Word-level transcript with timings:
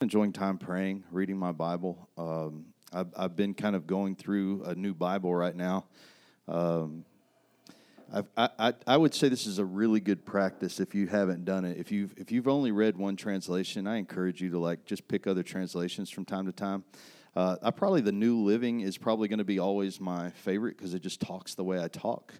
enjoying 0.00 0.32
time 0.32 0.56
praying, 0.56 1.04
reading 1.10 1.36
my 1.36 1.52
Bible. 1.52 2.08
Um, 2.16 2.64
I've, 2.90 3.08
I've, 3.14 3.36
been 3.36 3.52
kind 3.52 3.76
of 3.76 3.86
going 3.86 4.16
through 4.16 4.64
a 4.64 4.74
new 4.74 4.94
Bible 4.94 5.34
right 5.34 5.54
now. 5.54 5.84
Um, 6.48 7.04
I, 8.36 8.48
I, 8.58 8.74
I 8.86 8.96
would 8.96 9.14
say 9.14 9.28
this 9.28 9.46
is 9.46 9.58
a 9.58 9.64
really 9.64 10.00
good 10.00 10.24
practice 10.24 10.80
if 10.80 10.94
you 10.94 11.06
haven't 11.06 11.44
done 11.44 11.66
it. 11.66 11.76
If 11.76 11.92
you've 11.92 12.14
if 12.16 12.32
you've 12.32 12.48
only 12.48 12.72
read 12.72 12.96
one 12.96 13.14
translation, 13.14 13.86
I 13.86 13.98
encourage 13.98 14.40
you 14.40 14.50
to 14.52 14.58
like 14.58 14.86
just 14.86 15.06
pick 15.06 15.26
other 15.26 15.42
translations 15.42 16.08
from 16.08 16.24
time 16.24 16.46
to 16.46 16.52
time. 16.52 16.82
Uh, 17.36 17.56
I 17.62 17.70
probably 17.70 18.00
the 18.00 18.10
New 18.10 18.38
Living 18.38 18.80
is 18.80 18.96
probably 18.96 19.28
going 19.28 19.38
to 19.38 19.44
be 19.44 19.58
always 19.58 20.00
my 20.00 20.30
favorite 20.30 20.78
because 20.78 20.94
it 20.94 21.02
just 21.02 21.20
talks 21.20 21.54
the 21.54 21.62
way 21.62 21.80
I 21.80 21.88
talk. 21.88 22.32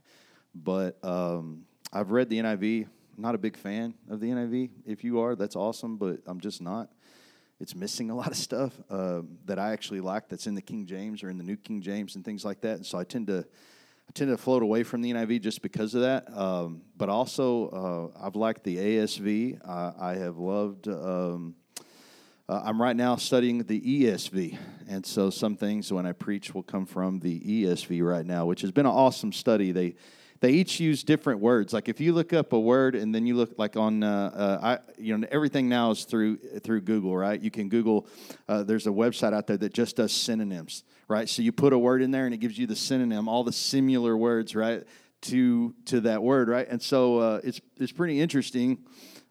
But 0.54 0.98
um, 1.04 1.66
I've 1.92 2.10
read 2.10 2.30
the 2.30 2.38
NIV. 2.38 2.86
I'm 3.16 3.22
not 3.22 3.34
a 3.34 3.38
big 3.38 3.58
fan 3.58 3.92
of 4.08 4.18
the 4.18 4.28
NIV. 4.28 4.70
If 4.86 5.04
you 5.04 5.20
are, 5.20 5.36
that's 5.36 5.56
awesome, 5.56 5.98
but 5.98 6.20
I'm 6.26 6.40
just 6.40 6.62
not 6.62 6.88
it's 7.60 7.74
missing 7.74 8.10
a 8.10 8.14
lot 8.14 8.28
of 8.28 8.36
stuff 8.36 8.72
uh, 8.90 9.20
that 9.44 9.58
I 9.58 9.72
actually 9.72 10.00
like 10.00 10.28
that's 10.28 10.46
in 10.46 10.54
the 10.54 10.62
King 10.62 10.86
James 10.86 11.22
or 11.22 11.28
in 11.28 11.36
the 11.36 11.44
New 11.44 11.56
King 11.56 11.82
James 11.82 12.16
and 12.16 12.24
things 12.24 12.44
like 12.44 12.62
that. 12.62 12.76
And 12.76 12.86
so 12.86 12.98
I 12.98 13.04
tend 13.04 13.26
to 13.28 13.40
I 13.40 14.12
tend 14.12 14.30
to 14.30 14.36
float 14.36 14.64
away 14.64 14.82
from 14.82 15.02
the 15.02 15.12
NIV 15.12 15.40
just 15.42 15.62
because 15.62 15.94
of 15.94 16.00
that. 16.00 16.36
Um, 16.36 16.82
but 16.96 17.08
also, 17.08 18.12
uh, 18.16 18.26
I've 18.26 18.34
liked 18.34 18.64
the 18.64 18.76
ASV. 18.76 19.60
Uh, 19.64 19.92
I 20.00 20.14
have 20.14 20.36
loved. 20.36 20.88
Um, 20.88 21.54
uh, 22.48 22.62
I'm 22.64 22.82
right 22.82 22.96
now 22.96 23.14
studying 23.14 23.58
the 23.62 23.80
ESV, 23.80 24.58
and 24.88 25.06
so 25.06 25.30
some 25.30 25.54
things 25.54 25.92
when 25.92 26.06
I 26.06 26.10
preach 26.10 26.52
will 26.52 26.64
come 26.64 26.86
from 26.86 27.20
the 27.20 27.38
ESV 27.38 28.02
right 28.02 28.26
now, 28.26 28.46
which 28.46 28.62
has 28.62 28.72
been 28.72 28.86
an 28.86 28.90
awesome 28.90 29.32
study. 29.32 29.70
They 29.70 29.94
they 30.40 30.52
each 30.52 30.80
use 30.80 31.02
different 31.02 31.40
words. 31.40 31.72
Like 31.72 31.88
if 31.88 32.00
you 32.00 32.12
look 32.12 32.32
up 32.32 32.52
a 32.52 32.58
word 32.58 32.94
and 32.94 33.14
then 33.14 33.26
you 33.26 33.36
look 33.36 33.58
like 33.58 33.76
on, 33.76 34.02
uh, 34.02 34.30
uh, 34.34 34.58
I, 34.62 35.00
you 35.00 35.16
know, 35.16 35.26
everything 35.30 35.68
now 35.68 35.90
is 35.90 36.04
through 36.04 36.38
through 36.60 36.80
Google, 36.80 37.16
right? 37.16 37.40
You 37.40 37.50
can 37.50 37.68
Google. 37.68 38.06
Uh, 38.48 38.62
there's 38.62 38.86
a 38.86 38.90
website 38.90 39.34
out 39.34 39.46
there 39.46 39.58
that 39.58 39.74
just 39.74 39.96
does 39.96 40.12
synonyms, 40.12 40.84
right? 41.08 41.28
So 41.28 41.42
you 41.42 41.52
put 41.52 41.72
a 41.72 41.78
word 41.78 42.00
in 42.00 42.10
there 42.10 42.24
and 42.24 42.32
it 42.32 42.38
gives 42.38 42.58
you 42.58 42.66
the 42.66 42.76
synonym, 42.76 43.28
all 43.28 43.44
the 43.44 43.52
similar 43.52 44.16
words, 44.16 44.56
right, 44.56 44.82
to 45.22 45.74
to 45.86 46.00
that 46.02 46.22
word, 46.22 46.48
right? 46.48 46.66
And 46.68 46.80
so 46.80 47.18
uh, 47.18 47.40
it's 47.44 47.60
it's 47.76 47.92
pretty 47.92 48.20
interesting 48.20 48.78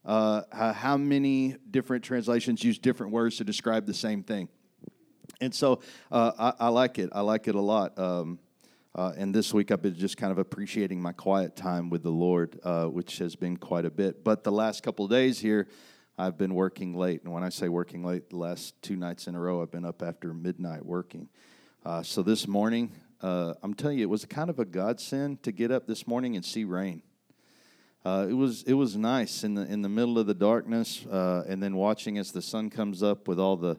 uh, 0.06 0.44
how 0.52 0.98
many 0.98 1.56
different 1.72 2.04
translations 2.04 2.64
use 2.64 2.78
different 2.78 3.12
words 3.12 3.38
to 3.38 3.44
describe 3.44 3.86
the 3.86 3.94
same 3.94 4.24
thing. 4.24 4.48
And 5.42 5.54
so 5.54 5.82
uh, 6.12 6.32
I, 6.38 6.66
I, 6.66 6.68
like 6.70 7.00
it. 7.00 7.10
I 7.14 7.22
like 7.22 7.48
it 7.48 7.56
a 7.56 7.62
lot. 7.62 7.98
Um, 7.98 8.40
uh, 8.96 9.14
and 9.18 9.34
this 9.34 9.54
week 9.54 9.72
I've 9.72 9.82
been 9.82 9.96
just 9.96 10.18
kind 10.18 10.32
of 10.32 10.40
appreciating 10.40 11.02
my 11.02 11.12
quiet 11.12 11.56
time 11.56 11.90
with 11.90 12.02
the 12.02 12.12
Lord, 12.12 12.60
uh, 12.64 12.86
which 12.86 13.20
has 13.20 13.36
been 13.36 13.56
quite 13.56 13.86
a 13.86 13.92
bit. 13.92 14.24
But 14.24 14.44
the 14.44 14.52
last 14.52 14.82
couple 14.82 15.08
days 15.08 15.40
here, 15.40 15.68
I've 16.18 16.38
been 16.38 16.56
working 16.56 16.96
late. 16.96 17.24
And 17.24 17.32
when 17.32 17.44
I 17.44 17.50
say 17.50 17.70
working 17.70 18.04
late, 18.04 18.30
the 18.32 18.38
last 18.38 18.82
two 18.82 18.96
nights 18.96 19.28
in 19.28 19.36
a 19.36 19.40
row, 19.40 19.62
I've 19.62 19.72
been 19.72 19.86
up 19.86 20.02
after 20.02 20.34
midnight 20.34 20.86
working. 20.86 21.30
Uh, 21.86 22.02
so 22.02 22.24
this 22.24 22.48
morning, 22.48 22.92
uh, 23.22 23.54
I'm 23.62 23.74
telling 23.74 24.00
you, 24.00 24.04
it 24.04 24.10
was 24.10 24.26
kind 24.26 24.50
of 24.50 24.60
a 24.60 24.66
godsend 24.66 25.44
to 25.44 25.52
get 25.52 25.72
up 25.72 25.86
this 25.86 26.08
morning 26.08 26.36
and 26.36 26.44
see 26.44 26.64
rain. 26.64 27.04
Uh, 28.04 28.26
it 28.30 28.34
was 28.34 28.64
it 28.64 28.74
was 28.74 28.96
nice 28.96 29.44
in 29.44 29.56
the 29.56 29.62
in 29.64 29.82
the 29.82 29.90
middle 29.90 30.18
of 30.18 30.26
the 30.26 30.34
darkness, 30.34 31.06
uh, 31.06 31.44
and 31.48 31.62
then 31.62 31.76
watching 31.76 32.18
as 32.18 32.32
the 32.32 32.42
sun 32.42 32.70
comes 32.70 33.04
up 33.04 33.28
with 33.28 33.40
all 33.40 33.58
the 33.58 33.78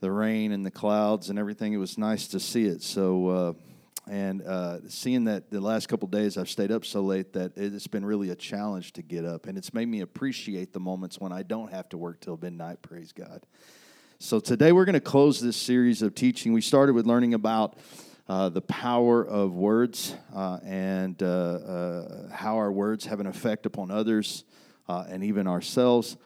the 0.00 0.10
rain 0.10 0.50
and 0.50 0.66
the 0.66 0.70
clouds 0.70 1.30
and 1.30 1.38
everything. 1.38 1.72
It 1.72 1.76
was 1.76 1.98
nice 1.98 2.26
to 2.28 2.40
see 2.40 2.64
it. 2.64 2.82
So 2.82 3.56
and 4.08 4.42
uh, 4.42 4.88
seeing 4.88 5.24
that 5.24 5.50
the 5.50 5.60
last 5.60 5.88
couple 5.88 6.08
days 6.08 6.36
I've 6.36 6.48
stayed 6.48 6.70
up 6.70 6.84
so 6.84 7.00
late 7.00 7.32
that 7.32 7.52
it's 7.56 7.86
been 7.86 8.04
really 8.04 8.30
a 8.30 8.34
challenge 8.34 8.92
to 8.94 9.02
get 9.02 9.24
up, 9.24 9.46
and 9.46 9.56
it's 9.56 9.72
made 9.72 9.88
me 9.88 10.00
appreciate 10.00 10.72
the 10.72 10.80
moments 10.80 11.20
when 11.20 11.32
I 11.32 11.42
don't 11.42 11.70
have 11.72 11.88
to 11.90 11.98
work 11.98 12.20
till 12.20 12.38
midnight. 12.40 12.82
Praise 12.82 13.12
God. 13.12 13.46
So 14.18 14.40
today 14.40 14.72
we're 14.72 14.84
going 14.84 14.94
to 14.94 15.00
close 15.00 15.40
this 15.40 15.56
series 15.56 16.02
of 16.02 16.14
teaching. 16.14 16.52
We 16.52 16.60
started 16.60 16.94
with 16.94 17.06
learning 17.06 17.34
about 17.34 17.76
uh, 18.28 18.48
the 18.48 18.62
power 18.62 19.22
of 19.26 19.54
words 19.54 20.14
uh, 20.34 20.58
and 20.64 21.22
uh, 21.22 21.26
uh, 21.26 22.28
how 22.30 22.56
our 22.56 22.72
words 22.72 23.06
have 23.06 23.20
an 23.20 23.26
effect 23.26 23.66
upon 23.66 23.90
others 23.90 24.44
uh, 24.88 25.04
and 25.08 25.24
even 25.24 25.46
ourselves 25.46 26.16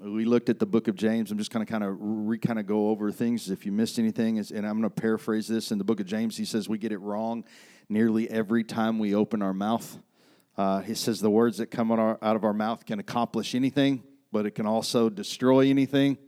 we 0.00 0.24
looked 0.24 0.48
at 0.48 0.58
the 0.58 0.66
book 0.66 0.88
of 0.88 0.94
James. 0.94 1.30
I'm 1.30 1.38
just 1.38 1.50
kind 1.50 1.62
of 1.62 1.68
kind 1.68 1.82
of 1.82 1.96
re 1.98 2.38
kind 2.38 2.58
of 2.58 2.66
go 2.66 2.90
over 2.90 3.10
things. 3.10 3.50
If 3.50 3.66
you 3.66 3.72
missed 3.72 3.98
anything, 3.98 4.38
and 4.38 4.66
I'm 4.66 4.78
going 4.78 4.82
to 4.82 4.90
paraphrase 4.90 5.48
this 5.48 5.72
in 5.72 5.78
the 5.78 5.84
book 5.84 6.00
of 6.00 6.06
James, 6.06 6.36
he 6.36 6.44
says 6.44 6.68
we 6.68 6.78
get 6.78 6.92
it 6.92 6.98
wrong 6.98 7.44
nearly 7.88 8.30
every 8.30 8.64
time 8.64 8.98
we 8.98 9.14
open 9.14 9.42
our 9.42 9.52
mouth. 9.52 9.98
Uh, 10.56 10.80
he 10.80 10.94
says 10.94 11.20
the 11.20 11.30
words 11.30 11.58
that 11.58 11.66
come 11.66 11.90
out, 11.90 11.98
our, 11.98 12.18
out 12.22 12.36
of 12.36 12.44
our 12.44 12.52
mouth 12.52 12.84
can 12.84 12.98
accomplish 12.98 13.54
anything, 13.54 14.02
but 14.32 14.46
it 14.46 14.52
can 14.52 14.66
also 14.66 15.08
destroy 15.08 15.68
anything. 15.68 16.18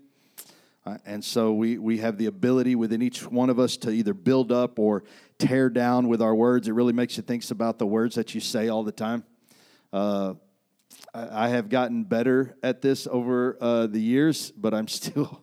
Uh, 0.86 0.97
and 1.04 1.22
so 1.22 1.53
we, 1.53 1.78
we 1.78 1.98
have 1.98 2.16
the 2.16 2.26
ability 2.26 2.75
within 2.75 3.03
each 3.03 3.26
one 3.26 3.50
of 3.50 3.59
us 3.59 3.76
to 3.76 3.91
either 3.91 4.14
build 4.14 4.50
up 4.50 4.78
or 4.78 5.04
tear 5.38 5.69
down 5.69 6.09
with 6.09 6.22
our 6.22 6.34
words. 6.34 6.69
It 6.69 6.72
really 6.72 6.92
makes 6.92 7.16
you 7.16 7.22
think 7.22 7.48
about 7.50 7.78
the 7.78 7.86
words 7.86 8.14
that 8.14 8.34
you 8.34 8.41
say 8.41 8.69
all 8.69 8.82
the 8.82 8.92
time. 8.92 9.25
Uh, 9.92 10.34
I 11.12 11.48
have 11.48 11.69
gotten 11.69 12.04
better 12.04 12.56
at 12.62 12.82
this 12.82 13.09
over 13.10 13.56
uh, 13.60 13.87
the 13.88 14.00
years, 14.00 14.53
but 14.53 14.72
I'm 14.72 14.87
still 14.88 15.43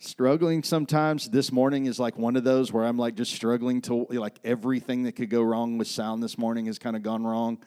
struggling 0.00 0.62
sometimes. 0.62 1.28
This 1.28 1.52
morning 1.52 1.86
is 1.86 2.00
like 2.00 2.18
one 2.18 2.34
of 2.34 2.42
those 2.42 2.72
where 2.72 2.84
I'm 2.84 2.96
like 2.96 3.14
just 3.14 3.32
struggling 3.32 3.82
to 3.82 4.06
like 4.10 4.38
everything 4.44 5.04
that 5.04 5.12
could 5.12 5.30
go 5.30 5.42
wrong 5.42 5.78
with 5.78 5.86
sound 5.86 6.22
this 6.22 6.36
morning 6.36 6.66
has 6.66 6.78
kind 6.78 6.96
of 6.96 7.02
gone 7.02 7.24
wrong. 7.24 7.58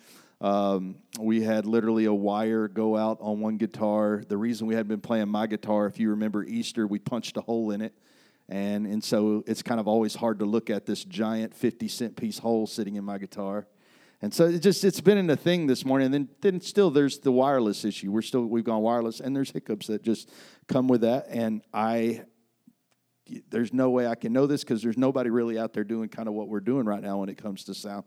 Um, 0.42 0.96
we 1.18 1.42
had 1.42 1.66
literally 1.66 2.06
a 2.06 2.14
wire 2.14 2.68
go 2.68 2.98
out 2.98 3.20
on 3.22 3.40
one 3.40 3.56
guitar. 3.56 4.24
The 4.28 4.36
reason 4.36 4.68
we 4.68 4.76
had 4.76 4.90
been 4.90 5.00
playing 5.00 5.30
my 5.30 5.48
guitar, 5.48 5.86
if 5.86 6.00
you 6.00 6.10
remember 6.10 6.44
Easter, 6.44 6.86
we 6.86 7.00
punched 7.00 7.38
a 7.38 7.42
hole 7.42 7.72
in 7.72 7.82
it. 7.82 7.94
And, 8.50 8.86
and 8.86 9.02
so 9.02 9.46
it's 9.48 9.64
kind 9.64 9.80
of 9.80 9.88
always 9.88 10.16
hard 10.16 10.40
to 10.40 10.46
look 10.46 10.70
at 10.70 10.86
this 10.86 11.06
giant 11.06 11.54
50 11.54 11.88
cent 11.88 12.18
piece 12.18 12.40
hole 12.40 12.68
sitting 12.68 12.98
in 12.98 13.06
my 13.06 13.18
guitar. 13.18 13.66
And 14.24 14.34
so 14.34 14.46
it 14.46 14.60
just 14.60 14.86
it's 14.86 15.02
been 15.02 15.18
in 15.18 15.30
a 15.30 15.36
thing 15.36 15.68
this 15.68 15.84
morning. 15.84 16.06
And 16.06 16.14
then, 16.14 16.30
then 16.40 16.62
still 16.62 16.90
there's 16.90 17.20
the 17.20 17.32
wireless 17.34 17.84
issue. 17.84 18.10
We're 18.10 18.22
still 18.22 18.46
we've 18.46 18.64
gone 18.64 18.82
wireless 18.82 19.20
and 19.20 19.36
there's 19.36 19.52
hiccups 19.52 19.88
that 19.88 20.02
just 20.02 20.32
come 20.70 20.88
with 20.88 21.02
that. 21.02 21.26
And 21.28 21.62
I 21.74 22.24
there's 23.50 23.74
no 23.74 23.90
way 23.90 24.08
I 24.08 24.16
can 24.16 24.32
know 24.32 24.48
this 24.48 24.64
because 24.64 24.82
there's 24.82 24.98
nobody 24.98 25.30
really 25.30 25.60
out 25.60 25.74
there 25.74 25.84
doing 25.84 26.08
kind 26.08 26.30
of 26.30 26.36
what 26.36 26.48
we're 26.48 26.62
doing 26.62 26.86
right 26.86 27.02
now 27.02 27.18
when 27.18 27.28
it 27.28 27.38
comes 27.38 27.66
to 27.66 27.74
sound. 27.74 28.06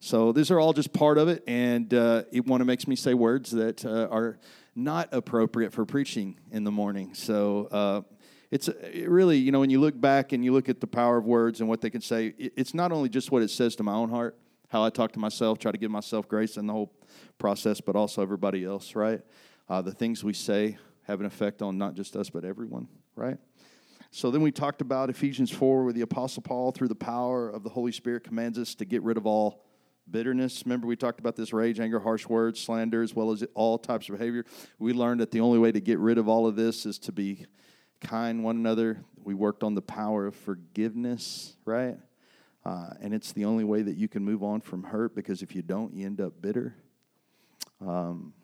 So 0.00 0.32
these 0.32 0.50
are 0.50 0.58
all 0.58 0.72
just 0.72 0.94
part 0.94 1.18
of 1.18 1.28
it, 1.28 1.44
and 1.46 1.92
uh, 1.92 2.22
it 2.32 2.46
one 2.46 2.62
of 2.62 2.66
makes 2.66 2.88
me 2.88 2.96
say 2.96 3.12
words 3.12 3.50
that 3.50 3.84
uh, 3.84 4.08
are 4.10 4.38
not 4.74 5.10
appropriate 5.12 5.74
for 5.74 5.84
preaching 5.84 6.38
in 6.50 6.64
the 6.64 6.70
morning. 6.70 7.12
So 7.12 7.68
uh, 7.70 8.02
it's 8.50 8.68
it 8.68 9.10
really 9.10 9.36
you 9.36 9.52
know 9.52 9.60
when 9.60 9.70
you 9.70 9.80
look 9.80 10.00
back 10.00 10.32
and 10.32 10.42
you 10.42 10.54
look 10.54 10.70
at 10.70 10.80
the 10.80 10.86
power 10.86 11.18
of 11.18 11.26
words 11.26 11.60
and 11.60 11.68
what 11.68 11.82
they 11.82 11.90
can 11.90 12.00
say, 12.00 12.34
it, 12.38 12.54
it's 12.56 12.72
not 12.72 12.90
only 12.90 13.10
just 13.10 13.30
what 13.30 13.42
it 13.42 13.50
says 13.50 13.76
to 13.76 13.82
my 13.82 13.92
own 13.92 14.08
heart, 14.08 14.38
how 14.68 14.84
I 14.84 14.90
talk 14.90 15.12
to 15.12 15.18
myself, 15.18 15.58
try 15.58 15.72
to 15.72 15.78
give 15.78 15.90
myself 15.90 16.28
grace 16.28 16.56
in 16.56 16.66
the 16.66 16.72
whole 16.72 16.92
process, 17.38 17.80
but 17.80 17.96
also 17.96 18.22
everybody 18.22 18.64
else, 18.64 18.94
right? 18.94 19.20
Uh, 19.68 19.82
the 19.82 19.92
things 19.92 20.22
we 20.22 20.32
say 20.32 20.78
have 21.04 21.20
an 21.20 21.26
effect 21.26 21.62
on 21.62 21.78
not 21.78 21.94
just 21.94 22.16
us, 22.16 22.30
but 22.30 22.44
everyone, 22.44 22.88
right? 23.16 23.38
So 24.10 24.30
then 24.30 24.40
we 24.40 24.52
talked 24.52 24.80
about 24.80 25.10
Ephesians 25.10 25.50
4, 25.50 25.84
where 25.84 25.92
the 25.92 26.02
Apostle 26.02 26.42
Paul, 26.42 26.72
through 26.72 26.88
the 26.88 26.94
power 26.94 27.48
of 27.48 27.62
the 27.62 27.70
Holy 27.70 27.92
Spirit, 27.92 28.24
commands 28.24 28.58
us 28.58 28.74
to 28.76 28.84
get 28.84 29.02
rid 29.02 29.16
of 29.16 29.26
all 29.26 29.64
bitterness. 30.10 30.62
Remember, 30.64 30.86
we 30.86 30.96
talked 30.96 31.20
about 31.20 31.36
this 31.36 31.52
rage, 31.52 31.80
anger, 31.80 32.00
harsh 32.00 32.26
words, 32.26 32.60
slander, 32.60 33.02
as 33.02 33.14
well 33.14 33.30
as 33.30 33.44
all 33.54 33.78
types 33.78 34.08
of 34.08 34.18
behavior. 34.18 34.44
We 34.78 34.92
learned 34.92 35.20
that 35.20 35.30
the 35.30 35.40
only 35.40 35.58
way 35.58 35.72
to 35.72 35.80
get 35.80 35.98
rid 35.98 36.18
of 36.18 36.28
all 36.28 36.46
of 36.46 36.56
this 36.56 36.86
is 36.86 36.98
to 37.00 37.12
be 37.12 37.46
kind 38.00 38.42
one 38.42 38.56
another. 38.56 39.04
We 39.22 39.34
worked 39.34 39.62
on 39.62 39.74
the 39.74 39.82
power 39.82 40.26
of 40.26 40.34
forgiveness, 40.34 41.56
right? 41.64 41.98
Uh, 42.68 42.92
and 43.00 43.14
it's 43.14 43.32
the 43.32 43.46
only 43.46 43.64
way 43.64 43.80
that 43.80 43.96
you 43.96 44.08
can 44.08 44.22
move 44.22 44.42
on 44.42 44.60
from 44.60 44.82
hurt 44.82 45.14
because 45.14 45.40
if 45.40 45.54
you 45.54 45.62
don't, 45.62 45.94
you 45.94 46.04
end 46.04 46.20
up 46.20 46.42
bitter 46.42 46.74
um, 47.80 48.34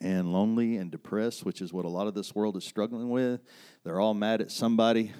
and 0.00 0.32
lonely 0.32 0.76
and 0.76 0.92
depressed, 0.92 1.44
which 1.44 1.60
is 1.60 1.72
what 1.72 1.84
a 1.84 1.88
lot 1.88 2.06
of 2.06 2.14
this 2.14 2.36
world 2.36 2.56
is 2.56 2.64
struggling 2.64 3.10
with. 3.10 3.40
They're 3.82 3.98
all 3.98 4.14
mad 4.14 4.40
at 4.42 4.52
somebody. 4.52 5.10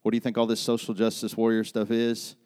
What 0.00 0.12
do 0.12 0.16
you 0.16 0.20
think 0.22 0.38
all 0.38 0.46
this 0.46 0.60
social 0.60 0.94
justice 0.94 1.36
warrior 1.36 1.62
stuff 1.62 1.90
is? 1.90 2.36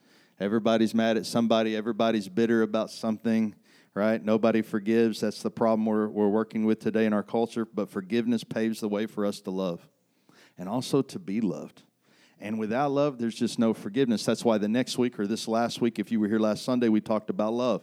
Everybody's 0.41 0.93
mad 0.93 1.17
at 1.17 1.25
somebody, 1.25 1.77
everybody's 1.77 2.29
bitter 2.29 2.63
about 2.63 2.91
something, 2.91 3.55
right? 3.95 4.21
Nobody 4.21 4.61
forgives. 4.61 5.21
That's 5.21 5.41
the 5.41 5.53
problem 5.53 5.87
we're, 5.87 6.09
we're 6.09 6.27
working 6.27 6.65
with 6.65 6.81
today 6.81 7.07
in 7.07 7.13
our 7.13 7.23
culture. 7.23 7.65
But 7.65 7.91
forgiveness 7.91 8.43
paves 8.43 8.81
the 8.81 8.89
way 8.89 9.07
for 9.07 9.25
us 9.25 9.41
to 9.43 9.53
love 9.53 9.89
and 10.59 10.69
also 10.69 11.01
to 11.03 11.21
be 11.21 11.41
loved. 11.41 11.85
And 12.41 12.59
without 12.59 12.93
love, 12.93 13.19
there's 13.19 13.35
just 13.35 13.59
no 13.59 13.73
forgiveness. 13.73 14.25
That's 14.25 14.45
why 14.45 14.59
the 14.59 14.69
next 14.69 14.99
week 14.99 15.19
or 15.19 15.27
this 15.27 15.49
last 15.49 15.81
week, 15.81 15.99
if 15.99 16.13
you 16.13 16.21
were 16.21 16.29
here 16.29 16.39
last 16.39 16.65
Sunday, 16.65 16.89
we 16.89 17.01
talked 17.01 17.31
about 17.31 17.55
love. 17.55 17.83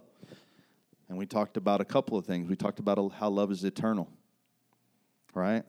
And 1.09 1.17
we 1.17 1.25
talked 1.25 1.57
about 1.57 1.81
a 1.81 1.85
couple 1.85 2.17
of 2.17 2.25
things. 2.25 2.49
We 2.49 2.55
talked 2.55 2.79
about 2.79 3.11
how 3.13 3.29
love 3.29 3.51
is 3.51 3.63
eternal, 3.63 4.09
right? 5.33 5.63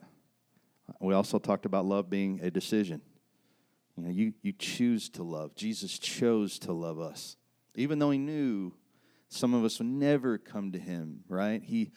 We 0.99 1.13
also 1.13 1.39
talked 1.39 1.65
about 1.65 1.85
love 1.85 2.09
being 2.09 2.39
a 2.41 2.51
decision. 2.51 3.01
You 3.97 4.03
know, 4.03 4.09
you, 4.09 4.33
you 4.41 4.53
choose 4.53 5.09
to 5.09 5.23
love. 5.23 5.55
Jesus 5.55 5.97
chose 5.97 6.59
to 6.59 6.73
love 6.73 6.99
us. 6.99 7.37
Even 7.75 7.99
though 7.99 8.11
he 8.11 8.17
knew 8.17 8.73
some 9.29 9.53
of 9.53 9.63
us 9.63 9.79
would 9.79 9.87
never 9.87 10.37
come 10.37 10.71
to 10.71 10.79
him, 10.79 11.21
right? 11.27 11.61
He 11.63 11.91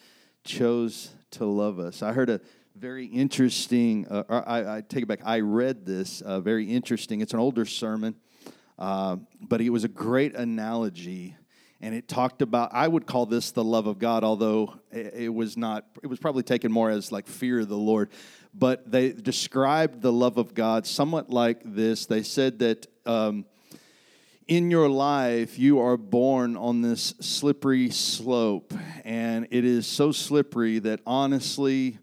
chose 0.45 1.11
to 1.33 1.45
love 1.45 1.79
us. 1.79 2.03
I 2.03 2.13
heard 2.13 2.31
a 2.31 2.41
very 2.79 3.07
interesting. 3.07 4.07
Uh, 4.09 4.23
I, 4.29 4.77
I, 4.77 4.83
take 4.83 5.03
it 5.03 5.07
back. 5.07 5.21
I 5.25 5.41
read 5.41 5.85
this. 5.85 6.21
Uh, 6.21 6.41
very 6.41 6.65
interesting. 6.71 7.21
It's 7.21 7.33
an 7.33 7.41
older 7.41 7.65
sermon, 7.65 8.15
uh, 8.79 9.17
but 9.41 9.61
it 9.61 9.71
was 9.71 9.83
a 9.83 9.89
great 9.89 10.37
analogy, 10.37 11.37
and 11.81 11.93
it 11.93 12.07
talked 12.07 12.41
about. 12.41 12.71
I 12.73 12.87
would 12.87 13.05
call 13.05 13.27
this 13.27 13.51
the 13.51 13.65
love 13.65 13.89
of 13.89 13.99
God, 13.99 14.23
although 14.23 14.75
it, 14.93 15.15
it 15.15 15.35
was 15.35 15.57
not. 15.57 15.87
It 16.05 16.07
was 16.07 16.21
probably 16.21 16.45
taken 16.45 16.71
more 16.71 16.89
as 16.89 17.11
like 17.11 17.27
fear 17.27 17.61
of 17.61 17.69
the 17.69 17.77
Lord. 17.77 18.11
But 18.55 18.91
they 18.91 19.13
described 19.13 20.01
the 20.01 20.13
love 20.13 20.39
of 20.39 20.55
God 20.55 20.87
somewhat 20.87 21.31
like 21.31 21.61
this. 21.65 22.07
They 22.07 22.23
said 22.23 22.61
that. 22.61 22.87
Um, 23.07 23.45
in 24.47 24.71
your 24.71 24.89
life, 24.89 25.59
you 25.59 25.79
are 25.81 25.99
born 25.99 26.57
on 26.57 26.81
this 26.81 27.13
slippery 27.21 27.91
slope, 27.91 28.73
and 29.05 29.47
it 29.51 29.63
is 29.63 29.87
so 29.87 30.11
slippery 30.11 30.79
that 30.79 31.01
honestly, 31.07 31.99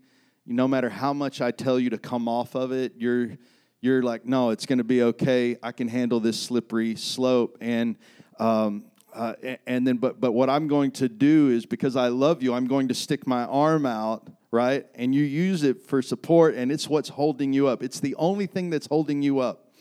no 0.45 0.67
matter 0.67 0.89
how 0.89 1.13
much 1.13 1.41
I 1.41 1.51
tell 1.51 1.79
you 1.79 1.89
to 1.89 1.97
come 1.97 2.27
off 2.27 2.55
of 2.55 2.71
it, 2.71 2.93
you're 2.97 3.37
you're 3.81 4.01
like, 4.01 4.25
no, 4.25 4.49
it's 4.49 4.65
going 4.65 4.79
to 4.79 4.83
be 4.83 5.03
okay. 5.03 5.57
I 5.61 5.71
can 5.71 5.87
handle 5.87 6.19
this 6.19 6.39
slippery 6.39 6.95
slope, 6.95 7.57
and 7.61 7.97
um, 8.39 8.85
uh, 9.13 9.33
and 9.67 9.85
then, 9.85 9.97
but 9.97 10.19
but 10.19 10.31
what 10.31 10.49
I'm 10.49 10.67
going 10.67 10.91
to 10.91 11.09
do 11.09 11.49
is 11.49 11.65
because 11.65 11.95
I 11.95 12.07
love 12.07 12.41
you, 12.41 12.53
I'm 12.53 12.67
going 12.67 12.87
to 12.87 12.93
stick 12.93 13.27
my 13.27 13.43
arm 13.45 13.85
out, 13.85 14.27
right, 14.51 14.85
and 14.95 15.13
you 15.13 15.23
use 15.23 15.63
it 15.63 15.83
for 15.83 16.01
support, 16.01 16.55
and 16.55 16.71
it's 16.71 16.89
what's 16.89 17.09
holding 17.09 17.53
you 17.53 17.67
up. 17.67 17.83
It's 17.83 17.99
the 17.99 18.15
only 18.15 18.47
thing 18.47 18.69
that's 18.69 18.87
holding 18.87 19.21
you 19.21 19.39
up, 19.39 19.71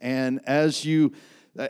and 0.00 0.40
as 0.46 0.84
you 0.84 1.12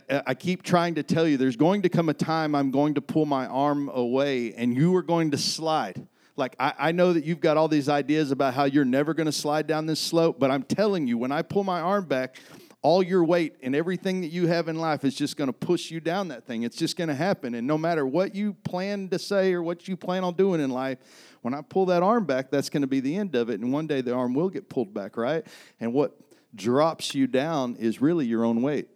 I 0.09 0.35
keep 0.35 0.61
trying 0.61 0.95
to 0.95 1.03
tell 1.03 1.27
you 1.27 1.37
there's 1.37 1.55
going 1.55 1.81
to 1.81 1.89
come 1.89 2.07
a 2.07 2.13
time 2.13 2.53
I'm 2.53 2.69
going 2.71 2.93
to 2.93 3.01
pull 3.01 3.25
my 3.25 3.47
arm 3.47 3.89
away 3.89 4.53
and 4.53 4.75
you 4.75 4.95
are 4.95 5.01
going 5.01 5.31
to 5.31 5.37
slide. 5.37 6.07
Like, 6.35 6.55
I, 6.59 6.73
I 6.77 6.91
know 6.91 7.13
that 7.13 7.23
you've 7.23 7.39
got 7.39 7.57
all 7.57 7.67
these 7.67 7.89
ideas 7.89 8.31
about 8.31 8.53
how 8.53 8.63
you're 8.65 8.85
never 8.85 9.13
going 9.13 9.25
to 9.25 9.31
slide 9.31 9.67
down 9.67 9.85
this 9.85 9.99
slope, 9.99 10.39
but 10.39 10.51
I'm 10.51 10.63
telling 10.63 11.07
you, 11.07 11.17
when 11.17 11.31
I 11.31 11.41
pull 11.41 11.63
my 11.63 11.81
arm 11.81 12.05
back, 12.05 12.37
all 12.81 13.03
your 13.03 13.23
weight 13.23 13.57
and 13.61 13.75
everything 13.75 14.21
that 14.21 14.29
you 14.29 14.47
have 14.47 14.67
in 14.67 14.77
life 14.77 15.05
is 15.05 15.13
just 15.13 15.37
going 15.37 15.49
to 15.49 15.53
push 15.53 15.91
you 15.91 15.99
down 15.99 16.29
that 16.29 16.47
thing. 16.47 16.63
It's 16.63 16.75
just 16.75 16.97
going 16.97 17.09
to 17.09 17.15
happen. 17.15 17.53
And 17.53 17.67
no 17.67 17.77
matter 17.77 18.05
what 18.07 18.33
you 18.33 18.53
plan 18.53 19.09
to 19.09 19.19
say 19.19 19.53
or 19.53 19.61
what 19.61 19.87
you 19.87 19.95
plan 19.95 20.23
on 20.23 20.33
doing 20.33 20.61
in 20.61 20.71
life, 20.71 20.97
when 21.41 21.53
I 21.53 21.61
pull 21.61 21.85
that 21.87 22.01
arm 22.01 22.25
back, 22.25 22.49
that's 22.49 22.69
going 22.69 22.81
to 22.81 22.87
be 22.87 22.99
the 22.99 23.15
end 23.15 23.35
of 23.35 23.49
it. 23.49 23.59
And 23.59 23.71
one 23.71 23.85
day 23.85 24.01
the 24.01 24.15
arm 24.15 24.33
will 24.33 24.49
get 24.49 24.67
pulled 24.67 24.93
back, 24.93 25.15
right? 25.15 25.45
And 25.79 25.93
what 25.93 26.17
drops 26.55 27.13
you 27.13 27.27
down 27.27 27.75
is 27.75 28.01
really 28.01 28.25
your 28.25 28.43
own 28.43 28.61
weight 28.61 28.87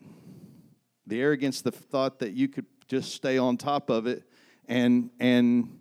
the 1.07 1.21
arrogance, 1.21 1.61
the 1.61 1.71
thought 1.71 2.19
that 2.19 2.33
you 2.33 2.47
could 2.47 2.65
just 2.87 3.13
stay 3.13 3.37
on 3.37 3.57
top 3.57 3.89
of 3.89 4.07
it 4.07 4.23
and 4.67 5.09
and 5.19 5.79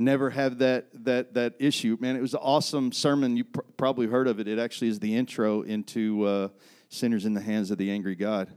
never 0.00 0.30
have 0.30 0.58
that 0.58 0.86
that 1.04 1.34
that 1.34 1.54
issue. 1.58 1.96
Man, 2.00 2.16
it 2.16 2.20
was 2.20 2.34
an 2.34 2.40
awesome 2.42 2.90
sermon. 2.90 3.36
You 3.36 3.44
pr- 3.44 3.60
probably 3.76 4.06
heard 4.06 4.26
of 4.26 4.40
it. 4.40 4.48
It 4.48 4.58
actually 4.58 4.88
is 4.88 4.98
the 4.98 5.14
intro 5.14 5.62
into 5.62 6.24
uh, 6.24 6.48
"Sinners 6.88 7.26
in 7.26 7.34
the 7.34 7.40
Hands 7.40 7.70
of 7.70 7.78
the 7.78 7.90
Angry 7.90 8.16
God" 8.16 8.50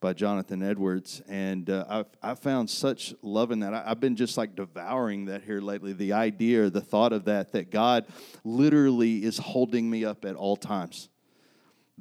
by 0.00 0.12
Jonathan 0.12 0.62
Edwards, 0.62 1.22
and 1.28 1.68
uh, 1.68 2.04
I 2.22 2.30
I 2.30 2.34
found 2.34 2.70
such 2.70 3.14
love 3.22 3.50
in 3.50 3.60
that. 3.60 3.74
I, 3.74 3.84
I've 3.86 4.00
been 4.00 4.16
just 4.16 4.36
like 4.36 4.54
devouring 4.54 5.26
that 5.26 5.42
here 5.42 5.60
lately. 5.60 5.92
The 5.92 6.12
idea, 6.12 6.70
the 6.70 6.80
thought 6.80 7.12
of 7.12 7.24
that, 7.24 7.52
that 7.52 7.70
God 7.70 8.06
literally 8.44 9.24
is 9.24 9.38
holding 9.38 9.88
me 9.90 10.04
up 10.04 10.24
at 10.24 10.36
all 10.36 10.56
times 10.56 11.08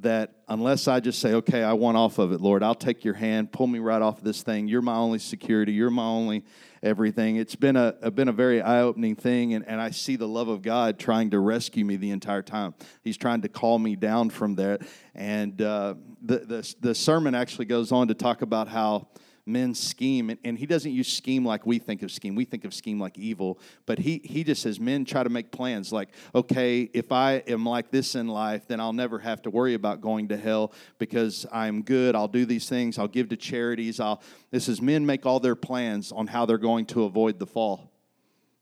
that 0.01 0.35
unless 0.47 0.87
I 0.87 0.99
just 0.99 1.19
say, 1.19 1.33
okay, 1.35 1.63
I 1.63 1.73
want 1.73 1.97
off 1.97 2.19
of 2.19 2.31
it, 2.31 2.41
Lord, 2.41 2.63
I'll 2.63 2.75
take 2.75 3.03
your 3.03 3.13
hand, 3.13 3.51
pull 3.51 3.67
me 3.67 3.79
right 3.79 4.01
off 4.01 4.19
of 4.19 4.23
this 4.23 4.41
thing. 4.41 4.67
You're 4.67 4.81
my 4.81 4.95
only 4.95 5.19
security. 5.19 5.73
You're 5.73 5.89
my 5.89 6.05
only 6.05 6.45
everything. 6.81 7.35
It's 7.35 7.55
been 7.55 7.75
a, 7.75 7.95
a 8.01 8.11
been 8.11 8.29
a 8.29 8.33
very 8.33 8.61
eye 8.61 8.81
opening 8.81 9.15
thing, 9.15 9.53
and, 9.53 9.67
and 9.67 9.81
I 9.81 9.91
see 9.91 10.15
the 10.15 10.27
love 10.27 10.47
of 10.47 10.61
God 10.61 10.99
trying 10.99 11.31
to 11.31 11.39
rescue 11.39 11.83
me 11.83 11.97
the 11.97 12.11
entire 12.11 12.41
time. 12.41 12.73
He's 13.03 13.17
trying 13.17 13.41
to 13.41 13.49
call 13.49 13.79
me 13.79 13.95
down 13.95 14.29
from 14.29 14.55
there. 14.55 14.79
And 15.13 15.61
uh, 15.61 15.95
the, 16.21 16.39
the, 16.39 16.75
the 16.79 16.95
sermon 16.95 17.35
actually 17.35 17.65
goes 17.65 17.91
on 17.91 18.07
to 18.07 18.13
talk 18.13 18.41
about 18.41 18.67
how 18.67 19.09
men 19.45 19.73
scheme 19.73 20.29
and, 20.29 20.39
and, 20.43 20.57
he 20.57 20.65
doesn't 20.65 20.91
use 20.91 21.11
scheme 21.11 21.45
like 21.45 21.65
we 21.65 21.79
think 21.79 22.03
of 22.03 22.11
scheme. 22.11 22.35
We 22.35 22.45
think 22.45 22.65
of 22.65 22.73
scheme 22.73 22.99
like 22.99 23.17
evil 23.17 23.59
but 23.85 23.99
he, 23.99 24.21
he 24.23 24.43
just 24.43 24.61
says 24.61 24.79
men 24.79 25.05
try 25.05 25.23
to 25.23 25.29
make 25.29 25.51
plans. 25.51 25.91
Like 25.91 26.09
okay 26.35 26.89
if 26.93 27.11
i 27.11 27.43
am 27.47 27.65
like 27.65 27.91
this 27.91 28.15
in 28.15 28.27
life 28.27 28.67
then 28.67 28.79
i'll 28.79 28.93
never 28.93 29.19
have 29.19 29.41
to 29.43 29.49
worry 29.49 29.73
about 29.73 30.01
going 30.01 30.27
to 30.29 30.37
hell 30.37 30.73
because 30.97 31.45
i'm 31.51 31.81
good. 31.81 32.15
I'll 32.15 32.27
do 32.27 32.45
these 32.45 32.67
things. 32.69 32.97
I'll 32.97 33.07
give 33.07 33.29
to 33.29 33.37
charities. 33.37 33.99
I'll 33.99 34.21
this 34.51 34.67
is 34.67 34.81
men 34.81 35.05
make 35.05 35.25
all 35.25 35.39
their 35.39 35.55
plans 35.55 36.11
on 36.11 36.27
how 36.27 36.45
they're 36.45 36.57
going 36.57 36.85
to 36.87 37.03
avoid 37.03 37.39
the 37.39 37.47
fall. 37.47 37.91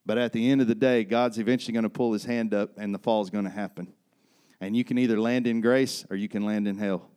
But 0.06 0.18
at 0.18 0.32
the 0.32 0.50
end 0.50 0.62
of 0.62 0.68
the 0.68 0.76
day 0.76 1.04
god's 1.04 1.38
eventually 1.38 1.74
going 1.74 1.84
to 1.84 1.90
pull 1.90 2.14
his 2.14 2.26
hand 2.26 2.54
up 2.54 2.78
and 2.78 2.94
the 2.94 3.00
fall 3.00 3.22
is 3.22 3.30
going 3.30 3.46
to 3.46 3.52
happen. 3.52 3.94
And 4.60 4.76
you 4.76 4.84
can 4.84 4.98
either 4.98 5.20
land 5.20 5.48
in 5.48 5.62
grace 5.62 6.06
or 6.10 6.16
you 6.16 6.28
can 6.28 6.46
land 6.46 6.68
in 6.68 6.78
hell. 6.78 7.10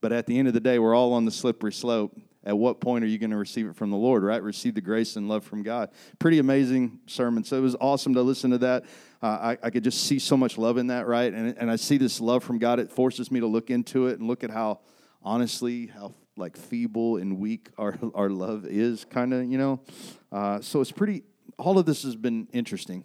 But 0.00 0.12
at 0.12 0.26
the 0.26 0.38
end 0.38 0.48
of 0.48 0.54
the 0.54 0.60
day 0.60 0.78
we're 0.78 0.94
all 0.94 1.14
on 1.14 1.24
the 1.24 1.30
slippery 1.30 1.72
slope 1.72 2.16
at 2.44 2.56
what 2.56 2.80
point 2.80 3.04
are 3.04 3.08
you 3.08 3.18
going 3.18 3.30
to 3.30 3.36
receive 3.36 3.66
it 3.66 3.76
from 3.76 3.90
the 3.90 3.96
Lord, 3.96 4.22
right? 4.22 4.42
Receive 4.42 4.74
the 4.74 4.80
grace 4.80 5.16
and 5.16 5.28
love 5.28 5.44
from 5.44 5.62
God. 5.62 5.90
Pretty 6.18 6.38
amazing 6.38 7.00
sermon. 7.06 7.44
So 7.44 7.56
it 7.56 7.60
was 7.60 7.76
awesome 7.80 8.14
to 8.14 8.22
listen 8.22 8.50
to 8.50 8.58
that. 8.58 8.84
Uh, 9.22 9.26
I, 9.26 9.58
I, 9.62 9.70
could 9.70 9.82
just 9.82 10.04
see 10.04 10.18
so 10.18 10.36
much 10.36 10.58
love 10.58 10.76
in 10.76 10.88
that, 10.88 11.06
right? 11.06 11.32
And, 11.32 11.56
and 11.56 11.70
I 11.70 11.76
see 11.76 11.96
this 11.96 12.20
love 12.20 12.44
from 12.44 12.58
God. 12.58 12.78
It 12.78 12.90
forces 12.90 13.30
me 13.30 13.40
to 13.40 13.46
look 13.46 13.70
into 13.70 14.08
it 14.08 14.18
and 14.18 14.28
look 14.28 14.44
at 14.44 14.50
how, 14.50 14.80
honestly, 15.22 15.86
how 15.86 16.12
like 16.36 16.56
feeble 16.56 17.16
and 17.16 17.38
weak 17.38 17.70
our, 17.78 17.96
our 18.14 18.28
love 18.28 18.66
is, 18.66 19.04
kind 19.06 19.32
of, 19.32 19.44
you 19.44 19.56
know? 19.56 19.80
Uh, 20.30 20.60
so 20.60 20.80
it's 20.80 20.92
pretty, 20.92 21.22
all 21.58 21.78
of 21.78 21.86
this 21.86 22.02
has 22.02 22.16
been 22.16 22.48
interesting. 22.52 23.04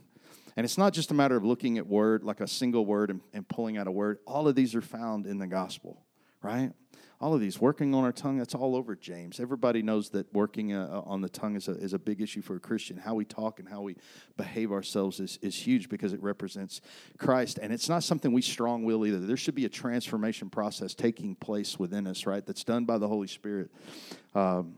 And 0.58 0.66
it's 0.66 0.78
not 0.78 0.92
just 0.92 1.12
a 1.12 1.14
matter 1.14 1.38
of 1.38 1.46
looking 1.46 1.78
at 1.78 1.88
word, 1.88 2.26
like 2.26 2.42
a 2.42 2.48
single 2.48 2.86
word, 2.86 3.12
and, 3.12 3.22
and 3.34 3.48
pulling 3.48 3.78
out 3.78 3.88
a 3.88 3.92
word. 3.92 4.18
All 4.28 4.46
of 4.46 4.56
these 4.56 4.76
are 4.76 4.82
found 4.82 5.26
in 5.26 5.38
the 5.38 5.48
gospel, 5.48 6.04
right? 6.42 6.74
All 7.22 7.34
of 7.34 7.42
these 7.42 7.60
working 7.60 7.94
on 7.94 8.04
our 8.04 8.12
tongue 8.14 8.38
that's 8.38 8.56
all 8.56 8.76
over 8.76 8.96
james. 8.96 9.40
Everybody 9.40 9.82
knows 9.82 10.10
that 10.12 10.34
working 10.34 10.74
uh, 10.74 10.88
uh, 10.92 11.10
on 11.10 11.22
the 11.22 11.28
tongue 11.28 11.56
is 11.56 11.68
a, 11.68 11.72
is 11.72 11.94
a 11.94 12.00
big 12.00 12.22
issue 12.22 12.42
for 12.42 12.56
a 12.56 12.60
christian. 12.60 12.98
How 12.98 13.14
we 13.14 13.26
talk 13.26 13.60
and 13.60 13.68
how 13.68 13.82
we 13.82 13.98
behave 14.38 14.72
ourselves 14.72 15.20
is, 15.20 15.38
is 15.42 15.56
huge 15.56 15.90
because 15.90 16.14
it 16.14 16.24
represents 16.24 16.82
christ. 17.18 17.60
And 17.62 17.74
it's 17.74 17.90
not 17.90 18.04
something 18.04 18.32
we 18.32 18.42
strong 18.42 18.86
will 18.86 19.06
either. 19.06 19.20
There 19.20 19.38
should 19.38 19.56
be 19.56 19.66
a 19.66 19.70
transformation 19.70 20.50
process 20.50 20.94
taking 20.94 21.36
place 21.36 21.78
within 21.78 22.08
us 22.08 22.26
right 22.26 22.46
that's 22.46 22.64
done 22.64 22.86
by 22.86 22.98
the 22.98 23.08
holy 23.08 23.28
spirit. 23.28 23.70
Um, 24.34 24.76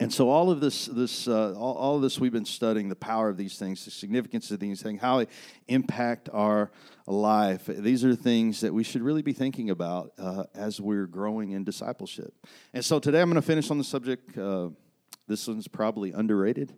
and 0.00 0.12
so 0.12 0.28
all 0.28 0.50
of 0.50 0.60
this, 0.60 0.86
this 0.86 1.26
uh, 1.26 1.54
all, 1.54 1.74
all, 1.74 1.96
of 1.96 2.02
this 2.02 2.20
we've 2.20 2.32
been 2.32 2.44
studying 2.44 2.88
the 2.88 2.96
power 2.96 3.28
of 3.30 3.36
these 3.36 3.58
things, 3.58 3.84
the 3.84 3.90
significance 3.90 4.50
of 4.50 4.60
these 4.60 4.82
things, 4.82 5.00
how 5.00 5.18
they 5.18 5.26
impact 5.66 6.28
our 6.32 6.70
life. 7.06 7.66
These 7.66 8.04
are 8.04 8.14
things 8.14 8.60
that 8.60 8.72
we 8.72 8.84
should 8.84 9.02
really 9.02 9.22
be 9.22 9.32
thinking 9.32 9.70
about 9.70 10.12
uh, 10.18 10.44
as 10.54 10.80
we're 10.80 11.06
growing 11.06 11.52
in 11.52 11.64
discipleship. 11.64 12.34
And 12.74 12.84
so 12.84 12.98
today 12.98 13.20
I'm 13.20 13.30
going 13.30 13.40
to 13.40 13.46
finish 13.46 13.70
on 13.70 13.78
the 13.78 13.84
subject. 13.84 14.36
Uh, 14.36 14.68
this 15.26 15.48
one's 15.48 15.68
probably 15.68 16.12
underrated. 16.12 16.74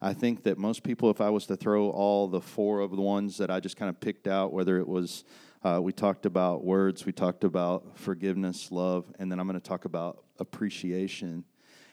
I 0.00 0.14
think 0.14 0.44
that 0.44 0.56
most 0.56 0.82
people, 0.82 1.10
if 1.10 1.20
I 1.20 1.30
was 1.30 1.46
to 1.46 1.56
throw 1.56 1.90
all 1.90 2.28
the 2.28 2.40
four 2.40 2.80
of 2.80 2.90
the 2.90 3.02
ones 3.02 3.38
that 3.38 3.50
I 3.50 3.60
just 3.60 3.76
kind 3.76 3.88
of 3.88 4.00
picked 4.00 4.28
out, 4.28 4.52
whether 4.52 4.78
it 4.78 4.88
was 4.88 5.24
uh, 5.64 5.80
we 5.82 5.92
talked 5.92 6.26
about 6.26 6.64
words, 6.64 7.06
we 7.06 7.12
talked 7.12 7.44
about 7.44 7.98
forgiveness, 7.98 8.72
love, 8.72 9.12
and 9.18 9.30
then 9.30 9.38
I'm 9.38 9.46
going 9.46 9.60
to 9.60 9.68
talk 9.68 9.84
about 9.84 10.24
appreciation 10.38 11.44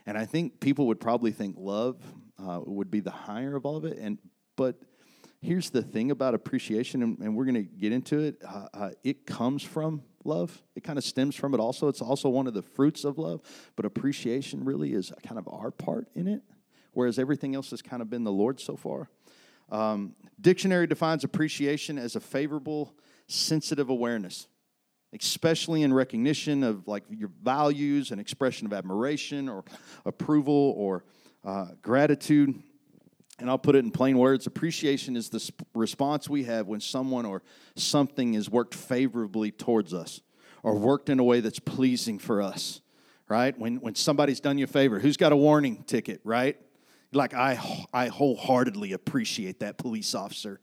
and 0.06 0.18
I 0.18 0.26
think 0.26 0.60
people 0.60 0.88
would 0.88 1.00
probably 1.00 1.32
think 1.32 1.56
love 1.58 1.98
uh, 2.38 2.62
would 2.66 2.90
be 2.90 3.00
the 3.00 3.12
higher 3.12 3.56
of 3.56 3.66
all 3.66 3.78
of 3.78 3.86
it. 3.86 3.98
And 3.98 4.18
but 4.56 4.76
here's 5.42 5.70
the 5.70 5.82
thing 5.82 6.12
about 6.12 6.34
appreciation, 6.34 7.02
and, 7.04 7.18
and 7.20 7.36
we're 7.36 7.46
going 7.46 7.56
to 7.56 7.64
get 7.64 7.92
into 7.92 8.20
it. 8.20 8.42
Uh, 8.46 8.68
uh, 8.74 8.90
it 9.04 9.26
comes 9.26 9.64
from 9.64 10.04
love. 10.26 10.62
It 10.76 10.84
kind 10.84 10.98
of 10.98 11.04
stems 11.04 11.36
from 11.36 11.54
it. 11.54 11.60
Also, 11.60 11.88
it's 11.88 12.02
also 12.02 12.30
one 12.30 12.48
of 12.48 12.54
the 12.54 12.62
fruits 12.62 13.04
of 13.04 13.18
love. 13.18 13.42
But 13.76 13.86
appreciation 13.86 14.66
really 14.66 14.94
is 14.94 15.12
kind 15.26 15.40
of 15.40 15.48
our 15.48 15.72
part 15.72 16.08
in 16.14 16.28
it, 16.28 16.42
whereas 16.94 17.18
everything 17.18 17.56
else 17.56 17.70
has 17.72 17.82
kind 17.82 18.02
of 18.02 18.10
been 18.10 18.24
the 18.24 18.32
Lord 18.32 18.60
so 18.60 18.76
far. 18.76 19.10
Um, 19.72 20.16
dictionary 20.42 20.88
defines 20.88 21.24
appreciation 21.24 21.98
as 21.98 22.16
a 22.16 22.20
favorable, 22.20 22.96
sensitive 23.28 23.90
awareness 23.90 24.48
especially 25.14 25.84
in 25.84 25.94
recognition 25.94 26.64
of 26.64 26.88
like 26.88 27.04
your 27.10 27.32
values 27.44 28.12
and 28.12 28.22
expression 28.22 28.68
of 28.68 28.74
admiration 28.74 29.50
or 29.50 29.64
approval 30.06 30.74
or 30.78 31.04
uh, 31.46 31.68
gratitude. 31.82 32.62
And 33.40 33.50
i'll 33.50 33.58
put 33.58 33.76
it 33.76 33.80
in 33.86 33.92
plain 33.92 34.18
words 34.18 34.48
appreciation 34.48 35.16
is 35.16 35.30
the 35.30 35.52
response 35.74 36.30
we 36.30 36.44
have 36.44 36.68
when 36.68 36.82
someone 36.82 37.26
or 37.26 37.42
something 37.76 38.34
is 38.34 38.50
worked 38.50 38.76
favorably 38.76 39.50
towards 39.52 39.94
us 39.94 40.22
or 40.62 40.76
worked 40.76 41.10
in 41.10 41.20
a 41.20 41.24
way 41.24 41.40
that's 41.40 41.60
pleasing 41.60 42.20
for 42.20 42.42
us 42.42 42.82
right? 43.30 43.56
When, 43.60 43.76
when 43.76 43.94
somebody's 43.94 44.40
done 44.40 44.58
you 44.58 44.64
a 44.64 44.68
favor 44.68 45.00
who's 45.00 45.16
got 45.16 45.32
a 45.32 45.38
warning 45.38 45.84
ticket 45.84 46.20
right? 46.26 46.58
Like 47.14 47.34
i, 47.34 47.58
I 47.94 48.08
wholeheartedly 48.08 48.92
appreciate 48.92 49.62
that 49.62 49.78
police 49.78 50.14
officer 50.14 50.60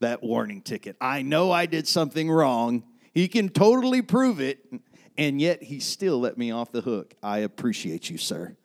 that 0.00 0.22
warning 0.22 0.60
ticket. 0.62 0.96
I 1.00 1.22
know 1.22 1.50
i 1.50 1.66
did 1.66 1.88
something 1.88 2.30
wrong 2.30 2.84
he 3.14 3.28
can 3.28 3.48
totally 3.48 4.02
prove 4.02 4.40
it, 4.40 4.66
and 5.16 5.40
yet 5.40 5.62
he 5.62 5.78
still 5.78 6.18
let 6.18 6.36
me 6.36 6.50
off 6.50 6.72
the 6.72 6.80
hook. 6.80 7.14
I 7.22 7.38
appreciate 7.38 8.10
you, 8.10 8.18
sir. 8.18 8.56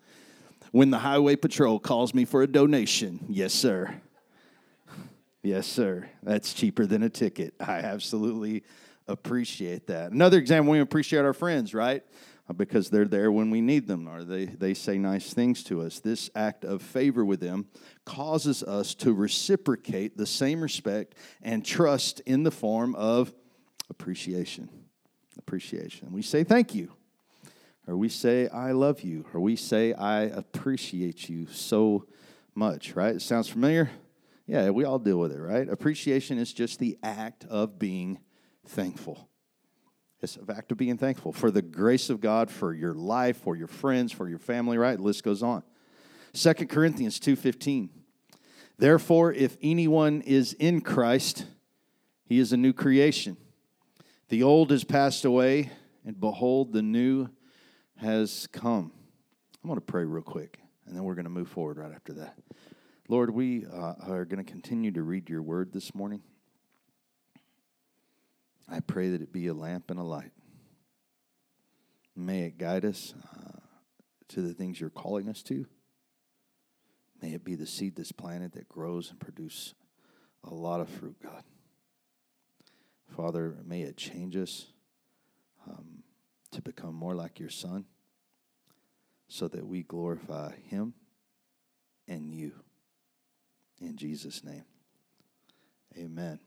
When 0.71 0.89
the 0.89 0.99
highway 0.99 1.35
patrol 1.35 1.79
calls 1.79 2.13
me 2.13 2.25
for 2.25 2.41
a 2.41 2.47
donation, 2.47 3.25
yes, 3.29 3.53
sir. 3.53 4.01
Yes, 5.41 5.67
sir. 5.67 6.09
That's 6.21 6.53
cheaper 6.53 6.85
than 6.85 7.03
a 7.03 7.09
ticket. 7.09 7.53
I 7.59 7.77
absolutely 7.77 8.63
appreciate 9.07 9.87
that. 9.87 10.11
Another 10.11 10.37
example, 10.37 10.71
we 10.71 10.79
appreciate 10.79 11.25
our 11.25 11.33
friends, 11.33 11.73
right? 11.73 12.03
Because 12.55 12.89
they're 12.89 13.05
there 13.05 13.31
when 13.31 13.51
we 13.51 13.61
need 13.61 13.87
them 13.87 14.07
or 14.07 14.23
they, 14.23 14.45
they 14.45 14.73
say 14.73 14.97
nice 14.97 15.33
things 15.33 15.63
to 15.65 15.81
us. 15.81 15.99
This 15.99 16.31
act 16.35 16.65
of 16.65 16.81
favor 16.81 17.23
with 17.23 17.39
them 17.39 17.67
causes 18.05 18.63
us 18.63 18.95
to 18.95 19.13
reciprocate 19.13 20.17
the 20.17 20.25
same 20.25 20.61
respect 20.61 21.13
and 21.43 21.63
trust 21.63 22.21
in 22.21 22.41
the 22.43 22.51
form 22.51 22.95
of 22.95 23.31
appreciation. 23.89 24.69
Appreciation. 25.38 26.12
We 26.12 26.22
say 26.22 26.43
thank 26.43 26.75
you, 26.75 26.91
or 27.88 27.96
we 27.96 28.10
say 28.10 28.48
I 28.50 28.72
love 28.72 29.01
you, 29.01 29.25
or 29.34 29.39
we 29.39 29.55
say 29.55 29.93
I 29.93 30.24
appreciate 30.24 31.29
you 31.29 31.48
so 31.48 32.05
much, 32.55 32.96
right? 32.96 33.15
It 33.15 33.22
sounds 33.22 33.48
familiar? 33.48 33.89
Yeah, 34.46 34.72
we 34.72 34.84
all 34.84 35.00
deal 35.00 35.17
with 35.17 35.31
it, 35.31 35.39
right? 35.39 35.69
Appreciation 35.69 36.39
is 36.39 36.51
just 36.51 36.79
the 36.79 36.98
act 37.03 37.46
of 37.46 37.79
being 37.79 38.19
thankful. 38.65 39.29
It's 40.22 40.36
an 40.36 40.46
act 40.50 40.72
of 40.72 40.77
being 40.77 40.98
thankful 40.98 41.31
for 41.31 41.51
the 41.51 41.62
grace 41.62 42.10
of 42.10 42.19
God, 42.19 42.50
for 42.50 42.74
your 42.74 42.93
life, 42.93 43.38
for 43.38 43.55
your 43.55 43.67
friends, 43.67 44.12
for 44.12 44.27
your 44.27 44.39
family, 44.39 44.77
right? 44.77 44.98
The 44.98 45.03
list 45.03 45.24
goes 45.24 45.41
on. 45.41 45.63
2 46.34 46.53
Corinthians 46.67 47.19
2.15. 47.19 47.89
Therefore, 48.77 49.34
if 49.34 49.58
anyone 49.62 50.22
is 50.22 50.53
in 50.53 50.81
Christ, 50.81 51.46
he 52.25 52.39
is 52.39 52.51
a 52.51 52.58
new 52.58 52.74
creation. 52.74 53.38
The 54.29 54.43
old 54.43 54.69
has 54.69 54.83
passed 54.83 55.25
away, 55.25 55.71
and 56.05 56.19
behold, 56.19 56.71
the 56.71 56.83
new 56.83 57.29
has 57.95 58.48
come. 58.51 58.91
I'm 59.63 59.67
going 59.67 59.75
to 59.77 59.81
pray 59.81 60.05
real 60.05 60.21
quick, 60.21 60.59
and 60.86 60.95
then 60.95 61.03
we're 61.03 61.15
going 61.15 61.25
to 61.25 61.31
move 61.31 61.50
forward 61.50 61.77
right 61.77 61.91
after 61.91 62.13
that. 62.13 62.38
Lord, 63.07 63.31
we 63.31 63.65
uh, 63.65 63.95
are 64.07 64.25
going 64.25 64.43
to 64.43 64.50
continue 64.50 64.91
to 64.91 65.01
read 65.01 65.31
your 65.31 65.41
word 65.41 65.74
this 65.74 65.95
morning. 65.95 66.21
I 68.67 68.81
pray 68.81 69.09
that 69.09 69.21
it 69.24 69.33
be 69.33 69.48
a 69.48 69.53
lamp 69.55 69.89
and 69.89 70.00
a 70.00 70.03
light. 70.03 70.31
May 72.15 72.41
it 72.43 72.59
guide 72.59 72.86
us 72.86 73.15
uh, 73.36 73.62
to 74.27 74.43
the 74.43 74.53
things 74.53 74.79
you're 74.79 74.91
calling 74.91 75.27
us 75.27 75.41
to. 75.43 75.65
May 77.19 77.33
it 77.33 77.43
be 77.43 77.55
the 77.55 77.65
seed 77.65 77.95
that's 77.95 78.12
planted 78.12 78.51
that 78.51 78.69
grows 78.69 79.09
and 79.09 79.19
produce 79.19 79.74
a 80.43 80.53
lot 80.53 80.81
of 80.81 80.88
fruit, 80.88 81.15
God. 81.24 81.43
Father, 83.15 83.57
may 83.65 83.81
it 83.81 83.97
change 83.97 84.35
us 84.35 84.67
um, 85.67 86.03
to 86.51 86.61
become 86.61 86.95
more 86.95 87.15
like 87.15 87.39
your 87.39 87.49
Son 87.49 87.85
so 89.27 89.47
that 89.47 89.65
we 89.65 89.83
glorify 89.83 90.55
Him 90.67 90.93
and 92.07 92.33
you. 92.33 92.53
In 93.81 93.95
Jesus' 93.95 94.43
name. 94.43 94.65
Amen. 95.97 96.39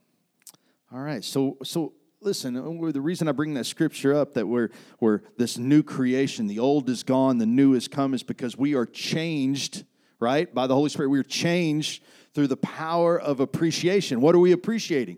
All 0.91 0.99
right. 0.99 1.23
So, 1.23 1.57
so 1.63 1.93
listen, 2.21 2.55
uh, 2.55 2.91
the 2.91 3.01
reason 3.01 3.27
I 3.27 3.31
bring 3.31 3.53
that 3.55 3.65
scripture 3.65 4.13
up 4.13 4.33
that 4.33 4.47
we're, 4.47 4.69
we're 4.99 5.21
this 5.37 5.57
new 5.57 5.83
creation, 5.83 6.47
the 6.47 6.59
old 6.59 6.89
is 6.89 7.03
gone, 7.03 7.37
the 7.37 7.45
new 7.45 7.73
is 7.73 7.87
come, 7.87 8.13
is 8.13 8.23
because 8.23 8.57
we 8.57 8.75
are 8.75 8.85
changed, 8.85 9.85
right? 10.19 10.53
By 10.53 10.67
the 10.67 10.75
Holy 10.75 10.89
Spirit. 10.89 11.09
We're 11.09 11.23
changed 11.23 12.03
through 12.33 12.47
the 12.47 12.57
power 12.57 13.19
of 13.19 13.39
appreciation. 13.39 14.21
What 14.21 14.35
are 14.35 14.39
we 14.39 14.51
appreciating? 14.51 15.17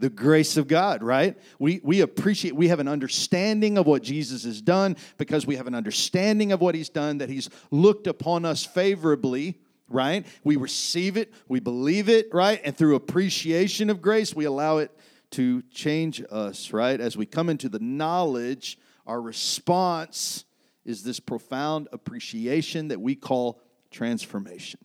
The 0.00 0.10
grace 0.10 0.56
of 0.56 0.66
God, 0.66 1.02
right? 1.02 1.38
We, 1.58 1.80
we 1.84 2.00
appreciate, 2.00 2.56
we 2.56 2.68
have 2.68 2.80
an 2.80 2.88
understanding 2.88 3.78
of 3.78 3.86
what 3.86 4.02
Jesus 4.02 4.44
has 4.44 4.60
done 4.60 4.96
because 5.18 5.46
we 5.46 5.56
have 5.56 5.66
an 5.66 5.74
understanding 5.74 6.52
of 6.52 6.60
what 6.60 6.74
he's 6.74 6.88
done, 6.88 7.18
that 7.18 7.28
he's 7.28 7.48
looked 7.70 8.06
upon 8.06 8.44
us 8.44 8.64
favorably 8.64 9.58
right? 9.92 10.24
We 10.44 10.54
receive 10.54 11.16
it, 11.16 11.34
we 11.48 11.58
believe 11.58 12.08
it, 12.08 12.28
right? 12.32 12.60
And 12.64 12.76
through 12.76 12.94
appreciation 12.94 13.90
of 13.90 14.00
grace, 14.00 14.32
we 14.34 14.44
allow 14.44 14.78
it 14.78 14.96
to 15.32 15.62
change 15.62 16.22
us, 16.30 16.72
right? 16.72 17.00
As 17.00 17.16
we 17.16 17.26
come 17.26 17.48
into 17.48 17.68
the 17.68 17.80
knowledge, 17.80 18.78
our 19.06 19.20
response 19.20 20.44
is 20.84 21.02
this 21.02 21.20
profound 21.20 21.88
appreciation 21.92 22.88
that 22.88 23.00
we 23.00 23.14
call 23.14 23.60
transformation. 23.90 24.80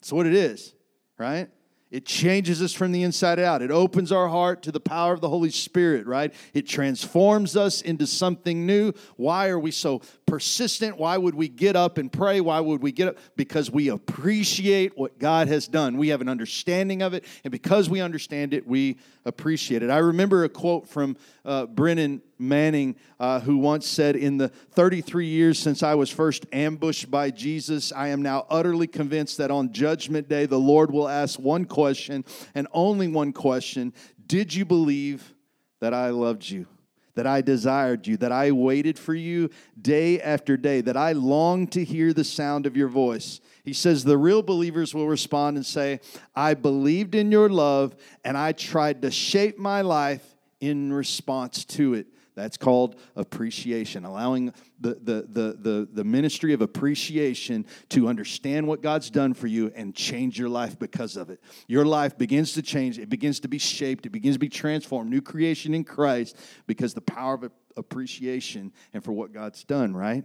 That's 0.00 0.12
what 0.12 0.26
it 0.26 0.34
is, 0.34 0.74
right? 1.18 1.48
It 1.96 2.04
changes 2.04 2.60
us 2.60 2.74
from 2.74 2.92
the 2.92 3.04
inside 3.04 3.38
out. 3.38 3.62
It 3.62 3.70
opens 3.70 4.12
our 4.12 4.28
heart 4.28 4.62
to 4.64 4.70
the 4.70 4.80
power 4.80 5.14
of 5.14 5.22
the 5.22 5.30
Holy 5.30 5.48
Spirit, 5.48 6.06
right? 6.06 6.34
It 6.52 6.68
transforms 6.68 7.56
us 7.56 7.80
into 7.80 8.06
something 8.06 8.66
new. 8.66 8.92
Why 9.16 9.48
are 9.48 9.58
we 9.58 9.70
so 9.70 10.02
persistent? 10.26 10.98
Why 10.98 11.16
would 11.16 11.34
we 11.34 11.48
get 11.48 11.74
up 11.74 11.96
and 11.96 12.12
pray? 12.12 12.42
Why 12.42 12.60
would 12.60 12.82
we 12.82 12.92
get 12.92 13.08
up? 13.08 13.16
Because 13.34 13.70
we 13.70 13.88
appreciate 13.88 14.98
what 14.98 15.18
God 15.18 15.48
has 15.48 15.68
done. 15.68 15.96
We 15.96 16.08
have 16.08 16.20
an 16.20 16.28
understanding 16.28 17.00
of 17.00 17.14
it, 17.14 17.24
and 17.44 17.50
because 17.50 17.88
we 17.88 18.02
understand 18.02 18.52
it, 18.52 18.66
we 18.66 18.98
appreciate 19.24 19.82
it. 19.82 19.88
I 19.88 19.96
remember 19.96 20.44
a 20.44 20.50
quote 20.50 20.86
from 20.86 21.16
uh, 21.46 21.64
Brennan 21.64 22.20
Manning, 22.38 22.96
uh, 23.18 23.40
who 23.40 23.56
once 23.56 23.86
said, 23.86 24.16
In 24.16 24.36
the 24.36 24.48
33 24.48 25.26
years 25.26 25.58
since 25.58 25.82
I 25.82 25.94
was 25.94 26.10
first 26.10 26.46
ambushed 26.52 27.10
by 27.10 27.30
Jesus, 27.30 27.92
I 27.92 28.08
am 28.08 28.22
now 28.22 28.46
utterly 28.50 28.86
convinced 28.86 29.38
that 29.38 29.50
on 29.50 29.72
Judgment 29.72 30.28
Day, 30.28 30.46
the 30.46 30.58
Lord 30.58 30.90
will 30.90 31.08
ask 31.08 31.38
one 31.38 31.64
question 31.64 32.24
and 32.54 32.68
only 32.72 33.08
one 33.08 33.32
question 33.32 33.92
Did 34.26 34.54
you 34.54 34.64
believe 34.64 35.34
that 35.80 35.94
I 35.94 36.10
loved 36.10 36.48
you? 36.48 36.66
That 37.14 37.26
I 37.26 37.40
desired 37.40 38.06
you, 38.06 38.18
that 38.18 38.32
I 38.32 38.50
waited 38.50 38.98
for 38.98 39.14
you 39.14 39.48
day 39.80 40.20
after 40.20 40.58
day, 40.58 40.82
that 40.82 40.98
I 40.98 41.12
longed 41.12 41.72
to 41.72 41.82
hear 41.82 42.12
the 42.12 42.24
sound 42.24 42.66
of 42.66 42.76
your 42.76 42.88
voice. 42.88 43.40
He 43.64 43.72
says 43.72 44.04
the 44.04 44.18
real 44.18 44.42
believers 44.42 44.94
will 44.94 45.08
respond 45.08 45.56
and 45.56 45.64
say, 45.64 46.00
I 46.34 46.52
believed 46.52 47.14
in 47.14 47.32
your 47.32 47.48
love 47.48 47.96
and 48.22 48.36
I 48.36 48.52
tried 48.52 49.00
to 49.02 49.10
shape 49.10 49.58
my 49.58 49.80
life 49.80 50.36
in 50.60 50.92
response 50.92 51.64
to 51.64 51.94
it. 51.94 52.06
That's 52.36 52.58
called 52.58 52.96
appreciation, 53.16 54.04
allowing 54.04 54.52
the, 54.78 54.90
the, 55.02 55.26
the, 55.26 55.56
the, 55.58 55.88
the 55.90 56.04
ministry 56.04 56.52
of 56.52 56.60
appreciation 56.60 57.64
to 57.88 58.08
understand 58.08 58.68
what 58.68 58.82
God's 58.82 59.08
done 59.08 59.32
for 59.32 59.46
you 59.46 59.72
and 59.74 59.94
change 59.94 60.38
your 60.38 60.50
life 60.50 60.78
because 60.78 61.16
of 61.16 61.30
it. 61.30 61.42
Your 61.66 61.86
life 61.86 62.18
begins 62.18 62.52
to 62.52 62.62
change, 62.62 62.98
it 62.98 63.08
begins 63.08 63.40
to 63.40 63.48
be 63.48 63.56
shaped, 63.56 64.04
it 64.04 64.10
begins 64.10 64.36
to 64.36 64.38
be 64.38 64.50
transformed, 64.50 65.10
new 65.10 65.22
creation 65.22 65.72
in 65.72 65.82
Christ 65.82 66.36
because 66.66 66.92
the 66.92 67.00
power 67.00 67.34
of 67.34 67.50
appreciation 67.74 68.70
and 68.92 69.02
for 69.02 69.12
what 69.12 69.32
God's 69.32 69.64
done, 69.64 69.96
right? 69.96 70.22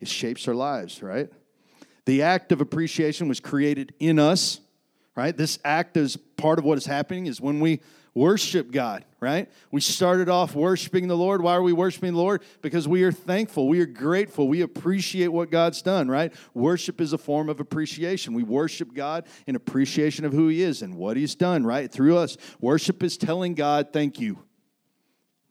It 0.00 0.08
shapes 0.08 0.48
our 0.48 0.54
lives, 0.54 1.00
right? 1.00 1.30
The 2.06 2.22
act 2.22 2.50
of 2.50 2.60
appreciation 2.60 3.28
was 3.28 3.38
created 3.38 3.94
in 4.00 4.18
us, 4.18 4.58
right? 5.14 5.36
This 5.36 5.60
act 5.64 5.96
is 5.96 6.16
part 6.16 6.58
of 6.58 6.64
what 6.64 6.76
is 6.76 6.86
happening 6.86 7.26
is 7.26 7.40
when 7.40 7.60
we 7.60 7.80
worship 8.14 8.70
God, 8.70 9.04
right? 9.20 9.50
We 9.70 9.80
started 9.80 10.28
off 10.28 10.54
worshiping 10.54 11.08
the 11.08 11.16
Lord. 11.16 11.42
Why 11.42 11.54
are 11.54 11.62
we 11.62 11.72
worshiping 11.72 12.12
the 12.12 12.18
Lord? 12.18 12.42
Because 12.60 12.86
we 12.86 13.04
are 13.04 13.12
thankful, 13.12 13.68
we 13.68 13.80
are 13.80 13.86
grateful, 13.86 14.48
we 14.48 14.60
appreciate 14.60 15.28
what 15.28 15.50
God's 15.50 15.82
done, 15.82 16.08
right? 16.08 16.32
Worship 16.54 17.00
is 17.00 17.12
a 17.12 17.18
form 17.18 17.48
of 17.48 17.60
appreciation. 17.60 18.34
We 18.34 18.42
worship 18.42 18.92
God 18.94 19.26
in 19.46 19.56
appreciation 19.56 20.24
of 20.24 20.32
who 20.32 20.48
He 20.48 20.62
is 20.62 20.82
and 20.82 20.96
what 20.96 21.16
He's 21.16 21.34
done, 21.34 21.64
right? 21.64 21.90
Through 21.90 22.18
us. 22.18 22.36
Worship 22.60 23.02
is 23.02 23.16
telling 23.16 23.54
God, 23.54 23.88
thank 23.92 24.20
you. 24.20 24.38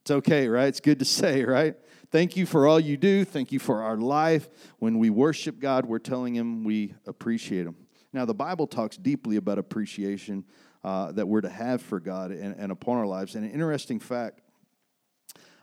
It's 0.02 0.12
okay, 0.12 0.48
right? 0.48 0.68
It's 0.68 0.80
good 0.80 1.00
to 1.00 1.06
say, 1.22 1.44
right? 1.44 1.76
Thank 2.12 2.36
you 2.36 2.46
for 2.46 2.68
all 2.68 2.80
you 2.80 2.98
do. 2.98 3.24
Thank 3.24 3.54
you 3.54 3.60
for 3.60 3.82
our 3.82 3.98
life. 3.98 4.50
When 4.80 5.00
we 5.00 5.10
worship 5.10 5.60
God, 5.60 5.86
we're 5.86 6.00
telling 6.00 6.36
Him 6.36 6.64
we 6.64 6.94
appreciate 7.08 7.66
Him. 7.66 7.76
Now, 8.14 8.26
the 8.26 8.34
Bible 8.34 8.68
talks 8.68 8.98
deeply 8.98 9.38
about 9.38 9.58
appreciation 9.58 10.44
uh, 10.84 11.12
that 11.12 11.28
we're 11.28 11.42
to 11.42 11.50
have 11.50 11.82
for 11.82 12.00
God 12.00 12.32
and, 12.32 12.56
and, 12.58 12.72
upon 12.72 12.98
our 12.98 13.06
lives. 13.06 13.36
And 13.36 13.46
an 13.46 13.52
interesting 13.52 14.00
fact 14.00 14.42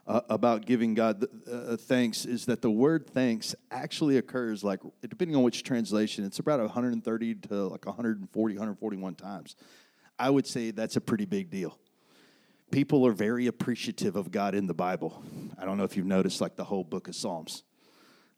uh, 0.07 0.21
about 0.31 0.65
giving 0.65 0.95
God 0.95 1.27
uh, 1.51 1.77
thanks 1.77 2.25
is 2.25 2.47
that 2.47 2.63
the 2.63 2.71
word 2.71 3.09
thanks 3.11 3.55
actually 3.71 4.17
occurs 4.17 4.63
like, 4.63 4.81
depending 5.03 5.37
on 5.37 5.43
which 5.43 5.65
translation, 5.65 6.25
it's 6.25 6.39
about 6.39 6.61
130 6.61 7.35
to 7.35 7.55
like 7.65 7.85
140, 7.85 8.55
141 8.55 9.15
times. 9.17 9.57
I 10.19 10.31
would 10.31 10.47
say 10.47 10.71
that's 10.71 10.97
a 10.97 11.01
pretty 11.01 11.27
big 11.27 11.51
deal. 11.51 11.79
People 12.71 13.07
are 13.07 13.13
very 13.13 13.47
appreciative 13.47 14.17
of 14.17 14.31
God 14.31 14.55
in 14.55 14.67
the 14.67 14.75
Bible. 14.75 15.23
I 15.59 15.65
don't 15.65 15.79
know 15.79 15.85
if 15.85 15.97
you've 15.97 16.07
noticed, 16.07 16.41
like 16.41 16.57
the 16.57 16.65
whole 16.65 16.85
book 16.85 17.09
of 17.09 17.15
Psalms. 17.15 17.63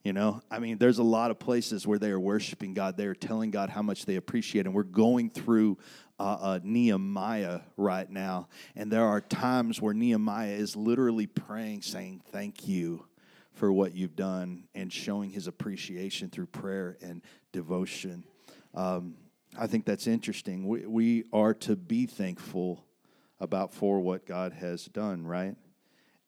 You 0.04 0.14
know, 0.14 0.40
I 0.50 0.60
mean, 0.60 0.78
there's 0.78 0.98
a 0.98 1.02
lot 1.02 1.30
of 1.30 1.38
places 1.38 1.86
where 1.86 1.98
they 1.98 2.10
are 2.10 2.20
worshiping 2.20 2.72
God. 2.72 2.96
They 2.96 3.04
are 3.04 3.14
telling 3.14 3.50
God 3.50 3.68
how 3.68 3.82
much 3.82 4.06
they 4.06 4.16
appreciate. 4.16 4.64
And 4.64 4.74
we're 4.74 4.82
going 4.82 5.28
through 5.28 5.76
uh, 6.20 6.38
uh, 6.40 6.60
Nehemiah 6.62 7.60
right 7.78 8.08
now. 8.08 8.48
And 8.76 8.92
there 8.92 9.06
are 9.06 9.22
times 9.22 9.80
where 9.80 9.94
Nehemiah 9.94 10.52
is 10.52 10.76
literally 10.76 11.26
praying, 11.26 11.80
saying, 11.82 12.20
Thank 12.30 12.68
you 12.68 13.06
for 13.54 13.72
what 13.72 13.94
you've 13.94 14.16
done, 14.16 14.64
and 14.74 14.92
showing 14.92 15.30
his 15.30 15.46
appreciation 15.46 16.28
through 16.28 16.46
prayer 16.46 16.98
and 17.00 17.22
devotion. 17.52 18.24
Um, 18.74 19.16
I 19.58 19.66
think 19.66 19.86
that's 19.86 20.06
interesting. 20.06 20.68
We, 20.68 20.86
we 20.86 21.24
are 21.32 21.54
to 21.54 21.74
be 21.74 22.06
thankful 22.06 22.84
about 23.40 23.72
for 23.72 23.98
what 23.98 24.26
God 24.26 24.52
has 24.52 24.84
done, 24.84 25.26
right? 25.26 25.56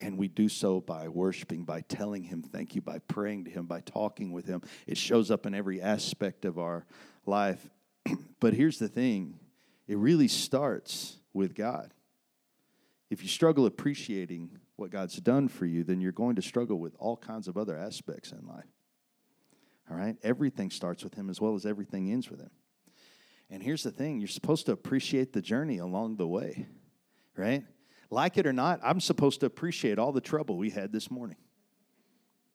And 0.00 0.18
we 0.18 0.26
do 0.26 0.48
so 0.48 0.80
by 0.80 1.08
worshiping, 1.08 1.64
by 1.64 1.82
telling 1.82 2.24
Him 2.24 2.42
thank 2.42 2.74
you, 2.74 2.80
by 2.80 2.98
praying 2.98 3.44
to 3.44 3.50
Him, 3.50 3.66
by 3.66 3.80
talking 3.80 4.32
with 4.32 4.46
Him. 4.46 4.62
It 4.86 4.96
shows 4.96 5.30
up 5.30 5.46
in 5.46 5.54
every 5.54 5.80
aspect 5.80 6.44
of 6.46 6.58
our 6.58 6.86
life. 7.26 7.68
but 8.40 8.54
here's 8.54 8.78
the 8.78 8.88
thing 8.88 9.38
it 9.88 9.96
really 9.96 10.28
starts 10.28 11.18
with 11.32 11.54
God. 11.54 11.92
If 13.10 13.22
you 13.22 13.28
struggle 13.28 13.66
appreciating 13.66 14.58
what 14.76 14.90
God's 14.90 15.16
done 15.16 15.48
for 15.48 15.66
you, 15.66 15.84
then 15.84 16.00
you're 16.00 16.12
going 16.12 16.36
to 16.36 16.42
struggle 16.42 16.78
with 16.78 16.94
all 16.98 17.16
kinds 17.16 17.46
of 17.46 17.56
other 17.56 17.76
aspects 17.76 18.32
in 18.32 18.46
life. 18.46 18.64
All 19.90 19.96
right? 19.96 20.16
Everything 20.22 20.70
starts 20.70 21.04
with 21.04 21.14
Him 21.14 21.28
as 21.28 21.40
well 21.40 21.54
as 21.54 21.66
everything 21.66 22.10
ends 22.10 22.30
with 22.30 22.40
Him. 22.40 22.50
And 23.50 23.62
here's 23.62 23.82
the 23.82 23.90
thing 23.90 24.18
you're 24.18 24.28
supposed 24.28 24.66
to 24.66 24.72
appreciate 24.72 25.34
the 25.34 25.42
journey 25.42 25.78
along 25.78 26.16
the 26.16 26.26
way, 26.26 26.66
right? 27.36 27.64
Like 28.08 28.38
it 28.38 28.46
or 28.46 28.52
not, 28.52 28.80
I'm 28.82 29.00
supposed 29.00 29.40
to 29.40 29.46
appreciate 29.46 29.98
all 29.98 30.12
the 30.12 30.20
trouble 30.22 30.56
we 30.56 30.70
had 30.70 30.90
this 30.90 31.10
morning. 31.10 31.36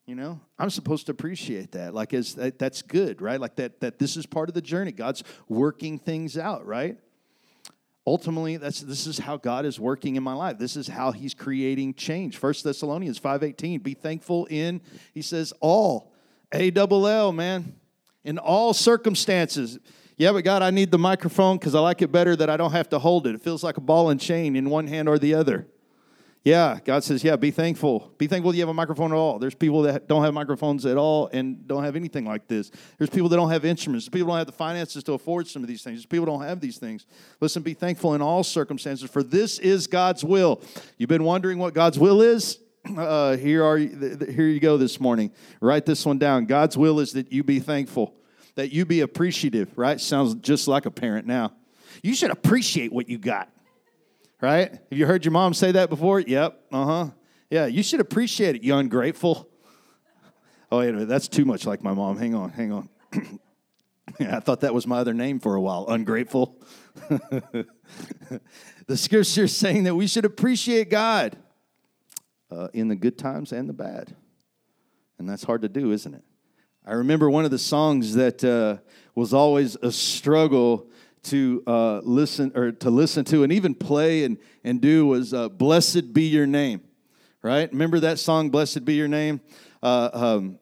You 0.08 0.16
know, 0.16 0.40
I'm 0.58 0.70
supposed 0.70 1.08
to 1.08 1.12
appreciate 1.12 1.74
that. 1.74 1.94
Like, 1.94 2.14
as 2.14 2.34
that, 2.36 2.58
that's 2.58 2.82
good, 2.82 3.22
right? 3.22 3.40
Like 3.40 3.58
that, 3.58 3.82
that 3.82 4.00
this 4.00 4.16
is 4.16 4.26
part 4.26 4.50
of 4.50 4.56
the 4.56 4.62
journey. 4.62 4.92
God's 4.92 5.24
working 5.50 6.00
things 6.00 6.38
out, 6.38 6.66
right? 6.66 6.98
Ultimately 8.08 8.56
that's 8.56 8.80
this 8.80 9.06
is 9.06 9.20
how 9.20 9.36
god 9.36 9.66
is 9.66 9.80
working 9.80 10.16
in 10.16 10.24
my 10.24 10.34
life. 10.34 10.58
This 10.58 10.78
is 10.78 10.88
how 10.88 11.12
he's 11.12 11.34
creating 11.34 11.94
change. 11.94 12.38
First 12.38 12.64
thessalonians 12.64 13.20
5.18 13.20 13.84
be 13.84 13.94
thankful 13.94 14.46
in 14.46 14.82
he 15.14 15.22
says 15.22 15.54
all 15.60 16.14
a 16.54 16.72
double 16.72 17.06
l 17.06 17.34
man 17.34 17.76
in 18.24 18.40
all 18.40 18.74
circumstances. 18.74 19.78
Yeah 20.16 20.32
but 20.32 20.46
god 20.46 20.64
i 20.64 20.72
need 20.72 20.90
the 20.90 20.98
microphone 20.98 21.58
because 21.58 21.76
i 21.76 21.80
like 21.80 22.02
it 22.02 22.12
better 22.12 22.36
that 22.36 22.50
i 22.50 22.58
don't 22.58 22.72
have 22.72 22.90
to 22.90 23.00
hold 23.00 23.28
it. 23.28 23.36
It 23.36 23.42
feels 23.42 23.64
like 23.64 23.78
a 23.78 23.82
ball 23.82 24.10
and 24.10 24.20
chain 24.20 24.56
in 24.56 24.70
one 24.70 24.88
hand 24.88 25.10
or 25.10 25.20
the 25.20 25.34
other 25.34 25.68
yeah, 26.48 26.80
God 26.86 27.04
says, 27.04 27.26
yeah, 27.26 27.36
be 27.36 27.52
thankful. 27.52 28.14
Be 28.18 28.26
thankful 28.26 28.56
you 28.56 28.62
have 28.62 28.70
a 28.70 28.74
microphone 28.74 29.12
at 29.12 29.18
all. 29.18 29.38
There's 29.38 29.54
people 29.54 29.82
that 29.82 30.08
don't 30.08 30.24
have 30.24 30.34
microphones 30.34 30.86
at 30.86 30.96
all 30.96 31.30
and 31.34 31.68
don't 31.68 31.84
have 31.84 31.98
anything 31.98 32.24
like 32.24 32.48
this. 32.48 32.72
There's 32.98 33.10
people 33.10 33.28
that 33.28 33.36
don't 33.36 33.52
have 33.52 33.66
instruments. 33.66 34.06
There's 34.06 34.14
people 34.14 34.30
don't 34.30 34.38
have 34.38 34.48
the 34.48 34.54
finances 34.54 35.04
to 35.04 35.12
afford 35.12 35.50
some 35.50 35.62
of 35.62 35.68
these 35.68 35.84
things. 35.84 35.98
There's 35.98 36.06
people 36.06 36.26
don't 36.26 36.44
have 36.44 36.62
these 36.62 36.78
things. 36.78 37.06
Listen, 37.42 37.64
be 37.64 37.74
thankful 37.74 38.14
in 38.14 38.22
all 38.22 38.46
circumstances, 38.46 39.10
for 39.10 39.24
this 39.24 39.60
is 39.60 39.88
God's 39.88 40.24
will. 40.24 40.62
You've 40.98 41.10
been 41.10 41.26
wondering 41.26 41.58
what 41.60 41.74
God's 41.74 42.00
will 42.00 42.22
is? 42.22 42.60
Uh, 42.98 43.36
here 43.36 43.66
are 43.66 43.78
here 43.78 44.48
you 44.48 44.62
go 44.62 44.78
this 44.78 44.98
morning. 45.02 45.30
Write 45.60 45.86
this 45.86 46.06
one 46.06 46.18
down. 46.18 46.46
God's 46.46 46.78
will 46.78 47.02
is 47.02 47.12
that 47.12 47.34
you 47.34 47.44
be 47.44 47.60
thankful, 47.60 48.16
that 48.56 48.72
you 48.72 48.86
be 48.86 49.02
appreciative. 49.02 49.78
Right? 49.78 50.00
Sounds 50.00 50.36
just 50.36 50.70
like 50.70 50.86
a 50.86 50.92
parent 50.92 51.28
now. 51.28 51.52
You 52.02 52.16
should 52.16 52.32
appreciate 52.32 52.94
what 52.94 53.10
you 53.10 53.18
got 53.18 53.50
right? 54.42 54.72
Have 54.72 54.98
you 54.98 55.06
heard 55.06 55.26
your 55.26 55.32
mom 55.32 55.54
say 55.54 55.72
that 55.72 55.90
before? 55.90 56.20
Yep. 56.20 56.60
Uh 56.72 56.86
huh. 56.86 57.10
Yeah, 57.50 57.66
you 57.66 57.84
should 57.84 58.00
appreciate 58.00 58.56
it, 58.56 58.64
you 58.64 58.76
ungrateful. 58.76 59.50
Oh, 60.70 60.80
wait 60.80 60.90
a 60.90 60.92
minute. 60.92 61.08
That's 61.08 61.30
too 61.30 61.46
much 61.46 61.66
like 61.66 61.82
my 61.82 61.94
mom. 61.94 62.18
Hang 62.18 62.36
on, 62.36 62.50
hang 62.50 62.74
on. 62.74 62.90
yeah, 64.20 64.36
I 64.36 64.42
thought 64.42 64.60
that 64.60 64.74
was 64.74 64.86
my 64.86 64.98
other 64.98 65.14
name 65.14 65.40
for 65.40 65.56
a 65.56 65.62
while 65.62 65.86
ungrateful. 65.88 66.62
the 67.08 68.98
scripture 68.98 69.46
is 69.46 69.56
saying 69.56 69.86
that 69.86 69.96
we 69.96 70.08
should 70.08 70.26
appreciate 70.26 70.90
God 70.90 71.38
uh, 72.52 72.68
in 72.74 72.90
the 72.90 72.98
good 72.98 73.18
times 73.18 73.54
and 73.54 73.70
the 73.70 73.74
bad. 73.74 74.14
And 75.18 75.30
that's 75.30 75.46
hard 75.46 75.62
to 75.62 75.70
do, 75.70 75.94
isn't 75.94 76.14
it? 76.14 76.24
I 76.86 76.94
remember 76.94 77.30
one 77.30 77.46
of 77.46 77.52
the 77.52 77.58
songs 77.58 78.16
that 78.16 78.44
uh, 78.44 78.78
was 79.16 79.34
always 79.34 79.76
a 79.82 79.92
struggle 79.92 80.90
to 81.30 81.64
uh, 81.68 82.00
listen 82.04 82.52
or 82.56 82.72
to 82.72 82.90
listen 82.90 83.24
to 83.26 83.44
and 83.44 83.54
even 83.54 83.74
play 83.74 84.24
and, 84.24 84.38
and 84.64 84.82
do 84.82 85.08
was 85.08 85.34
uh, 85.34 85.50
blessed 85.50 86.14
be 86.14 86.24
your 86.24 86.48
name 86.48 86.82
right? 87.48 87.72
Remember 87.72 88.00
that 88.02 88.20
song 88.20 88.50
blessed 88.50 88.84
be 88.84 88.96
your 88.96 89.08
name? 89.08 89.40
Uh, 89.82 90.10
um, 90.12 90.60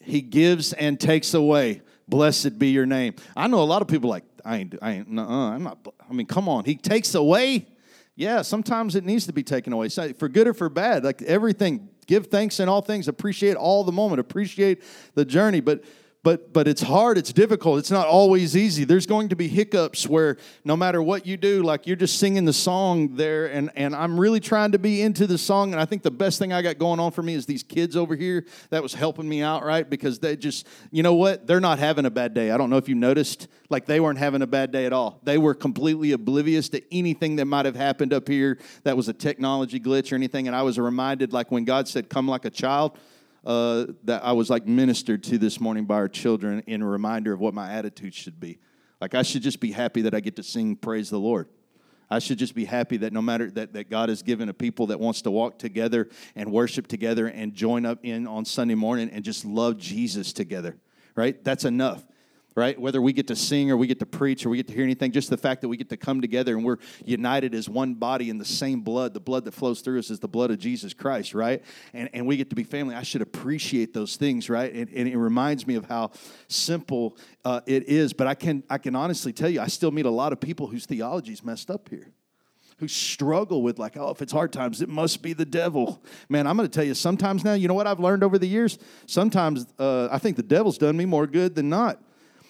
he 0.00 0.20
gives 0.20 0.72
and 0.72 0.98
takes 0.98 1.34
away. 1.34 1.82
Blessed 2.08 2.58
be 2.58 2.68
your 2.68 2.86
name. 2.86 3.14
I 3.36 3.46
know 3.46 3.60
a 3.60 3.64
lot 3.64 3.82
of 3.82 3.88
people 3.88 4.10
like 4.10 4.24
i 4.46 4.58
ain't 4.58 4.74
i 4.82 4.92
ain't 4.92 5.08
i'm 5.08 5.62
not 5.62 5.78
i 6.08 6.12
mean 6.12 6.26
come 6.26 6.48
on. 6.48 6.64
He 6.64 6.76
takes 6.76 7.14
away? 7.14 7.66
Yeah 8.14 8.42
sometimes 8.42 8.94
it 8.94 9.04
needs 9.04 9.26
to 9.26 9.32
be 9.32 9.42
taken 9.42 9.72
away. 9.72 9.88
For 9.88 10.28
good 10.28 10.46
or 10.46 10.54
for 10.54 10.68
bad 10.68 11.04
like 11.04 11.22
everything 11.22 11.88
give 12.06 12.26
thanks 12.26 12.60
in 12.60 12.68
all 12.68 12.82
things 12.82 13.08
appreciate 13.08 13.56
all 13.56 13.84
the 13.84 13.92
moment 13.92 14.20
appreciate 14.20 14.82
the 15.14 15.24
journey. 15.24 15.60
But 15.60 15.84
but 16.24 16.52
but 16.52 16.66
it's 16.66 16.82
hard 16.82 17.16
it's 17.16 17.32
difficult 17.32 17.78
it's 17.78 17.90
not 17.90 18.06
always 18.06 18.56
easy. 18.56 18.84
There's 18.84 19.06
going 19.06 19.28
to 19.28 19.36
be 19.36 19.46
hiccups 19.46 20.08
where 20.08 20.38
no 20.64 20.76
matter 20.76 21.02
what 21.02 21.26
you 21.26 21.36
do 21.36 21.62
like 21.62 21.86
you're 21.86 21.96
just 21.96 22.18
singing 22.18 22.44
the 22.44 22.52
song 22.52 23.14
there 23.16 23.46
and 23.46 23.70
and 23.76 23.94
i'm 23.94 24.18
really 24.18 24.40
trying 24.40 24.72
to 24.72 24.78
be 24.78 25.02
into 25.02 25.26
the 25.26 25.38
song 25.38 25.72
and 25.72 25.80
i 25.80 25.84
think 25.84 26.02
the 26.02 26.10
best 26.10 26.38
thing 26.38 26.52
i 26.52 26.62
got 26.62 26.78
going 26.78 26.98
on 26.98 27.12
for 27.12 27.22
me 27.22 27.34
is 27.34 27.46
these 27.46 27.62
kids 27.62 27.96
over 27.96 28.16
here 28.16 28.44
that 28.70 28.82
was 28.82 28.94
helping 28.94 29.28
me 29.28 29.42
out 29.42 29.64
right? 29.64 29.88
Because 29.88 30.18
they 30.18 30.36
just 30.36 30.66
you 30.90 31.02
know 31.02 31.14
what? 31.14 31.46
They're 31.46 31.60
not 31.60 31.78
having 31.78 32.06
a 32.06 32.10
bad 32.10 32.34
day. 32.34 32.50
I 32.50 32.56
don't 32.56 32.70
know 32.70 32.76
if 32.76 32.88
you 32.88 32.94
noticed 32.94 33.48
like 33.70 33.86
they 33.86 34.00
weren't 34.00 34.18
having 34.18 34.42
a 34.42 34.46
bad 34.46 34.70
day 34.72 34.86
at 34.86 34.92
all. 34.92 35.20
They 35.24 35.38
were 35.38 35.54
completely 35.54 36.12
oblivious 36.12 36.68
to 36.70 36.82
anything 36.94 37.36
that 37.36 37.46
might 37.46 37.66
have 37.66 37.76
happened 37.76 38.12
up 38.12 38.28
here 38.28 38.58
that 38.84 38.96
was 38.96 39.08
a 39.08 39.12
technology 39.12 39.80
glitch 39.80 40.12
or 40.12 40.14
anything 40.14 40.46
and 40.46 40.56
i 40.56 40.62
was 40.62 40.78
reminded 40.78 41.32
like 41.32 41.50
when 41.50 41.64
god 41.64 41.88
said 41.88 42.08
come 42.08 42.28
like 42.28 42.44
a 42.44 42.50
child 42.50 42.96
uh, 43.44 43.86
that 44.04 44.24
I 44.24 44.32
was 44.32 44.50
like 44.50 44.66
ministered 44.66 45.22
to 45.24 45.38
this 45.38 45.60
morning 45.60 45.84
by 45.84 45.96
our 45.96 46.08
children 46.08 46.62
in 46.66 46.82
a 46.82 46.86
reminder 46.86 47.32
of 47.32 47.40
what 47.40 47.54
my 47.54 47.70
attitude 47.72 48.14
should 48.14 48.40
be. 48.40 48.58
Like 49.00 49.14
I 49.14 49.22
should 49.22 49.42
just 49.42 49.60
be 49.60 49.72
happy 49.72 50.02
that 50.02 50.14
I 50.14 50.20
get 50.20 50.36
to 50.36 50.42
sing 50.42 50.76
praise 50.76 51.10
the 51.10 51.18
Lord. 51.18 51.48
I 52.10 52.18
should 52.18 52.38
just 52.38 52.54
be 52.54 52.64
happy 52.64 52.98
that 52.98 53.12
no 53.12 53.22
matter 53.22 53.50
that, 53.52 53.72
that 53.72 53.90
God 53.90 54.08
has 54.08 54.22
given 54.22 54.48
a 54.48 54.54
people 54.54 54.88
that 54.88 55.00
wants 55.00 55.22
to 55.22 55.30
walk 55.30 55.58
together 55.58 56.08
and 56.36 56.52
worship 56.52 56.86
together 56.86 57.26
and 57.26 57.54
join 57.54 57.86
up 57.86 57.98
in 58.02 58.26
on 58.26 58.44
Sunday 58.44 58.74
morning 58.74 59.10
and 59.10 59.24
just 59.24 59.44
love 59.44 59.78
Jesus 59.78 60.32
together, 60.32 60.76
right? 61.16 61.42
That's 61.42 61.64
enough 61.64 62.04
right? 62.56 62.80
Whether 62.80 63.02
we 63.02 63.12
get 63.12 63.26
to 63.28 63.36
sing 63.36 63.70
or 63.70 63.76
we 63.76 63.86
get 63.86 63.98
to 63.98 64.06
preach 64.06 64.46
or 64.46 64.50
we 64.50 64.56
get 64.56 64.68
to 64.68 64.74
hear 64.74 64.84
anything, 64.84 65.10
just 65.10 65.28
the 65.28 65.36
fact 65.36 65.60
that 65.62 65.68
we 65.68 65.76
get 65.76 65.88
to 65.88 65.96
come 65.96 66.20
together 66.20 66.56
and 66.56 66.64
we're 66.64 66.76
united 67.04 67.54
as 67.54 67.68
one 67.68 67.94
body 67.94 68.30
in 68.30 68.38
the 68.38 68.44
same 68.44 68.80
blood. 68.80 69.12
The 69.12 69.20
blood 69.20 69.44
that 69.46 69.54
flows 69.54 69.80
through 69.80 69.98
us 69.98 70.10
is 70.10 70.20
the 70.20 70.28
blood 70.28 70.50
of 70.50 70.58
Jesus 70.58 70.94
Christ, 70.94 71.34
right? 71.34 71.62
And, 71.92 72.08
and 72.12 72.26
we 72.26 72.36
get 72.36 72.50
to 72.50 72.56
be 72.56 72.62
family. 72.62 72.94
I 72.94 73.02
should 73.02 73.22
appreciate 73.22 73.92
those 73.92 74.16
things, 74.16 74.48
right? 74.48 74.72
And, 74.72 74.88
and 74.90 75.08
it 75.08 75.16
reminds 75.16 75.66
me 75.66 75.74
of 75.74 75.86
how 75.86 76.12
simple 76.46 77.16
uh, 77.44 77.60
it 77.66 77.88
is. 77.88 78.12
But 78.12 78.28
I 78.28 78.34
can, 78.34 78.62
I 78.70 78.78
can 78.78 78.94
honestly 78.94 79.32
tell 79.32 79.50
you, 79.50 79.60
I 79.60 79.66
still 79.66 79.90
meet 79.90 80.06
a 80.06 80.10
lot 80.10 80.32
of 80.32 80.40
people 80.40 80.68
whose 80.68 80.86
theology 80.86 81.32
is 81.32 81.44
messed 81.44 81.70
up 81.70 81.88
here 81.88 82.12
who 82.78 82.88
struggle 82.88 83.62
with 83.62 83.78
like 83.78 83.96
oh 83.96 84.10
if 84.10 84.20
it's 84.20 84.32
hard 84.32 84.52
times 84.52 84.82
it 84.82 84.88
must 84.88 85.22
be 85.22 85.32
the 85.32 85.44
devil 85.44 86.02
man 86.28 86.44
i'm 86.44 86.56
going 86.56 86.68
to 86.68 86.74
tell 86.74 86.84
you 86.84 86.92
sometimes 86.92 87.44
now 87.44 87.54
you 87.54 87.68
know 87.68 87.74
what 87.74 87.86
i've 87.86 88.00
learned 88.00 88.24
over 88.24 88.36
the 88.36 88.48
years 88.48 88.78
sometimes 89.06 89.64
uh, 89.78 90.08
i 90.10 90.18
think 90.18 90.36
the 90.36 90.42
devil's 90.42 90.76
done 90.76 90.96
me 90.96 91.04
more 91.04 91.28
good 91.28 91.54
than 91.54 91.68
not 91.68 92.02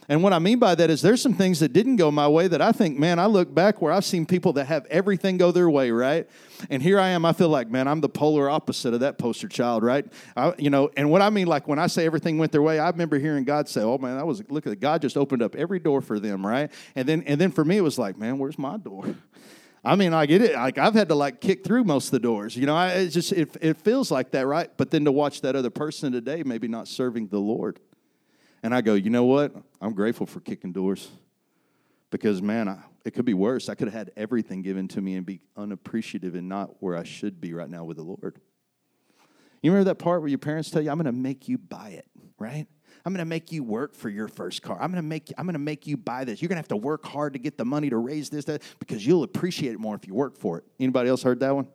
and 0.08 0.22
what 0.22 0.32
I 0.32 0.38
mean 0.38 0.58
by 0.58 0.74
that 0.74 0.90
is 0.90 1.02
there's 1.02 1.22
some 1.22 1.34
things 1.34 1.60
that 1.60 1.72
didn't 1.72 1.96
go 1.96 2.10
my 2.10 2.28
way 2.28 2.48
that 2.48 2.60
I 2.60 2.72
think, 2.72 2.98
man, 2.98 3.18
I 3.18 3.26
look 3.26 3.54
back 3.54 3.80
where 3.80 3.92
I've 3.92 4.04
seen 4.04 4.26
people 4.26 4.52
that 4.54 4.66
have 4.66 4.86
everything 4.86 5.38
go 5.38 5.50
their 5.50 5.70
way, 5.70 5.90
right? 5.90 6.28
And 6.68 6.82
here 6.82 7.00
I 7.00 7.08
am, 7.08 7.24
I 7.24 7.32
feel 7.32 7.48
like, 7.48 7.70
man, 7.70 7.88
I'm 7.88 8.00
the 8.00 8.08
polar 8.08 8.50
opposite 8.50 8.94
of 8.94 9.00
that 9.00 9.18
poster 9.18 9.48
child, 9.48 9.82
right? 9.82 10.06
I, 10.36 10.54
you 10.58 10.70
know, 10.70 10.90
and 10.96 11.10
what 11.10 11.22
I 11.22 11.30
mean, 11.30 11.46
like 11.46 11.66
when 11.66 11.78
I 11.78 11.86
say 11.86 12.04
everything 12.04 12.38
went 12.38 12.52
their 12.52 12.62
way, 12.62 12.78
I 12.78 12.90
remember 12.90 13.18
hearing 13.18 13.44
God 13.44 13.68
say, 13.68 13.82
oh 13.82 13.98
man, 13.98 14.16
that 14.16 14.26
was 14.26 14.42
look 14.50 14.66
at. 14.66 14.78
God 14.80 15.00
just 15.02 15.16
opened 15.16 15.42
up 15.42 15.54
every 15.54 15.78
door 15.78 16.00
for 16.00 16.20
them, 16.20 16.46
right? 16.46 16.70
And 16.94 17.08
then 17.08 17.22
and 17.26 17.40
then 17.40 17.50
for 17.50 17.64
me 17.64 17.78
it 17.78 17.82
was 17.82 17.98
like, 17.98 18.18
man, 18.18 18.38
where's 18.38 18.58
my 18.58 18.76
door? 18.76 19.14
I 19.84 19.96
mean, 19.96 20.14
I 20.14 20.24
get 20.24 20.40
it. 20.40 20.54
Like 20.54 20.78
I've 20.78 20.94
had 20.94 21.08
to 21.08 21.14
like 21.14 21.40
kick 21.40 21.62
through 21.62 21.84
most 21.84 22.06
of 22.06 22.12
the 22.12 22.20
doors. 22.20 22.56
You 22.56 22.66
know, 22.66 22.74
I, 22.74 22.88
it 22.92 23.08
just 23.08 23.32
it, 23.32 23.54
it 23.60 23.76
feels 23.82 24.10
like 24.10 24.30
that, 24.30 24.46
right? 24.46 24.70
But 24.76 24.90
then 24.90 25.04
to 25.04 25.12
watch 25.12 25.42
that 25.42 25.56
other 25.56 25.70
person 25.70 26.12
today, 26.12 26.42
maybe 26.42 26.68
not 26.68 26.88
serving 26.88 27.28
the 27.28 27.38
Lord, 27.38 27.80
and 28.64 28.74
I 28.74 28.80
go, 28.80 28.94
you 28.94 29.10
know 29.10 29.24
what? 29.24 29.54
I'm 29.78 29.92
grateful 29.92 30.24
for 30.24 30.40
kicking 30.40 30.72
doors 30.72 31.10
because, 32.10 32.40
man, 32.40 32.66
I, 32.66 32.78
it 33.04 33.12
could 33.12 33.26
be 33.26 33.34
worse. 33.34 33.68
I 33.68 33.74
could 33.74 33.88
have 33.88 33.94
had 33.94 34.10
everything 34.16 34.62
given 34.62 34.88
to 34.88 35.02
me 35.02 35.16
and 35.16 35.26
be 35.26 35.42
unappreciative 35.54 36.34
and 36.34 36.48
not 36.48 36.82
where 36.82 36.96
I 36.96 37.02
should 37.02 37.42
be 37.42 37.52
right 37.52 37.68
now 37.68 37.84
with 37.84 37.98
the 37.98 38.02
Lord. 38.02 38.40
You 39.62 39.70
remember 39.70 39.90
that 39.90 39.96
part 39.96 40.22
where 40.22 40.30
your 40.30 40.38
parents 40.38 40.70
tell 40.70 40.80
you, 40.80 40.90
I'm 40.90 40.96
going 40.96 41.04
to 41.04 41.12
make 41.12 41.46
you 41.46 41.58
buy 41.58 41.90
it, 41.90 42.06
right? 42.38 42.66
I'm 43.04 43.12
going 43.12 43.18
to 43.18 43.26
make 43.26 43.52
you 43.52 43.62
work 43.62 43.94
for 43.94 44.08
your 44.08 44.28
first 44.28 44.62
car. 44.62 44.80
I'm 44.80 44.90
going 44.90 45.02
to 45.02 45.06
make 45.06 45.30
I'm 45.36 45.44
going 45.44 45.52
to 45.52 45.58
make 45.58 45.86
you 45.86 45.98
buy 45.98 46.24
this. 46.24 46.40
You're 46.40 46.48
going 46.48 46.56
to 46.56 46.60
have 46.60 46.68
to 46.68 46.76
work 46.76 47.04
hard 47.04 47.34
to 47.34 47.38
get 47.38 47.58
the 47.58 47.66
money 47.66 47.90
to 47.90 47.98
raise 47.98 48.30
this 48.30 48.46
that 48.46 48.62
because 48.78 49.06
you'll 49.06 49.24
appreciate 49.24 49.72
it 49.72 49.78
more 49.78 49.94
if 49.94 50.06
you 50.06 50.14
work 50.14 50.38
for 50.38 50.56
it. 50.56 50.64
Anybody 50.80 51.10
else 51.10 51.22
heard 51.22 51.40
that 51.40 51.54
one? 51.54 51.68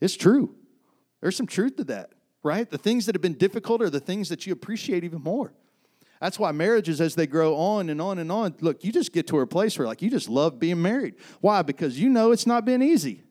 It's 0.00 0.16
true. 0.16 0.54
There's 1.20 1.36
some 1.36 1.48
truth 1.48 1.74
to 1.78 1.84
that, 1.84 2.12
right? 2.44 2.70
The 2.70 2.78
things 2.78 3.06
that 3.06 3.16
have 3.16 3.22
been 3.22 3.34
difficult 3.34 3.82
are 3.82 3.90
the 3.90 3.98
things 3.98 4.28
that 4.28 4.46
you 4.46 4.52
appreciate 4.52 5.02
even 5.02 5.20
more. 5.20 5.52
That's 6.24 6.38
why 6.38 6.52
marriages, 6.52 7.02
as 7.02 7.14
they 7.14 7.26
grow 7.26 7.54
on 7.54 7.90
and 7.90 8.00
on 8.00 8.18
and 8.18 8.32
on, 8.32 8.54
look, 8.62 8.82
you 8.82 8.90
just 8.90 9.12
get 9.12 9.26
to 9.26 9.40
a 9.40 9.46
place 9.46 9.78
where 9.78 9.86
like 9.86 10.00
you 10.00 10.08
just 10.08 10.26
love 10.26 10.58
being 10.58 10.80
married. 10.80 11.16
Why? 11.42 11.60
Because 11.60 12.00
you 12.00 12.08
know 12.08 12.32
it's 12.32 12.46
not 12.46 12.64
been 12.64 12.82
easy. 12.82 13.24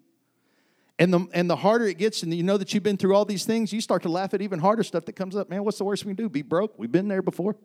And 1.00 1.12
the, 1.12 1.28
and 1.34 1.50
the 1.50 1.56
harder 1.56 1.88
it 1.88 1.98
gets, 1.98 2.22
and 2.22 2.32
you 2.32 2.44
know 2.44 2.56
that 2.56 2.72
you've 2.72 2.84
been 2.84 2.98
through 2.98 3.16
all 3.16 3.26
these 3.26 3.46
things, 3.46 3.74
you 3.74 3.82
start 3.82 4.04
to 4.04 4.10
laugh 4.10 4.36
at 4.36 4.44
even 4.44 4.60
harder 4.60 4.84
stuff 4.84 5.06
that 5.06 5.14
comes 5.14 5.36
up. 5.36 5.50
Man, 5.50 5.64
what's 5.64 5.80
the 5.80 5.84
worst 5.84 6.06
we 6.06 6.10
can 6.14 6.18
do? 6.18 6.30
Be 6.30 6.44
broke? 6.44 6.78
We've 6.78 6.92
been 6.92 7.08
there 7.08 7.24
before, 7.24 7.56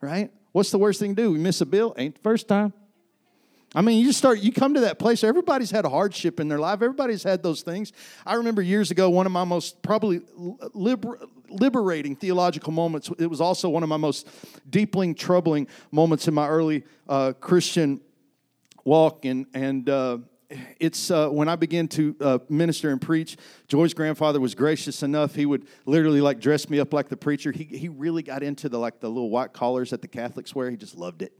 right? 0.00 0.32
What's 0.50 0.72
the 0.72 0.78
worst 0.78 0.98
thing 0.98 1.14
to 1.14 1.22
do? 1.22 1.30
We 1.30 1.38
miss 1.38 1.60
a 1.60 1.66
bill? 1.66 1.94
Ain't 1.96 2.16
the 2.16 2.22
first 2.22 2.48
time. 2.48 2.72
I 3.78 3.80
mean, 3.80 4.00
you 4.00 4.06
just 4.06 4.18
start, 4.18 4.40
you 4.40 4.50
come 4.50 4.74
to 4.74 4.80
that 4.80 4.98
place. 4.98 5.22
Everybody's 5.22 5.70
had 5.70 5.84
a 5.84 5.88
hardship 5.88 6.40
in 6.40 6.48
their 6.48 6.58
life. 6.58 6.82
Everybody's 6.82 7.22
had 7.22 7.44
those 7.44 7.62
things. 7.62 7.92
I 8.26 8.34
remember 8.34 8.60
years 8.60 8.90
ago, 8.90 9.08
one 9.08 9.24
of 9.24 9.30
my 9.30 9.44
most 9.44 9.82
probably 9.82 10.20
liber, 10.74 11.20
liberating 11.48 12.16
theological 12.16 12.72
moments. 12.72 13.08
It 13.20 13.28
was 13.28 13.40
also 13.40 13.68
one 13.68 13.84
of 13.84 13.88
my 13.88 13.96
most 13.96 14.28
deeply 14.68 15.14
troubling 15.14 15.68
moments 15.92 16.26
in 16.26 16.34
my 16.34 16.48
early 16.48 16.82
uh, 17.08 17.34
Christian 17.38 18.00
walk, 18.82 19.24
and 19.24 19.46
and 19.54 19.88
uh, 19.88 20.18
it's 20.80 21.12
uh, 21.12 21.28
when 21.28 21.48
I 21.48 21.54
began 21.54 21.86
to 21.88 22.16
uh, 22.20 22.38
minister 22.48 22.90
and 22.90 23.00
preach. 23.00 23.36
Joy's 23.68 23.94
grandfather 23.94 24.40
was 24.40 24.56
gracious 24.56 25.04
enough; 25.04 25.36
he 25.36 25.46
would 25.46 25.68
literally 25.86 26.20
like 26.20 26.40
dress 26.40 26.68
me 26.68 26.80
up 26.80 26.92
like 26.92 27.08
the 27.08 27.16
preacher. 27.16 27.52
He 27.52 27.62
he 27.62 27.88
really 27.88 28.24
got 28.24 28.42
into 28.42 28.68
the 28.68 28.78
like 28.80 28.98
the 28.98 29.08
little 29.08 29.30
white 29.30 29.52
collars 29.52 29.90
that 29.90 30.02
the 30.02 30.08
Catholics 30.08 30.52
wear. 30.52 30.68
He 30.68 30.76
just 30.76 30.96
loved 30.96 31.22
it 31.22 31.32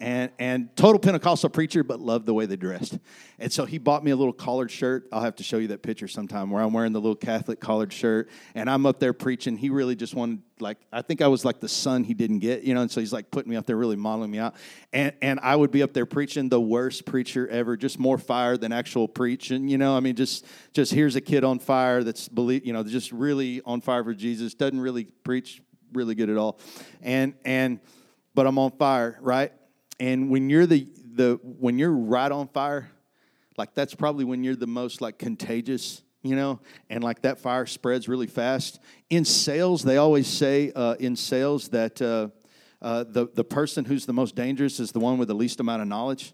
and 0.00 0.30
and 0.38 0.74
total 0.76 0.98
Pentecostal 0.98 1.50
preacher, 1.50 1.82
but 1.82 2.00
loved 2.00 2.26
the 2.26 2.34
way 2.34 2.46
they 2.46 2.56
dressed. 2.56 2.98
And 3.38 3.52
so 3.52 3.64
he 3.64 3.78
bought 3.78 4.04
me 4.04 4.10
a 4.10 4.16
little 4.16 4.32
collared 4.32 4.70
shirt. 4.70 5.08
I'll 5.12 5.22
have 5.22 5.36
to 5.36 5.42
show 5.42 5.58
you 5.58 5.68
that 5.68 5.82
picture 5.82 6.08
sometime 6.08 6.50
where 6.50 6.62
I'm 6.62 6.72
wearing 6.72 6.92
the 6.92 7.00
little 7.00 7.16
Catholic 7.16 7.60
collared 7.60 7.92
shirt, 7.92 8.28
and 8.54 8.68
I'm 8.68 8.86
up 8.86 8.98
there 8.98 9.12
preaching. 9.12 9.56
He 9.56 9.70
really 9.70 9.96
just 9.96 10.14
wanted 10.14 10.40
like 10.60 10.78
I 10.92 11.02
think 11.02 11.22
I 11.22 11.28
was 11.28 11.44
like 11.44 11.60
the 11.60 11.68
son 11.68 12.04
he 12.04 12.14
didn't 12.14 12.40
get, 12.40 12.62
you 12.62 12.74
know. 12.74 12.82
And 12.82 12.90
so 12.90 13.00
he's 13.00 13.12
like 13.12 13.30
putting 13.30 13.50
me 13.50 13.56
up 13.56 13.66
there, 13.66 13.76
really 13.76 13.96
modeling 13.96 14.30
me 14.30 14.38
out. 14.38 14.54
And 14.92 15.12
and 15.22 15.40
I 15.42 15.54
would 15.54 15.70
be 15.70 15.82
up 15.82 15.92
there 15.92 16.06
preaching 16.06 16.48
the 16.48 16.60
worst 16.60 17.04
preacher 17.04 17.48
ever, 17.48 17.76
just 17.76 17.98
more 17.98 18.18
fire 18.18 18.56
than 18.56 18.72
actual 18.72 19.08
preaching, 19.08 19.68
you 19.68 19.78
know. 19.78 19.96
I 19.96 20.00
mean, 20.00 20.16
just 20.16 20.44
just 20.72 20.92
here's 20.92 21.16
a 21.16 21.20
kid 21.20 21.44
on 21.44 21.58
fire 21.58 22.04
that's 22.04 22.28
believe, 22.28 22.66
you 22.66 22.72
know, 22.72 22.82
just 22.82 23.12
really 23.12 23.62
on 23.64 23.80
fire 23.80 24.04
for 24.04 24.14
Jesus. 24.14 24.54
Doesn't 24.54 24.80
really 24.80 25.04
preach 25.04 25.62
really 25.92 26.14
good 26.14 26.30
at 26.30 26.36
all, 26.36 26.58
and 27.02 27.34
and 27.44 27.80
but 28.34 28.46
I'm 28.46 28.58
on 28.58 28.70
fire, 28.72 29.18
right? 29.20 29.52
And 30.00 30.30
when 30.30 30.48
you're 30.50 30.66
the 30.66 30.88
the 31.14 31.40
when 31.42 31.78
you're 31.78 31.92
right 31.92 32.30
on 32.30 32.48
fire, 32.48 32.90
like 33.56 33.74
that's 33.74 33.94
probably 33.94 34.24
when 34.24 34.44
you're 34.44 34.56
the 34.56 34.66
most 34.66 35.00
like 35.00 35.18
contagious, 35.18 36.02
you 36.22 36.36
know, 36.36 36.60
and 36.88 37.02
like 37.02 37.22
that 37.22 37.38
fire 37.38 37.66
spreads 37.66 38.08
really 38.08 38.28
fast. 38.28 38.80
In 39.10 39.24
sales, 39.24 39.82
they 39.82 39.96
always 39.96 40.28
say 40.28 40.72
uh, 40.74 40.94
in 40.94 41.16
sales 41.16 41.68
that 41.70 42.00
uh, 42.00 42.28
uh, 42.80 43.04
the 43.04 43.28
the 43.34 43.44
person 43.44 43.84
who's 43.84 44.06
the 44.06 44.12
most 44.12 44.34
dangerous 44.34 44.78
is 44.80 44.92
the 44.92 45.00
one 45.00 45.18
with 45.18 45.28
the 45.28 45.34
least 45.34 45.60
amount 45.60 45.82
of 45.82 45.88
knowledge, 45.88 46.32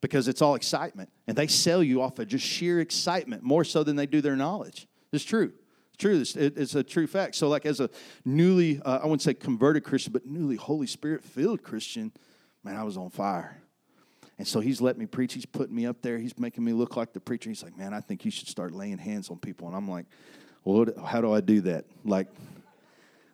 because 0.00 0.26
it's 0.28 0.40
all 0.40 0.54
excitement, 0.54 1.10
and 1.26 1.36
they 1.36 1.46
sell 1.46 1.82
you 1.82 2.00
off 2.00 2.18
of 2.18 2.28
just 2.28 2.46
sheer 2.46 2.80
excitement 2.80 3.42
more 3.42 3.64
so 3.64 3.84
than 3.84 3.96
they 3.96 4.06
do 4.06 4.22
their 4.22 4.36
knowledge. 4.36 4.86
It's 5.12 5.24
true. 5.24 5.52
It's 5.92 5.98
true. 5.98 6.18
It's, 6.18 6.36
it's 6.36 6.74
a 6.74 6.82
true 6.82 7.06
fact. 7.06 7.34
So, 7.34 7.50
like 7.50 7.66
as 7.66 7.80
a 7.80 7.90
newly, 8.24 8.80
uh, 8.80 9.00
I 9.02 9.04
wouldn't 9.04 9.20
say 9.20 9.34
converted 9.34 9.84
Christian, 9.84 10.14
but 10.14 10.24
newly 10.24 10.56
Holy 10.56 10.86
Spirit 10.86 11.22
filled 11.22 11.62
Christian 11.62 12.12
man, 12.64 12.76
I 12.76 12.84
was 12.84 12.96
on 12.96 13.10
fire. 13.10 13.62
And 14.38 14.46
so 14.46 14.60
he's 14.60 14.80
let 14.80 14.98
me 14.98 15.06
preach. 15.06 15.34
He's 15.34 15.46
putting 15.46 15.74
me 15.74 15.86
up 15.86 16.02
there. 16.02 16.18
He's 16.18 16.36
making 16.38 16.64
me 16.64 16.72
look 16.72 16.96
like 16.96 17.12
the 17.12 17.20
preacher. 17.20 17.50
He's 17.50 17.62
like, 17.62 17.76
man, 17.76 17.94
I 17.94 18.00
think 18.00 18.24
you 18.24 18.30
should 18.30 18.48
start 18.48 18.72
laying 18.72 18.98
hands 18.98 19.30
on 19.30 19.38
people. 19.38 19.68
And 19.68 19.76
I'm 19.76 19.88
like, 19.88 20.06
well, 20.64 20.86
how 21.04 21.20
do 21.20 21.32
I 21.32 21.40
do 21.40 21.60
that? 21.62 21.84
Like, 22.04 22.28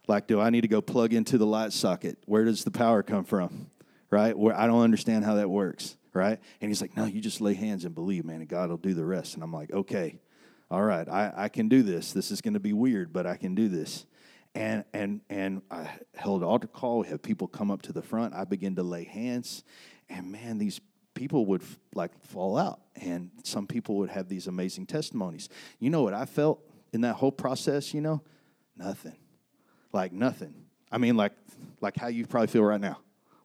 like, 0.06 0.26
do 0.26 0.40
I 0.40 0.50
need 0.50 0.62
to 0.62 0.68
go 0.68 0.80
plug 0.80 1.12
into 1.12 1.38
the 1.38 1.46
light 1.46 1.72
socket? 1.72 2.18
Where 2.26 2.44
does 2.44 2.64
the 2.64 2.70
power 2.70 3.02
come 3.02 3.24
from? 3.24 3.70
Right? 4.10 4.36
Where 4.36 4.58
I 4.58 4.66
don't 4.66 4.82
understand 4.82 5.24
how 5.24 5.34
that 5.34 5.48
works. 5.48 5.96
Right? 6.14 6.40
And 6.60 6.70
he's 6.70 6.80
like, 6.80 6.96
no, 6.96 7.04
you 7.04 7.20
just 7.20 7.40
lay 7.40 7.54
hands 7.54 7.84
and 7.84 7.94
believe, 7.94 8.24
man, 8.24 8.40
and 8.40 8.48
God 8.48 8.70
will 8.70 8.76
do 8.78 8.94
the 8.94 9.04
rest. 9.04 9.34
And 9.34 9.42
I'm 9.42 9.52
like, 9.52 9.72
okay, 9.72 10.18
all 10.70 10.82
right, 10.82 11.08
I, 11.08 11.32
I 11.36 11.48
can 11.48 11.68
do 11.68 11.82
this. 11.82 12.12
This 12.12 12.30
is 12.30 12.40
going 12.40 12.54
to 12.54 12.60
be 12.60 12.72
weird, 12.72 13.12
but 13.12 13.26
I 13.26 13.36
can 13.36 13.54
do 13.54 13.68
this 13.68 14.04
and 14.54 14.84
and 14.92 15.20
and 15.28 15.62
I 15.70 15.88
held 16.14 16.42
altar 16.42 16.66
call. 16.66 17.00
We 17.00 17.08
had 17.08 17.22
people 17.22 17.46
come 17.46 17.70
up 17.70 17.82
to 17.82 17.92
the 17.92 18.02
front. 18.02 18.34
I 18.34 18.44
began 18.44 18.74
to 18.76 18.82
lay 18.82 19.04
hands, 19.04 19.64
and 20.08 20.30
man, 20.32 20.58
these 20.58 20.80
people 21.14 21.46
would 21.46 21.62
like 21.94 22.12
fall 22.24 22.56
out, 22.56 22.80
and 22.96 23.30
some 23.44 23.66
people 23.66 23.96
would 23.96 24.10
have 24.10 24.28
these 24.28 24.46
amazing 24.46 24.86
testimonies. 24.86 25.48
You 25.78 25.90
know 25.90 26.02
what 26.02 26.14
I 26.14 26.24
felt 26.24 26.60
in 26.92 27.02
that 27.02 27.14
whole 27.14 27.32
process? 27.32 27.92
You 27.92 28.00
know, 28.00 28.22
nothing, 28.76 29.16
like 29.92 30.12
nothing. 30.12 30.54
I 30.90 30.98
mean, 30.98 31.16
like 31.16 31.32
like 31.80 31.96
how 31.96 32.08
you 32.08 32.26
probably 32.26 32.48
feel 32.48 32.64
right 32.64 32.80
now, 32.80 32.98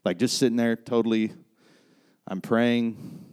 like 0.06 0.18
just 0.18 0.38
sitting 0.38 0.58
there, 0.58 0.76
totally. 0.76 1.34
I'm 2.26 2.40
praying. 2.40 3.26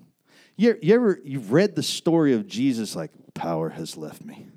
You, 0.57 0.77
you 0.83 0.95
ever 0.95 1.21
you've 1.25 1.53
read 1.53 1.77
the 1.77 1.83
story 1.83 2.35
of 2.35 2.47
Jesus? 2.47 2.97
Like 2.97 3.13
power 3.35 3.69
has 3.71 3.97
left 3.97 4.25
me 4.25 4.49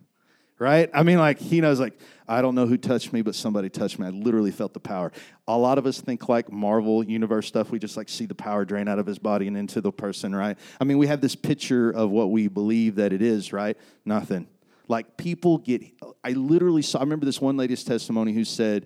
right? 0.63 0.89
I 0.93 1.03
mean, 1.03 1.17
like, 1.17 1.39
he 1.39 1.61
knows, 1.61 1.79
like, 1.79 1.99
I 2.27 2.41
don't 2.41 2.55
know 2.55 2.65
who 2.65 2.77
touched 2.77 3.11
me, 3.11 3.21
but 3.21 3.35
somebody 3.35 3.69
touched 3.69 3.99
me. 3.99 4.07
I 4.07 4.09
literally 4.09 4.51
felt 4.51 4.73
the 4.73 4.79
power. 4.79 5.11
A 5.47 5.57
lot 5.57 5.77
of 5.77 5.85
us 5.85 5.99
think 5.99 6.29
like 6.29 6.51
Marvel 6.51 7.03
universe 7.03 7.47
stuff. 7.47 7.69
We 7.69 7.79
just 7.79 7.97
like 7.97 8.07
see 8.07 8.25
the 8.25 8.35
power 8.35 8.63
drain 8.63 8.87
out 8.87 8.97
of 8.97 9.05
his 9.05 9.19
body 9.19 9.47
and 9.47 9.57
into 9.57 9.81
the 9.81 9.91
person, 9.91 10.33
right? 10.33 10.57
I 10.79 10.85
mean, 10.85 10.97
we 10.97 11.07
have 11.07 11.19
this 11.19 11.35
picture 11.35 11.91
of 11.91 12.11
what 12.11 12.31
we 12.31 12.47
believe 12.47 12.95
that 12.95 13.11
it 13.11 13.21
is, 13.21 13.51
right? 13.51 13.77
Nothing. 14.05 14.47
Like, 14.87 15.17
people 15.17 15.57
get, 15.57 15.83
I 16.23 16.31
literally 16.31 16.81
saw, 16.81 16.99
I 16.99 17.01
remember 17.01 17.25
this 17.25 17.41
one 17.41 17.57
lady's 17.57 17.83
testimony 17.83 18.31
who 18.31 18.45
said, 18.45 18.85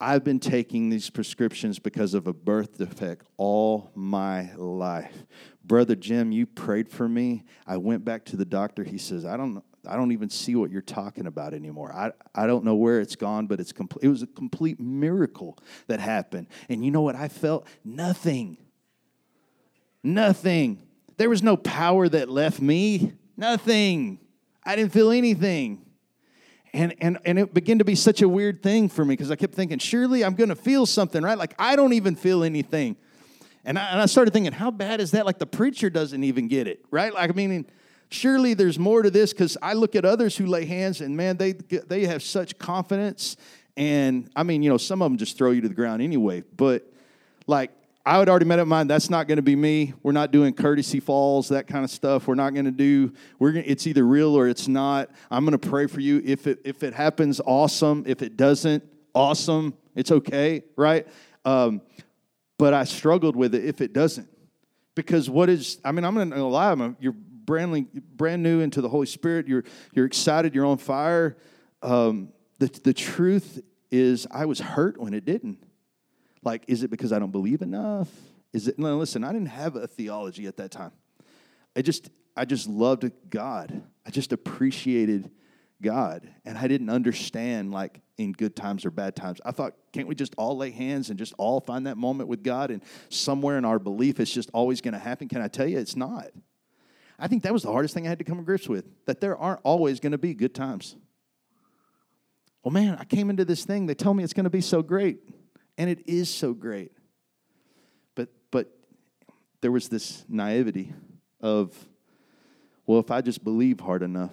I've 0.00 0.24
been 0.24 0.40
taking 0.40 0.90
these 0.90 1.08
prescriptions 1.08 1.78
because 1.78 2.14
of 2.14 2.26
a 2.26 2.32
birth 2.32 2.78
defect 2.78 3.26
all 3.36 3.90
my 3.94 4.52
life. 4.56 5.24
Brother 5.64 5.94
Jim, 5.94 6.32
you 6.32 6.46
prayed 6.46 6.90
for 6.90 7.08
me. 7.08 7.44
I 7.66 7.78
went 7.78 8.04
back 8.04 8.24
to 8.26 8.36
the 8.36 8.44
doctor. 8.44 8.84
He 8.84 8.98
says, 8.98 9.24
I 9.24 9.36
don't 9.36 9.54
know. 9.54 9.64
I 9.86 9.96
don't 9.96 10.12
even 10.12 10.30
see 10.30 10.54
what 10.54 10.70
you're 10.70 10.82
talking 10.82 11.26
about 11.26 11.54
anymore. 11.54 11.92
I, 11.92 12.12
I 12.34 12.46
don't 12.46 12.64
know 12.64 12.74
where 12.74 13.00
it's 13.00 13.16
gone, 13.16 13.46
but 13.46 13.60
it's 13.60 13.72
complete. 13.72 14.04
It 14.04 14.08
was 14.08 14.22
a 14.22 14.26
complete 14.26 14.80
miracle 14.80 15.58
that 15.86 16.00
happened. 16.00 16.48
And 16.68 16.84
you 16.84 16.90
know 16.90 17.02
what 17.02 17.16
I 17.16 17.28
felt? 17.28 17.66
Nothing. 17.84 18.58
Nothing. 20.02 20.82
There 21.16 21.30
was 21.30 21.42
no 21.42 21.56
power 21.56 22.08
that 22.08 22.28
left 22.28 22.60
me. 22.60 23.14
Nothing. 23.36 24.18
I 24.64 24.76
didn't 24.76 24.92
feel 24.92 25.10
anything. 25.10 25.82
And, 26.72 26.94
and, 27.00 27.18
and 27.24 27.38
it 27.38 27.54
began 27.54 27.78
to 27.78 27.84
be 27.84 27.94
such 27.94 28.20
a 28.20 28.28
weird 28.28 28.62
thing 28.62 28.88
for 28.88 29.04
me 29.04 29.14
because 29.14 29.30
I 29.30 29.36
kept 29.36 29.54
thinking, 29.54 29.78
surely 29.78 30.24
I'm 30.24 30.34
going 30.34 30.50
to 30.50 30.56
feel 30.56 30.84
something, 30.84 31.22
right? 31.22 31.38
Like 31.38 31.54
I 31.58 31.74
don't 31.74 31.94
even 31.94 32.16
feel 32.16 32.44
anything. 32.44 32.96
And 33.64 33.78
I, 33.78 33.88
and 33.88 34.00
I 34.00 34.06
started 34.06 34.32
thinking, 34.32 34.52
how 34.52 34.70
bad 34.70 35.00
is 35.00 35.12
that? 35.12 35.26
Like 35.26 35.38
the 35.38 35.46
preacher 35.46 35.90
doesn't 35.90 36.22
even 36.22 36.48
get 36.48 36.68
it, 36.68 36.84
right? 36.90 37.12
Like, 37.12 37.30
I 37.30 37.32
mean, 37.32 37.66
surely 38.10 38.54
there's 38.54 38.78
more 38.78 39.02
to 39.02 39.10
this 39.10 39.32
because 39.32 39.56
I 39.62 39.74
look 39.74 39.94
at 39.96 40.04
others 40.04 40.36
who 40.36 40.46
lay 40.46 40.64
hands 40.64 41.00
and 41.00 41.16
man, 41.16 41.36
they 41.36 41.52
they 41.52 42.06
have 42.06 42.22
such 42.22 42.58
confidence. 42.58 43.36
And 43.76 44.30
I 44.34 44.42
mean, 44.42 44.62
you 44.62 44.70
know, 44.70 44.78
some 44.78 45.02
of 45.02 45.10
them 45.10 45.18
just 45.18 45.36
throw 45.36 45.50
you 45.50 45.60
to 45.60 45.68
the 45.68 45.74
ground 45.74 46.02
anyway. 46.02 46.42
But 46.56 46.90
like 47.46 47.70
I 48.06 48.18
would 48.18 48.28
already 48.28 48.44
made 48.44 48.60
up 48.60 48.68
mind 48.68 48.88
that's 48.88 49.10
not 49.10 49.26
going 49.26 49.36
to 49.36 49.42
be 49.42 49.56
me. 49.56 49.92
We're 50.02 50.12
not 50.12 50.30
doing 50.30 50.54
courtesy 50.54 51.00
falls, 51.00 51.48
that 51.48 51.66
kind 51.66 51.84
of 51.84 51.90
stuff. 51.90 52.28
We're 52.28 52.36
not 52.36 52.54
going 52.54 52.66
to 52.66 52.70
do. 52.70 53.12
We're 53.38 53.52
gonna, 53.52 53.64
it's 53.66 53.86
either 53.86 54.04
real 54.06 54.36
or 54.36 54.48
it's 54.48 54.68
not. 54.68 55.10
I'm 55.30 55.44
going 55.44 55.58
to 55.58 55.68
pray 55.68 55.86
for 55.86 56.00
you. 56.00 56.22
If 56.24 56.46
it 56.46 56.60
if 56.64 56.82
it 56.82 56.94
happens, 56.94 57.40
awesome. 57.44 58.04
If 58.06 58.22
it 58.22 58.36
doesn't, 58.36 58.84
awesome. 59.12 59.74
It's 59.94 60.12
okay, 60.12 60.62
right? 60.76 61.06
Um, 61.44 61.80
but 62.58 62.74
I 62.74 62.84
struggled 62.84 63.34
with 63.36 63.54
it 63.54 63.64
if 63.64 63.80
it 63.80 63.92
doesn't, 63.92 64.28
because 64.94 65.28
what 65.28 65.48
is? 65.48 65.78
I 65.84 65.92
mean, 65.92 66.04
I'm 66.04 66.14
going 66.14 66.30
to 66.30 66.44
lie. 66.44 66.70
I'm 66.70 66.96
you're 67.00 67.14
brand, 67.46 67.88
brand 68.16 68.42
new 68.42 68.60
into 68.60 68.80
the 68.80 68.88
Holy 68.88 69.06
Spirit. 69.06 69.48
You're, 69.48 69.64
you're 69.92 70.06
excited. 70.06 70.54
You're 70.54 70.66
on 70.66 70.78
fire. 70.78 71.36
Um, 71.82 72.32
the, 72.58 72.66
the 72.84 72.92
truth 72.92 73.62
is, 73.90 74.26
I 74.30 74.46
was 74.46 74.60
hurt 74.60 74.98
when 74.98 75.14
it 75.14 75.24
didn't. 75.24 75.62
Like, 76.42 76.64
is 76.68 76.82
it 76.82 76.90
because 76.90 77.12
I 77.12 77.18
don't 77.18 77.32
believe 77.32 77.62
enough? 77.62 78.08
Is 78.52 78.68
it, 78.68 78.78
no, 78.78 78.96
listen, 78.98 79.24
I 79.24 79.32
didn't 79.32 79.48
have 79.48 79.76
a 79.76 79.86
theology 79.86 80.46
at 80.46 80.56
that 80.58 80.70
time. 80.70 80.92
I 81.76 81.82
just, 81.82 82.10
I 82.36 82.44
just 82.44 82.68
loved 82.68 83.10
God. 83.28 83.82
I 84.06 84.10
just 84.10 84.32
appreciated 84.32 85.30
God. 85.82 86.28
And 86.44 86.56
I 86.56 86.68
didn't 86.68 86.88
understand, 86.88 87.70
like, 87.70 88.00
in 88.16 88.32
good 88.32 88.56
times 88.56 88.86
or 88.86 88.90
bad 88.90 89.14
times. 89.14 89.40
I 89.44 89.50
thought, 89.50 89.74
can't 89.92 90.08
we 90.08 90.14
just 90.14 90.34
all 90.38 90.56
lay 90.56 90.70
hands 90.70 91.10
and 91.10 91.18
just 91.18 91.34
all 91.36 91.60
find 91.60 91.86
that 91.86 91.98
moment 91.98 92.28
with 92.28 92.42
God? 92.42 92.70
And 92.70 92.82
somewhere 93.10 93.58
in 93.58 93.64
our 93.64 93.78
belief, 93.78 94.20
it's 94.20 94.32
just 94.32 94.48
always 94.54 94.80
going 94.80 94.94
to 94.94 95.00
happen. 95.00 95.28
Can 95.28 95.42
I 95.42 95.48
tell 95.48 95.66
you, 95.66 95.78
it's 95.78 95.96
not. 95.96 96.28
I 97.18 97.28
think 97.28 97.42
that 97.44 97.52
was 97.52 97.62
the 97.62 97.72
hardest 97.72 97.94
thing 97.94 98.06
I 98.06 98.10
had 98.10 98.18
to 98.18 98.24
come 98.24 98.38
to 98.38 98.44
grips 98.44 98.68
with 98.68 98.84
that 99.06 99.20
there 99.20 99.36
aren't 99.36 99.60
always 99.62 100.00
going 100.00 100.12
to 100.12 100.18
be 100.18 100.34
good 100.34 100.54
times. 100.54 100.96
Well, 102.62 102.72
man, 102.72 102.96
I 102.98 103.04
came 103.04 103.30
into 103.30 103.44
this 103.44 103.64
thing, 103.64 103.86
they 103.86 103.94
told 103.94 104.16
me 104.16 104.24
it's 104.24 104.32
going 104.32 104.44
to 104.44 104.50
be 104.50 104.60
so 104.60 104.82
great, 104.82 105.20
and 105.78 105.88
it 105.88 106.08
is 106.08 106.28
so 106.28 106.52
great. 106.52 106.92
But, 108.14 108.28
but 108.50 108.70
there 109.60 109.72
was 109.72 109.88
this 109.88 110.24
naivety 110.28 110.92
of, 111.40 111.72
well, 112.86 112.98
if 112.98 113.10
I 113.10 113.20
just 113.20 113.44
believe 113.44 113.80
hard 113.80 114.02
enough 114.02 114.32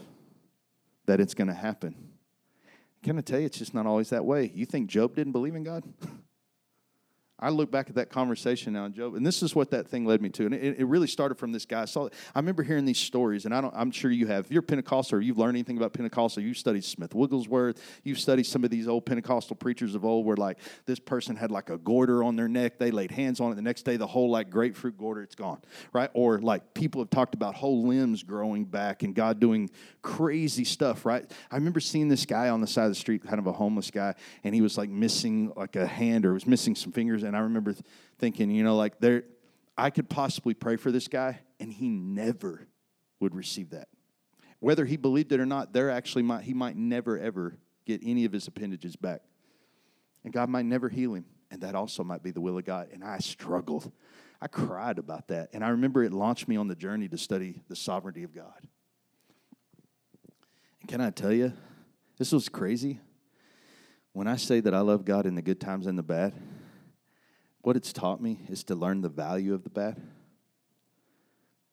that 1.05 1.19
it's 1.19 1.33
going 1.33 1.47
to 1.47 1.53
happen. 1.53 1.95
Can 3.03 3.17
I 3.17 3.21
tell 3.21 3.39
you, 3.39 3.45
it's 3.45 3.57
just 3.57 3.73
not 3.73 3.85
always 3.85 4.09
that 4.11 4.25
way. 4.25 4.51
You 4.53 4.65
think 4.65 4.89
Job 4.89 5.15
didn't 5.15 5.33
believe 5.33 5.55
in 5.55 5.63
God? 5.63 5.83
I 7.39 7.49
look 7.49 7.71
back 7.71 7.89
at 7.89 7.95
that 7.95 8.09
conversation 8.09 8.73
now, 8.73 8.87
Job, 8.89 9.15
and 9.15 9.25
this 9.25 9.41
is 9.41 9.55
what 9.55 9.71
that 9.71 9.87
thing 9.87 10.05
led 10.05 10.21
me 10.21 10.29
to. 10.29 10.45
And 10.45 10.53
it, 10.53 10.79
it 10.79 10.85
really 10.85 11.07
started 11.07 11.37
from 11.37 11.51
this 11.51 11.65
guy. 11.65 11.81
I 11.81 11.85
saw. 11.85 12.07
I 12.33 12.39
remember 12.39 12.61
hearing 12.61 12.85
these 12.85 12.99
stories, 12.99 13.45
and 13.45 13.55
I 13.55 13.59
don't, 13.59 13.73
I'm 13.75 13.89
sure 13.89 14.11
you 14.11 14.27
have. 14.27 14.45
If 14.45 14.51
you're 14.51 14.61
Pentecostal 14.61 15.17
or 15.17 15.21
you've 15.21 15.39
learned 15.39 15.57
anything 15.57 15.77
about 15.77 15.93
Pentecostal, 15.93 16.43
you've 16.43 16.57
studied 16.57 16.83
Smith 16.83 17.15
Wigglesworth, 17.15 17.81
you've 18.03 18.19
studied 18.19 18.45
some 18.45 18.63
of 18.63 18.69
these 18.69 18.87
old 18.87 19.05
Pentecostal 19.05 19.55
preachers 19.55 19.95
of 19.95 20.05
old, 20.05 20.25
where 20.25 20.37
like 20.37 20.59
this 20.85 20.99
person 20.99 21.35
had 21.35 21.49
like 21.49 21.71
a 21.71 21.77
goiter 21.77 22.23
on 22.23 22.35
their 22.35 22.47
neck, 22.47 22.77
they 22.77 22.91
laid 22.91 23.09
hands 23.09 23.39
on 23.39 23.51
it, 23.51 23.55
the 23.55 23.61
next 23.63 23.81
day 23.81 23.97
the 23.97 24.07
whole 24.07 24.29
like 24.29 24.51
grapefruit 24.51 24.97
goiter, 24.97 25.23
it's 25.23 25.35
gone, 25.35 25.59
right? 25.91 26.11
Or 26.13 26.39
like 26.39 26.75
people 26.75 27.01
have 27.01 27.09
talked 27.09 27.33
about 27.33 27.55
whole 27.55 27.87
limbs 27.87 28.21
growing 28.21 28.65
back 28.65 29.01
and 29.01 29.15
God 29.15 29.39
doing 29.39 29.71
crazy 30.03 30.65
stuff, 30.65 31.03
right? 31.03 31.29
I 31.49 31.55
remember 31.55 31.79
seeing 31.79 32.09
this 32.09 32.25
guy 32.25 32.49
on 32.49 32.61
the 32.61 32.67
side 32.67 32.85
of 32.85 32.91
the 32.91 32.95
street, 32.95 33.23
kind 33.23 33.39
of 33.39 33.47
a 33.47 33.53
homeless 33.53 33.89
guy, 33.89 34.13
and 34.43 34.53
he 34.53 34.61
was 34.61 34.77
like 34.77 34.89
missing 34.89 35.51
like 35.55 35.75
a 35.75 35.87
hand 35.87 36.25
or 36.25 36.33
was 36.33 36.45
missing 36.45 36.75
some 36.75 36.91
fingers, 36.91 37.22
and 37.23 37.35
I 37.35 37.39
remember 37.39 37.75
thinking, 38.19 38.51
you 38.51 38.63
know, 38.63 38.75
like 38.75 38.99
there, 38.99 39.23
I 39.77 39.89
could 39.89 40.09
possibly 40.09 40.53
pray 40.53 40.75
for 40.75 40.91
this 40.91 41.07
guy, 41.07 41.39
and 41.59 41.71
he 41.71 41.89
never 41.89 42.67
would 43.19 43.35
receive 43.35 43.71
that. 43.71 43.87
Whether 44.59 44.85
he 44.85 44.97
believed 44.97 45.31
it 45.31 45.39
or 45.39 45.45
not, 45.45 45.73
there 45.73 45.89
actually 45.89 46.23
might 46.23 46.43
he 46.43 46.53
might 46.53 46.77
never 46.77 47.19
ever 47.19 47.57
get 47.85 48.01
any 48.03 48.25
of 48.25 48.31
his 48.31 48.47
appendages 48.47 48.95
back. 48.95 49.21
And 50.23 50.31
God 50.31 50.49
might 50.49 50.65
never 50.65 50.89
heal 50.89 51.13
him. 51.13 51.25
And 51.51 51.61
that 51.61 51.75
also 51.75 52.03
might 52.03 52.23
be 52.23 52.31
the 52.31 52.41
will 52.41 52.57
of 52.57 52.65
God. 52.65 52.89
And 52.93 53.03
I 53.03 53.19
struggled. 53.19 53.91
I 54.41 54.47
cried 54.47 54.97
about 54.97 55.27
that. 55.27 55.49
And 55.53 55.63
I 55.63 55.69
remember 55.69 56.03
it 56.03 56.11
launched 56.11 56.47
me 56.47 56.55
on 56.55 56.67
the 56.67 56.75
journey 56.75 57.07
to 57.09 57.17
study 57.17 57.61
the 57.67 57.75
sovereignty 57.75 58.23
of 58.23 58.33
God. 58.33 58.67
And 60.81 60.89
can 60.89 61.01
I 61.01 61.11
tell 61.11 61.31
you, 61.31 61.53
this 62.17 62.31
was 62.31 62.49
crazy. 62.49 62.99
When 64.13 64.27
I 64.27 64.35
say 64.35 64.59
that 64.61 64.73
I 64.73 64.79
love 64.79 65.05
God 65.05 65.25
in 65.25 65.35
the 65.35 65.41
good 65.41 65.59
times 65.59 65.87
and 65.87 65.97
the 65.97 66.03
bad, 66.03 66.33
what 67.63 67.77
it's 67.77 67.91
taught 67.91 68.21
me 68.21 68.41
is 68.49 68.63
to 68.65 68.75
learn 68.75 69.01
the 69.01 69.09
value 69.09 69.53
of 69.53 69.63
the 69.63 69.69
bad. 69.69 69.99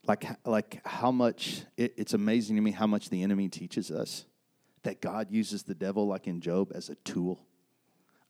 Like, 0.06 0.24
like 0.46 0.80
how 0.86 1.10
much, 1.10 1.64
it, 1.76 1.94
it's 1.96 2.14
amazing 2.14 2.56
to 2.56 2.62
me 2.62 2.70
how 2.70 2.86
much 2.86 3.10
the 3.10 3.22
enemy 3.22 3.48
teaches 3.48 3.90
us 3.90 4.24
that 4.84 5.02
God 5.02 5.30
uses 5.30 5.64
the 5.64 5.74
devil, 5.74 6.06
like 6.06 6.26
in 6.26 6.40
Job, 6.40 6.72
as 6.74 6.88
a 6.88 6.94
tool, 6.94 7.44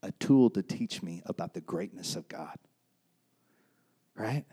a 0.02 0.10
tool 0.12 0.50
to 0.50 0.62
teach 0.62 1.02
me 1.02 1.22
about 1.26 1.54
the 1.54 1.60
greatness 1.60 2.16
of 2.16 2.28
God. 2.28 2.56
Right? 4.16 4.44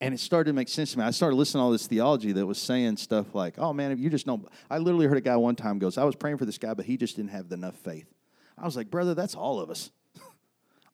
And 0.00 0.12
it 0.12 0.18
started 0.18 0.50
to 0.50 0.54
make 0.54 0.68
sense 0.68 0.92
to 0.92 0.98
me. 0.98 1.04
I 1.04 1.12
started 1.12 1.36
listening 1.36 1.60
to 1.60 1.64
all 1.64 1.70
this 1.70 1.86
theology 1.86 2.32
that 2.32 2.44
was 2.44 2.58
saying 2.58 2.98
stuff 2.98 3.34
like, 3.34 3.54
oh 3.58 3.72
man, 3.72 3.92
if 3.92 3.98
you 3.98 4.10
just 4.10 4.26
know. 4.26 4.46
I 4.68 4.78
literally 4.78 5.06
heard 5.06 5.16
a 5.16 5.22
guy 5.22 5.36
one 5.36 5.56
time 5.56 5.78
goes, 5.78 5.96
I 5.96 6.04
was 6.04 6.16
praying 6.16 6.36
for 6.36 6.44
this 6.44 6.58
guy, 6.58 6.74
but 6.74 6.84
he 6.84 6.96
just 6.96 7.16
didn't 7.16 7.30
have 7.30 7.50
enough 7.50 7.76
faith. 7.76 8.12
I 8.58 8.64
was 8.64 8.76
like, 8.76 8.90
brother, 8.90 9.14
that's 9.14 9.34
all 9.34 9.60
of 9.60 9.70
us. 9.70 9.90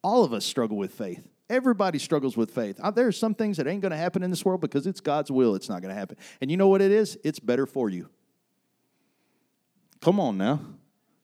All 0.03 0.25
of 0.25 0.33
us 0.33 0.45
struggle 0.45 0.77
with 0.77 0.93
faith. 0.93 1.27
Everybody 1.49 1.99
struggles 1.99 2.37
with 2.37 2.51
faith. 2.51 2.81
Uh, 2.81 2.91
there 2.91 3.07
are 3.07 3.13
some 3.13 3.35
things 3.35 3.59
that 3.59 3.67
ain't 3.67 3.83
going 3.83 3.91
to 3.91 3.97
happen 3.99 4.23
in 4.23 4.31
this 4.31 4.45
world 4.45 4.61
because 4.61 4.87
it's 4.87 5.01
God's 5.01 5.31
will. 5.31 5.55
It's 5.55 5.69
not 5.69 5.83
going 5.83 5.95
to 5.95 5.99
happen. 5.99 6.17
And 6.41 6.51
you 6.51 6.57
know 6.57 6.69
what 6.69 6.81
it 6.81 6.91
is? 6.91 7.19
It's 7.25 7.39
better 7.39 7.67
for 7.67 7.91
you. 7.91 8.09
Come 10.01 10.19
on 10.19 10.39
now. 10.39 10.61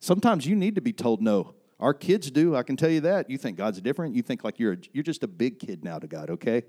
Sometimes 0.01 0.47
you 0.47 0.55
need 0.55 0.75
to 0.75 0.81
be 0.81 0.93
told 0.93 1.23
no. 1.23 1.55
Our 1.81 1.95
kids 1.95 2.31
do. 2.31 2.57
I 2.57 2.62
can 2.62 2.77
tell 2.77 2.91
you 2.91 3.01
that. 3.03 3.31
You 3.31 3.38
think 3.38 3.57
God's 3.57 3.81
different. 3.81 4.14
You 4.14 4.23
think 4.23 4.45
like 4.45 4.59
you're 4.59 4.75
a, 4.75 4.79
you're 4.93 5.05
just 5.05 5.23
a 5.23 5.29
big 5.29 5.59
kid 5.61 5.85
now 5.85 5.99
to 5.99 6.07
God. 6.07 6.31
Okay. 6.31 6.64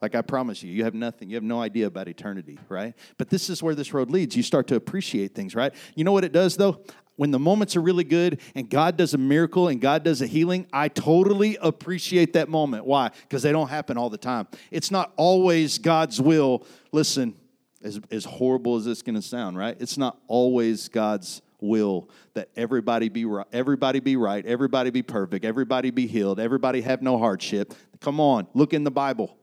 Like 0.00 0.14
I 0.14 0.22
promise 0.22 0.62
you, 0.62 0.72
you 0.72 0.84
have 0.84 0.94
nothing. 0.94 1.28
You 1.28 1.36
have 1.36 1.44
no 1.44 1.60
idea 1.60 1.86
about 1.86 2.08
eternity, 2.08 2.58
right? 2.68 2.94
But 3.16 3.30
this 3.30 3.50
is 3.50 3.62
where 3.62 3.74
this 3.74 3.92
road 3.92 4.10
leads. 4.10 4.36
You 4.36 4.42
start 4.42 4.68
to 4.68 4.76
appreciate 4.76 5.34
things, 5.34 5.54
right? 5.54 5.74
You 5.94 6.04
know 6.04 6.12
what 6.12 6.24
it 6.24 6.32
does 6.32 6.56
though? 6.56 6.80
When 7.16 7.32
the 7.32 7.38
moments 7.38 7.74
are 7.74 7.80
really 7.80 8.04
good 8.04 8.40
and 8.54 8.70
God 8.70 8.96
does 8.96 9.12
a 9.12 9.18
miracle 9.18 9.66
and 9.66 9.80
God 9.80 10.04
does 10.04 10.22
a 10.22 10.26
healing, 10.26 10.68
I 10.72 10.86
totally 10.86 11.58
appreciate 11.60 12.34
that 12.34 12.48
moment. 12.48 12.84
Why? 12.84 13.10
Because 13.22 13.42
they 13.42 13.50
don't 13.50 13.68
happen 13.68 13.98
all 13.98 14.08
the 14.08 14.18
time. 14.18 14.46
It's 14.70 14.92
not 14.92 15.12
always 15.16 15.78
God's 15.78 16.20
will. 16.20 16.64
Listen, 16.92 17.34
as, 17.82 18.00
as 18.12 18.24
horrible 18.24 18.76
as 18.76 18.84
this 18.84 19.02
to 19.02 19.20
sound, 19.20 19.58
right? 19.58 19.76
It's 19.80 19.98
not 19.98 20.18
always 20.28 20.88
God's 20.88 21.42
will 21.60 22.08
that 22.34 22.50
everybody 22.54 23.08
be 23.08 23.24
right, 23.24 23.46
everybody 23.52 23.98
be 23.98 24.16
right, 24.16 24.46
everybody 24.46 24.90
be 24.90 25.02
perfect, 25.02 25.44
everybody 25.44 25.90
be 25.90 26.06
healed, 26.06 26.38
everybody 26.38 26.82
have 26.82 27.02
no 27.02 27.18
hardship. 27.18 27.74
Come 28.00 28.20
on, 28.20 28.46
look 28.54 28.72
in 28.72 28.84
the 28.84 28.92
Bible. 28.92 29.36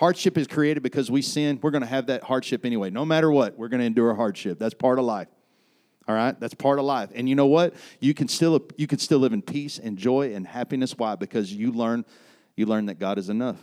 Hardship 0.00 0.38
is 0.38 0.46
created 0.46 0.82
because 0.82 1.10
we 1.10 1.20
sin. 1.20 1.58
We're 1.62 1.72
going 1.72 1.82
to 1.82 1.86
have 1.86 2.06
that 2.06 2.22
hardship 2.22 2.64
anyway. 2.64 2.88
No 2.88 3.04
matter 3.04 3.30
what, 3.30 3.58
we're 3.58 3.68
going 3.68 3.80
to 3.80 3.86
endure 3.86 4.14
hardship. 4.14 4.58
That's 4.58 4.72
part 4.72 4.98
of 4.98 5.04
life. 5.04 5.28
All 6.08 6.14
right? 6.14 6.40
That's 6.40 6.54
part 6.54 6.78
of 6.78 6.86
life. 6.86 7.10
And 7.14 7.28
you 7.28 7.34
know 7.34 7.48
what? 7.48 7.74
You 8.00 8.14
can 8.14 8.26
still 8.26 8.66
you 8.78 8.86
can 8.86 8.98
still 8.98 9.18
live 9.18 9.34
in 9.34 9.42
peace 9.42 9.78
and 9.78 9.98
joy 9.98 10.34
and 10.34 10.46
happiness 10.46 10.96
why? 10.96 11.16
Because 11.16 11.52
you 11.52 11.70
learn 11.70 12.06
you 12.56 12.64
learn 12.64 12.86
that 12.86 12.98
God 12.98 13.18
is 13.18 13.28
enough. 13.28 13.58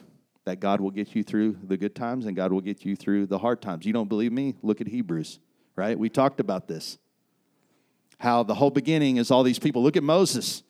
That 0.45 0.60
God 0.60 0.80
will 0.80 0.91
get 0.91 1.15
you 1.15 1.23
through 1.23 1.58
the 1.63 1.76
good 1.76 1.95
times 1.95 2.28
and 2.28 2.36
God 2.36 2.52
will 2.52 2.62
get 2.62 2.86
you 2.86 2.95
through 2.95 3.26
the 3.26 3.39
hard 3.39 3.60
times. 3.60 3.88
You 3.88 3.93
don't 3.93 4.08
believe 4.08 4.32
me? 4.32 4.54
Look 4.62 4.80
at 4.80 4.86
Hebrews, 4.86 5.39
right? 5.76 5.97
We 5.97 6.08
talked 6.08 6.39
about 6.39 6.67
this. 6.67 7.00
How 8.19 8.43
the 8.43 8.54
whole 8.54 8.69
beginning 8.69 9.17
is 9.17 9.32
all 9.32 9.41
these 9.41 9.58
people. 9.58 9.82
Look 9.82 9.97
at 9.97 10.04
Moses. 10.04 10.62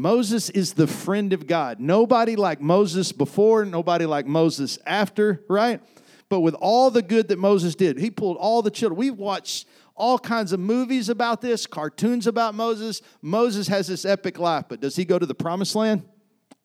Moses 0.00 0.48
is 0.48 0.72
the 0.72 0.86
friend 0.86 1.34
of 1.34 1.46
God. 1.46 1.78
Nobody 1.78 2.34
like 2.34 2.58
Moses 2.58 3.12
before, 3.12 3.66
nobody 3.66 4.06
like 4.06 4.24
Moses 4.24 4.78
after, 4.86 5.44
right? 5.46 5.82
But 6.30 6.40
with 6.40 6.54
all 6.54 6.90
the 6.90 7.02
good 7.02 7.28
that 7.28 7.38
Moses 7.38 7.74
did, 7.74 7.98
he 7.98 8.10
pulled 8.10 8.38
all 8.38 8.62
the 8.62 8.70
children. 8.70 8.98
We've 8.98 9.18
watched 9.18 9.66
all 9.94 10.18
kinds 10.18 10.52
of 10.52 10.60
movies 10.60 11.10
about 11.10 11.42
this, 11.42 11.66
cartoons 11.66 12.26
about 12.26 12.54
Moses. 12.54 13.02
Moses 13.20 13.68
has 13.68 13.88
this 13.88 14.06
epic 14.06 14.38
life, 14.38 14.64
but 14.70 14.80
does 14.80 14.96
he 14.96 15.04
go 15.04 15.18
to 15.18 15.26
the 15.26 15.34
promised 15.34 15.74
land? 15.74 16.08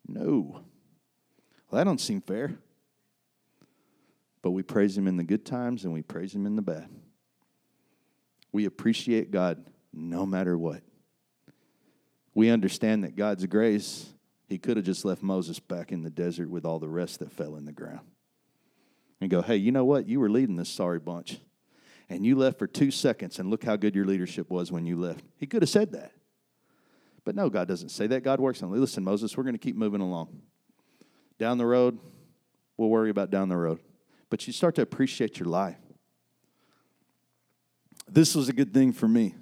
No. 0.08 0.64
Well, 1.70 1.80
that 1.80 1.84
don't 1.84 2.00
seem 2.00 2.22
fair. 2.22 2.58
But 4.44 4.52
we 4.52 4.64
praise 4.64 4.98
him 4.98 5.10
in 5.10 5.18
the 5.18 5.26
good 5.26 5.46
times 5.46 5.84
and 5.84 5.92
we 5.92 6.04
praise 6.04 6.34
him 6.34 6.46
in 6.46 6.56
the 6.56 6.62
bad. 6.62 6.88
We 8.54 8.64
appreciate 8.64 9.30
God 9.30 9.66
no 9.92 10.26
matter 10.26 10.58
what 10.58 10.82
we 12.36 12.50
understand 12.50 13.04
that 13.04 13.16
God's 13.16 13.46
grace, 13.48 14.14
He 14.48 14.60
could 14.60 14.78
have 14.78 14.86
just 14.86 15.06
left 15.06 15.24
Moses 15.24 15.60
back 15.60 15.92
in 15.92 16.04
the 16.04 16.12
desert 16.12 16.50
with 16.50 16.66
all 16.66 16.78
the 16.78 16.90
rest 16.90 17.20
that 17.20 17.32
fell 17.32 17.56
in 17.56 17.66
the 17.66 17.72
ground. 17.72 18.02
And 19.20 19.32
go, 19.32 19.42
hey, 19.42 19.56
you 19.56 19.72
know 19.72 19.86
what? 19.86 20.08
You 20.08 20.20
were 20.20 20.30
leading 20.30 20.58
this 20.58 20.70
sorry 20.70 21.00
bunch. 21.00 21.40
And 22.10 22.24
you 22.24 22.36
left 22.36 22.60
for 22.60 22.68
two 22.68 22.92
seconds, 22.92 23.40
and 23.40 23.50
look 23.50 23.64
how 23.64 23.78
good 23.78 23.96
your 23.96 24.06
leadership 24.06 24.52
was 24.52 24.72
when 24.72 24.86
you 24.86 25.00
left. 25.00 25.24
He 25.38 25.48
could 25.48 25.64
have 25.64 25.70
said 25.70 25.94
that. 25.94 26.12
But 27.24 27.36
no, 27.36 27.50
God 27.50 27.68
doesn't 27.68 27.90
say 27.90 28.06
that. 28.08 28.24
God 28.24 28.40
works 28.40 28.62
on, 28.62 28.70
listen, 28.70 29.04
Moses, 29.04 29.36
we're 29.36 29.44
going 29.44 29.56
to 29.56 29.60
keep 29.60 29.76
moving 29.76 30.02
along. 30.02 30.42
Down 31.40 31.58
the 31.58 31.66
road, 31.66 31.98
we'll 32.78 32.90
worry 32.90 33.10
about 33.10 33.32
down 33.32 33.50
the 33.50 33.58
road. 33.58 33.80
But 34.30 34.46
you 34.46 34.54
start 34.54 34.76
to 34.76 34.82
appreciate 34.82 35.40
your 35.40 35.48
life. 35.48 35.78
This 38.08 38.36
was 38.36 38.50
a 38.50 38.54
good 38.54 38.74
thing 38.74 38.94
for 38.94 39.08
me. 39.08 39.34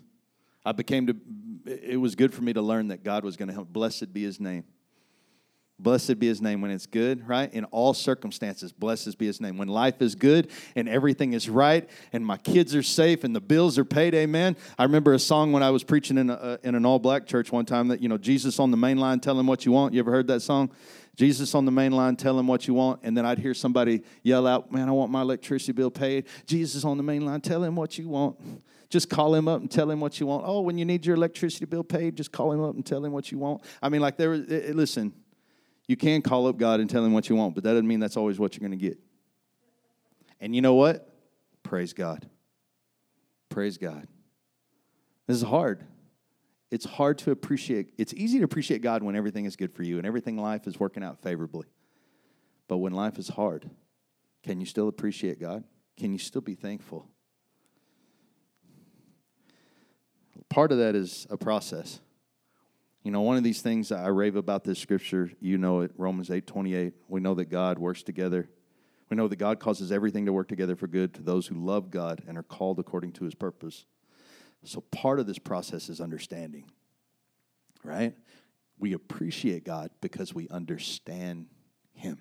I 0.65 0.71
became 0.71 1.07
to 1.07 1.17
it 1.65 1.99
was 1.99 2.15
good 2.15 2.33
for 2.33 2.41
me 2.41 2.53
to 2.53 2.61
learn 2.61 2.89
that 2.89 3.03
God 3.03 3.23
was 3.23 3.37
going 3.37 3.47
to 3.47 3.53
help. 3.53 3.69
Blessed 3.69 4.13
be 4.13 4.23
his 4.23 4.39
name. 4.39 4.65
Blessed 5.79 6.19
be 6.19 6.27
his 6.27 6.39
name 6.39 6.61
when 6.61 6.71
it's 6.71 6.85
good, 6.85 7.27
right? 7.27 7.51
In 7.51 7.65
all 7.65 7.93
circumstances, 7.93 8.71
blessed 8.71 9.17
be 9.17 9.25
his 9.25 9.41
name. 9.41 9.57
When 9.57 9.67
life 9.67 10.01
is 10.01 10.15
good 10.15 10.49
and 10.75 10.87
everything 10.87 11.33
is 11.33 11.49
right 11.49 11.89
and 12.13 12.25
my 12.25 12.37
kids 12.37 12.75
are 12.75 12.83
safe 12.83 13.23
and 13.23 13.35
the 13.35 13.41
bills 13.41 13.77
are 13.79 13.85
paid, 13.85 14.13
amen. 14.13 14.55
I 14.77 14.83
remember 14.83 15.13
a 15.13 15.19
song 15.19 15.51
when 15.51 15.63
I 15.63 15.71
was 15.71 15.83
preaching 15.83 16.17
in, 16.19 16.29
a, 16.29 16.33
uh, 16.33 16.57
in 16.63 16.75
an 16.75 16.85
all 16.85 16.99
black 16.99 17.25
church 17.25 17.51
one 17.51 17.65
time 17.65 17.87
that, 17.87 18.01
you 18.01 18.07
know, 18.07 18.19
Jesus 18.19 18.59
on 18.59 18.71
the 18.71 18.77
main 18.77 18.97
line, 18.97 19.19
tell 19.19 19.37
him 19.37 19.47
what 19.47 19.65
you 19.65 19.71
want. 19.71 19.93
You 19.93 19.99
ever 19.99 20.11
heard 20.11 20.27
that 20.27 20.41
song? 20.41 20.71
Jesus 21.15 21.53
on 21.53 21.65
the 21.65 21.71
main 21.71 21.91
line, 21.91 22.15
tell 22.15 22.37
him 22.39 22.47
what 22.47 22.67
you 22.67 22.75
want. 22.75 23.01
And 23.03 23.17
then 23.17 23.25
I'd 23.25 23.39
hear 23.39 23.53
somebody 23.53 24.03
yell 24.21 24.47
out, 24.47 24.71
man, 24.71 24.87
I 24.87 24.91
want 24.91 25.11
my 25.11 25.21
electricity 25.21 25.71
bill 25.71 25.91
paid. 25.91 26.25
Jesus 26.45 26.85
on 26.85 26.97
the 26.97 27.03
main 27.03 27.25
line, 27.25 27.41
tell 27.41 27.63
him 27.63 27.75
what 27.75 27.97
you 27.97 28.07
want. 28.07 28.37
Just 28.93 29.09
call 29.09 29.33
him 29.33 29.47
up 29.47 29.59
and 29.59 29.71
tell 29.71 29.89
him 29.89 29.99
what 29.99 30.19
you 30.19 30.27
want. 30.27 30.43
Oh, 30.45 30.61
when 30.61 30.77
you 30.77 30.85
need 30.85 31.03
your 31.03 31.15
electricity 31.15 31.65
bill 31.65 31.83
paid, 31.83 32.15
just 32.15 32.31
call 32.31 32.51
him 32.51 32.61
up 32.61 32.75
and 32.75 32.85
tell 32.85 33.03
him 33.03 33.11
what 33.11 33.31
you 33.31 33.39
want. 33.39 33.63
I 33.81 33.89
mean, 33.89 34.01
like, 34.01 34.17
there, 34.17 34.35
it, 34.35 34.75
listen, 34.75 35.13
you 35.87 35.97
can 35.97 36.21
call 36.21 36.45
up 36.45 36.57
God 36.57 36.79
and 36.79 36.87
tell 36.87 37.03
him 37.03 37.11
what 37.11 37.27
you 37.27 37.35
want, 37.35 37.55
but 37.55 37.63
that 37.63 37.71
doesn't 37.71 37.87
mean 37.87 37.99
that's 37.99 38.17
always 38.17 38.37
what 38.37 38.53
you're 38.53 38.69
going 38.69 38.79
to 38.79 38.85
get. 38.85 38.99
And 40.39 40.55
you 40.55 40.61
know 40.61 40.75
what? 40.75 41.11
Praise 41.63 41.91
God. 41.91 42.29
Praise 43.49 43.79
God. 43.79 44.07
This 45.25 45.37
is 45.37 45.43
hard. 45.43 45.83
It's 46.69 46.85
hard 46.85 47.17
to 47.17 47.31
appreciate. 47.31 47.95
It's 47.97 48.13
easy 48.13 48.37
to 48.37 48.45
appreciate 48.45 48.83
God 48.83 49.01
when 49.01 49.15
everything 49.15 49.45
is 49.45 49.55
good 49.55 49.73
for 49.73 49.81
you 49.81 49.97
and 49.97 50.05
everything 50.05 50.37
life 50.37 50.67
is 50.67 50.79
working 50.79 51.03
out 51.03 51.19
favorably. 51.19 51.65
But 52.67 52.77
when 52.77 52.93
life 52.93 53.17
is 53.17 53.29
hard, 53.29 53.71
can 54.43 54.59
you 54.59 54.67
still 54.67 54.87
appreciate 54.87 55.39
God? 55.39 55.63
Can 55.97 56.13
you 56.13 56.19
still 56.19 56.41
be 56.41 56.53
thankful? 56.53 57.09
Part 60.53 60.71
of 60.71 60.77
that 60.77 60.93
is 60.93 61.25
a 61.31 61.37
process. 61.37 61.99
You 63.01 63.09
know, 63.09 63.21
one 63.21 63.37
of 63.37 63.43
these 63.43 63.63
things 63.63 63.91
I 63.91 64.07
rave 64.09 64.35
about 64.35 64.63
this 64.63 64.77
scripture, 64.77 65.31
you 65.39 65.57
know 65.57 65.81
it, 65.81 65.91
Romans 65.97 66.29
8 66.29 66.45
28. 66.45 66.93
We 67.07 67.21
know 67.21 67.33
that 67.33 67.45
God 67.45 67.79
works 67.79 68.03
together. 68.03 68.47
We 69.09 69.17
know 69.17 69.27
that 69.27 69.37
God 69.37 69.59
causes 69.59 69.91
everything 69.91 70.27
to 70.27 70.33
work 70.33 70.47
together 70.47 70.75
for 70.75 70.85
good 70.85 71.15
to 71.15 71.23
those 71.23 71.47
who 71.47 71.55
love 71.55 71.89
God 71.89 72.21
and 72.27 72.37
are 72.37 72.43
called 72.43 72.79
according 72.79 73.13
to 73.13 73.25
his 73.25 73.33
purpose. 73.33 73.85
So 74.63 74.81
part 74.81 75.19
of 75.19 75.25
this 75.25 75.39
process 75.39 75.89
is 75.89 75.99
understanding, 75.99 76.71
right? 77.83 78.15
We 78.77 78.93
appreciate 78.93 79.65
God 79.65 79.89
because 80.01 80.35
we 80.35 80.47
understand 80.49 81.47
him, 81.93 82.19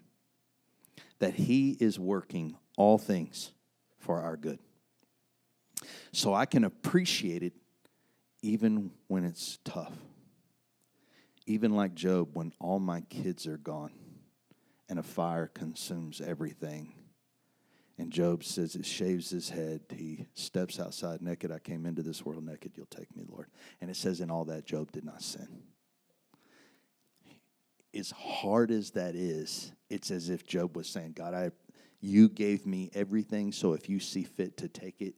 that 1.19 1.35
he 1.35 1.77
is 1.79 1.99
working 1.99 2.57
all 2.79 2.97
things 2.97 3.53
for 3.99 4.21
our 4.21 4.39
good. 4.39 4.59
So 6.13 6.33
I 6.33 6.47
can 6.47 6.65
appreciate 6.65 7.43
it 7.43 7.53
even 8.43 8.91
when 9.09 9.25
it's 9.25 9.59
tough. 9.65 9.97
Even 11.47 11.75
like 11.75 11.95
Job, 11.95 12.31
when 12.35 12.53
all 12.61 12.79
my 12.79 13.01
kids 13.03 13.47
are 13.47 13.57
gone 13.57 13.93
and 14.89 14.99
a 14.99 15.03
fire 15.03 15.47
consumes 15.47 16.21
everything. 16.21 16.95
And 17.99 18.11
Job 18.11 18.43
says 18.45 18.75
it 18.75 18.87
shaves 18.87 19.31
his 19.31 19.51
head. 19.51 19.83
He 19.91 20.27
steps 20.35 20.81
outside 20.81 21.23
naked. 21.23 21.51
I 21.53 21.59
came 21.59 21.87
into 21.87 22.03
this 22.03 22.25
world 22.25 22.45
naked. 22.45 22.73
You'll 22.77 22.87
take 22.87 23.15
me, 23.17 23.25
Lord. 23.29 23.49
And 23.81 23.91
it 23.91 23.97
says 23.97 24.21
in 24.21 24.31
all 24.31 24.45
that, 24.47 24.65
Job 24.67 24.93
did 24.93 25.05
not 25.05 25.23
sin. 25.23 25.63
as 27.95 28.11
hard 28.11 28.71
as 28.71 28.93
that 28.93 29.15
is, 29.15 29.73
it's 29.91 30.11
as 30.11 30.31
if 30.31 30.47
Job 30.47 30.77
was 30.77 30.89
saying, 30.89 31.13
God, 31.13 31.35
I, 31.35 31.51
you 32.01 32.29
gave 32.29 32.67
me 32.67 32.91
everything, 32.95 33.53
so 33.53 33.75
if 33.75 33.89
you 33.89 34.01
see 34.01 34.25
fit 34.25 34.57
to 34.59 34.69
take 34.69 35.01
it, 35.01 35.15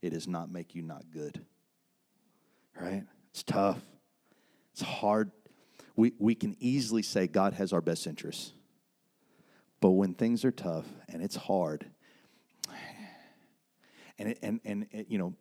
it 0.00 0.10
does 0.10 0.26
not 0.26 0.50
make 0.50 0.74
you 0.74 0.82
not 0.82 1.04
good. 1.12 1.44
Right? 2.80 3.04
It's 3.30 3.42
tough. 3.42 3.80
It's 4.72 4.82
hard. 4.82 5.30
We, 5.96 6.12
we 6.18 6.34
can 6.34 6.56
easily 6.58 7.02
say 7.02 7.26
God 7.26 7.54
has 7.54 7.72
our 7.72 7.80
best 7.80 8.06
interests. 8.06 8.52
But 9.80 9.90
when 9.90 10.14
things 10.14 10.44
are 10.44 10.52
tough 10.52 10.86
and 11.08 11.22
it's 11.22 11.36
hard, 11.36 11.86
and, 14.18 14.28
it, 14.28 14.38
and, 14.42 14.60
and 14.64 14.86
it, 14.92 15.06
you 15.08 15.18
know, 15.18 15.34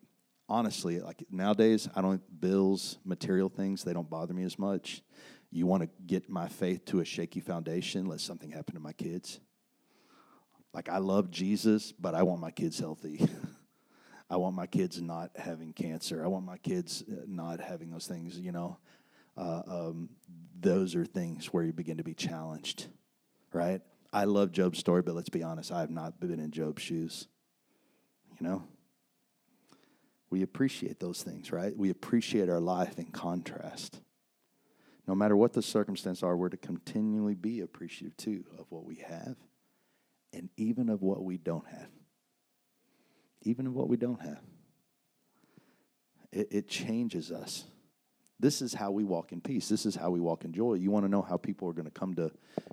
honestly, 0.50 1.00
like 1.00 1.24
nowadays, 1.30 1.88
I 1.96 2.02
don't, 2.02 2.22
bills, 2.42 2.98
material 3.06 3.50
things, 3.50 3.84
they 3.84 3.94
don't 3.94 4.10
bother 4.10 4.34
me 4.34 4.44
as 4.44 4.58
much. 4.58 5.04
You 5.52 5.68
want 5.68 5.84
to 5.84 5.90
get 6.06 6.30
my 6.30 6.48
faith 6.48 6.86
to 6.86 7.00
a 7.00 7.06
shaky 7.06 7.40
foundation, 7.40 8.06
let 8.06 8.22
something 8.22 8.52
happen 8.52 8.74
to 8.76 8.82
my 8.82 8.94
kids. 8.94 9.40
Like, 10.74 10.90
I 10.90 10.98
love 10.98 11.30
Jesus, 11.30 11.92
but 11.92 12.16
I 12.16 12.24
want 12.24 12.40
my 12.40 12.52
kids 12.52 12.80
healthy. 12.80 13.28
I 14.32 14.38
want 14.38 14.56
my 14.56 14.66
kids 14.66 15.02
not 15.02 15.32
having 15.36 15.74
cancer. 15.74 16.24
I 16.24 16.28
want 16.30 16.46
my 16.46 16.58
kids 16.58 17.04
uh, 17.12 17.26
not 17.28 17.60
having 17.60 17.92
those 17.92 18.08
things, 18.08 18.40
you 18.40 18.54
know. 18.54 18.78
Uh, 19.38 19.62
um, 19.68 20.10
those 20.58 20.96
are 20.96 21.06
things 21.06 21.48
where 21.48 21.66
you 21.66 21.74
begin 21.74 21.98
to 21.98 22.04
be 22.04 22.14
challenged, 22.14 22.88
right? 23.52 23.82
I 24.14 24.24
love 24.24 24.54
Job's 24.54 24.80
story, 24.80 25.02
but 25.02 25.16
let's 25.16 25.28
be 25.28 25.44
honest, 25.44 25.70
I 25.70 25.82
have 25.82 25.90
not 25.90 26.22
been 26.22 26.40
in 26.40 26.52
Job's 26.52 26.82
shoes, 26.82 27.28
you 28.40 28.48
know. 28.48 28.64
We 30.30 30.44
appreciate 30.44 31.02
those 31.02 31.22
things, 31.24 31.52
right? 31.52 31.76
We 31.76 31.90
appreciate 31.90 32.48
our 32.48 32.62
life 32.62 33.00
in 33.00 33.08
contrast. 33.08 34.00
No 35.08 35.14
matter 35.14 35.36
what 35.36 35.52
the 35.52 35.62
circumstances 35.62 36.24
are, 36.24 36.38
we're 36.38 36.48
to 36.48 36.58
continually 36.58 37.36
be 37.36 37.60
appreciative 37.60 38.16
too 38.16 38.46
of 38.58 38.68
what 38.70 38.86
we 38.86 38.96
have 38.96 39.36
and 40.32 40.50
even 40.56 40.88
of 40.88 41.02
what 41.02 41.22
we 41.22 41.38
don't 41.38 41.68
have. 41.68 41.90
Even 43.44 43.68
of 43.68 43.74
what 43.74 43.90
we 43.90 43.98
don't 43.98 44.22
have. 44.22 44.42
It, 46.32 46.48
it 46.52 46.68
changes 46.68 47.32
us. 47.32 47.66
This 48.40 48.64
is 48.64 48.74
how 48.74 48.90
we 48.90 49.04
walk 49.04 49.32
in 49.32 49.40
peace. 49.40 49.70
This 49.70 49.86
is 49.86 49.96
how 49.96 50.10
we 50.10 50.20
walk 50.20 50.46
in 50.46 50.52
joy. 50.52 50.74
You 50.74 50.90
want 50.90 51.06
to 51.06 51.12
know 51.12 51.22
how 51.22 51.38
people 51.38 51.70
are 51.70 51.74
going 51.74 51.86
to 51.86 51.92
come 51.92 52.16
to 52.16 52.32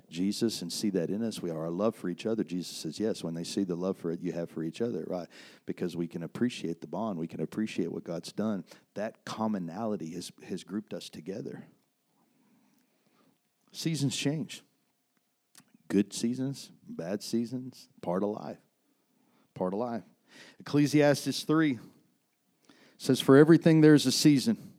Jesus 0.09 0.63
and 0.63 0.73
see 0.73 0.89
that 0.91 1.11
in 1.11 1.23
us? 1.23 1.43
We 1.43 1.51
are 1.51 1.59
our 1.59 1.69
love 1.69 1.95
for 1.95 2.09
each 2.09 2.25
other. 2.25 2.43
Jesus 2.43 2.75
says, 2.75 2.99
yes, 2.99 3.23
when 3.23 3.35
they 3.35 3.43
see 3.43 3.63
the 3.63 3.75
love 3.75 3.95
for 3.95 4.11
it 4.11 4.21
you 4.21 4.31
have 4.31 4.49
for 4.49 4.63
each 4.63 4.81
other, 4.81 5.03
right? 5.07 5.27
Because 5.67 5.95
we 5.95 6.07
can 6.07 6.23
appreciate 6.23 6.81
the 6.81 6.87
bond, 6.87 7.19
we 7.19 7.27
can 7.27 7.41
appreciate 7.41 7.91
what 7.91 8.03
God's 8.03 8.31
done. 8.31 8.63
That 8.95 9.23
commonality 9.25 10.11
has, 10.15 10.31
has 10.47 10.63
grouped 10.63 10.91
us 10.93 11.07
together. 11.07 11.65
Seasons 13.71 14.15
change 14.15 14.63
good 15.89 16.13
seasons, 16.13 16.71
bad 16.87 17.21
seasons, 17.21 17.89
part 18.01 18.23
of 18.23 18.29
life. 18.29 18.59
Part 19.55 19.73
of 19.73 19.79
life. 19.79 20.03
Ecclesiastes 20.59 21.43
3 21.43 21.79
says, 22.97 23.19
For 23.19 23.37
everything 23.37 23.81
there's 23.81 24.05
a 24.05 24.11
season, 24.11 24.73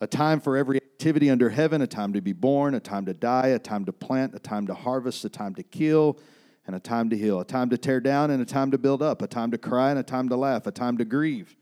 a 0.00 0.06
time 0.06 0.40
for 0.40 0.56
every 0.56 0.78
activity 0.78 1.30
under 1.30 1.50
heaven, 1.50 1.82
a 1.82 1.86
time 1.86 2.12
to 2.12 2.20
be 2.20 2.32
born, 2.32 2.74
a 2.74 2.80
time 2.80 3.06
to 3.06 3.14
die, 3.14 3.48
a 3.48 3.58
time 3.58 3.84
to 3.84 3.92
plant, 3.92 4.34
a 4.34 4.38
time 4.38 4.66
to 4.66 4.74
harvest, 4.74 5.24
a 5.24 5.28
time 5.28 5.54
to 5.54 5.62
kill, 5.62 6.18
and 6.66 6.76
a 6.76 6.80
time 6.80 7.10
to 7.10 7.16
heal, 7.16 7.40
a 7.40 7.44
time 7.44 7.70
to 7.70 7.78
tear 7.78 8.00
down 8.00 8.30
and 8.30 8.42
a 8.42 8.46
time 8.46 8.70
to 8.70 8.78
build 8.78 9.02
up, 9.02 9.22
a 9.22 9.26
time 9.26 9.50
to 9.50 9.58
cry 9.58 9.90
and 9.90 9.98
a 9.98 10.02
time 10.02 10.28
to 10.28 10.36
laugh, 10.36 10.66
a 10.66 10.70
time 10.70 10.98
to 10.98 11.04
grieve, 11.04 11.56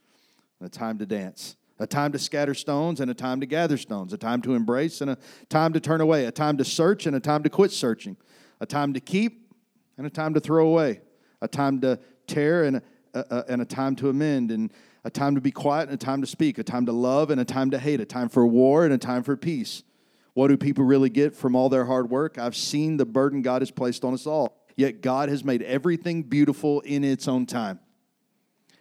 and 0.61 0.67
a 0.67 0.71
time 0.71 0.99
to 0.99 1.07
dance 1.07 1.57
a 1.79 1.87
time 1.87 2.13
to 2.13 2.19
scatter 2.19 2.55
stones 2.55 3.01
and 3.01 3.11
a 3.11 3.15
time 3.15 3.41
to 3.41 3.47
gather 3.47 3.77
stones, 3.77 4.13
a 4.13 4.19
time 4.19 4.43
to 4.43 4.55
embrace 4.55 5.01
and 5.01 5.11
a 5.11 5.19
time 5.49 5.73
to 5.73 5.81
turn 5.81 6.01
away, 6.01 6.25
a 6.25 6.33
time 6.33 6.57
to 6.57 6.65
search 6.65 7.07
and 7.07 7.15
a 7.15 7.21
time 7.21 7.43
to 7.43 7.51
quit 7.51 7.71
searching, 7.71 8.17
a 8.61 8.67
time 8.67 8.93
to 8.93 9.01
keep 9.01 9.53
and 9.97 10.07
a 10.07 10.11
time 10.11 10.35
to 10.35 10.41
throw 10.41 10.67
away, 10.67 11.01
a 11.41 11.49
time 11.49 11.81
to 11.81 11.99
tear 12.29 12.65
and 12.65 12.77
a, 12.77 12.83
a, 13.15 13.45
and 13.49 13.63
a 13.63 13.65
time 13.65 13.97
to 13.97 14.09
amend, 14.09 14.51
and 14.51 14.73
a 15.05 15.11
time 15.11 15.35
to 15.35 15.41
be 15.41 15.51
quiet 15.51 15.89
and 15.89 15.95
a 15.95 16.05
time 16.05 16.21
to 16.21 16.27
speak, 16.27 16.59
a 16.59 16.63
time 16.63 16.87
to 16.87 16.93
love 16.93 17.31
and 17.31 17.41
a 17.41 17.45
time 17.45 17.71
to 17.71 17.79
hate, 17.79 18.01
a 18.01 18.05
time 18.05 18.29
for 18.29 18.47
war 18.47 18.85
and 18.85 18.93
a 18.93 18.99
time 18.99 19.23
for 19.23 19.37
peace. 19.37 19.83
What 20.35 20.49
do 20.49 20.57
people 20.57 20.85
really 20.85 21.11
get 21.11 21.35
from 21.35 21.57
all 21.57 21.69
their 21.69 21.87
hard 21.87 22.11
work? 22.11 22.39
I've 22.39 22.55
seen 22.55 22.97
the 22.97 23.07
burden 23.07 23.43
God 23.43 23.63
has 23.63 23.71
placed 23.71 24.05
on 24.05 24.15
us 24.15 24.27
all. 24.27 24.57
Yet 24.77 25.01
God 25.01 25.29
has 25.29 25.43
made 25.43 25.63
everything 25.63 26.23
beautiful 26.23 26.81
in 26.83 27.03
its 27.03 27.27
own 27.27 27.47
time. 27.47 27.81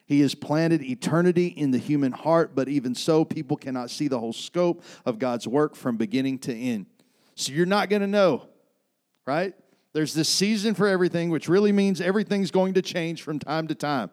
He 0.06 0.22
has 0.22 0.36
planted 0.36 0.84
eternity 0.84 1.48
in 1.48 1.72
the 1.72 1.80
human 1.80 2.12
heart, 2.12 2.52
but 2.56 2.70
even 2.70 2.94
so, 2.94 3.26
people 3.26 3.58
cannot 3.58 3.90
see 3.90 4.08
the 4.08 4.20
whole 4.20 4.34
scope 4.34 4.84
of 5.06 5.18
God's 5.18 5.48
work 5.48 5.76
from 5.76 5.98
beginning 5.98 6.40
to 6.40 6.54
end. 6.54 6.86
So 7.36 7.52
you're 7.52 7.66
not 7.66 7.90
going 7.90 8.02
to 8.02 8.08
know, 8.08 8.48
right? 9.26 9.54
There's 9.98 10.14
this 10.14 10.30
season 10.30 10.76
for 10.76 10.88
everything, 10.88 11.32
which 11.32 11.50
really 11.50 11.72
means 11.72 12.02
everything's 12.02 12.52
going 12.52 12.76
to 12.76 12.84
change 12.84 13.24
from 13.24 13.40
time 13.40 13.68
to 13.70 13.74
time, 13.74 14.12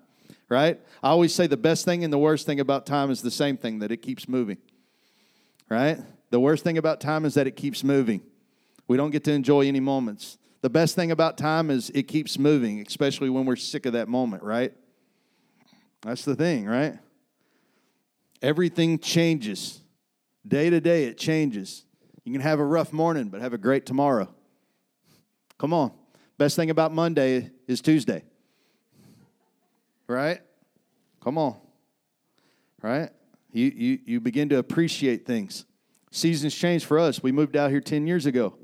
right? 0.48 0.80
I 1.02 1.10
always 1.10 1.34
say 1.34 1.46
the 1.46 1.58
best 1.58 1.84
thing 1.84 2.02
and 2.04 2.10
the 2.10 2.16
worst 2.16 2.46
thing 2.46 2.58
about 2.58 2.86
time 2.86 3.10
is 3.10 3.20
the 3.20 3.30
same 3.30 3.58
thing 3.58 3.80
that 3.80 3.92
it 3.92 3.98
keeps 3.98 4.26
moving, 4.26 4.56
right? 5.68 5.98
The 6.30 6.40
worst 6.40 6.64
thing 6.64 6.78
about 6.78 7.02
time 7.02 7.26
is 7.26 7.34
that 7.34 7.46
it 7.46 7.54
keeps 7.54 7.84
moving. 7.84 8.22
We 8.88 8.96
don't 8.96 9.10
get 9.10 9.24
to 9.24 9.32
enjoy 9.32 9.66
any 9.66 9.78
moments. 9.78 10.38
The 10.62 10.70
best 10.70 10.94
thing 10.94 11.10
about 11.10 11.36
time 11.36 11.68
is 11.68 11.90
it 11.90 12.04
keeps 12.04 12.38
moving, 12.38 12.80
especially 12.80 13.28
when 13.28 13.44
we're 13.44 13.54
sick 13.54 13.84
of 13.84 13.92
that 13.92 14.08
moment, 14.08 14.42
right? 14.42 14.72
That's 16.00 16.24
the 16.24 16.34
thing, 16.34 16.64
right? 16.64 16.94
Everything 18.40 18.98
changes. 19.00 19.82
Day 20.48 20.70
to 20.70 20.80
day, 20.80 21.04
it 21.04 21.18
changes. 21.18 21.84
You 22.24 22.32
can 22.32 22.40
have 22.40 22.58
a 22.58 22.64
rough 22.64 22.90
morning, 22.90 23.28
but 23.28 23.42
have 23.42 23.52
a 23.52 23.58
great 23.58 23.84
tomorrow. 23.84 24.34
Come 25.58 25.72
on. 25.72 25.92
Best 26.36 26.56
thing 26.56 26.70
about 26.70 26.92
Monday 26.92 27.50
is 27.66 27.80
Tuesday. 27.80 28.24
Right? 30.06 30.40
Come 31.22 31.38
on. 31.38 31.56
Right? 32.82 33.10
You, 33.52 33.72
you, 33.74 33.98
you 34.04 34.20
begin 34.20 34.48
to 34.50 34.58
appreciate 34.58 35.24
things. 35.24 35.64
Seasons 36.10 36.54
change 36.54 36.84
for 36.84 36.98
us. 36.98 37.22
We 37.22 37.32
moved 37.32 37.56
out 37.56 37.70
here 37.70 37.80
10 37.80 38.06
years 38.06 38.26
ago, 38.26 38.58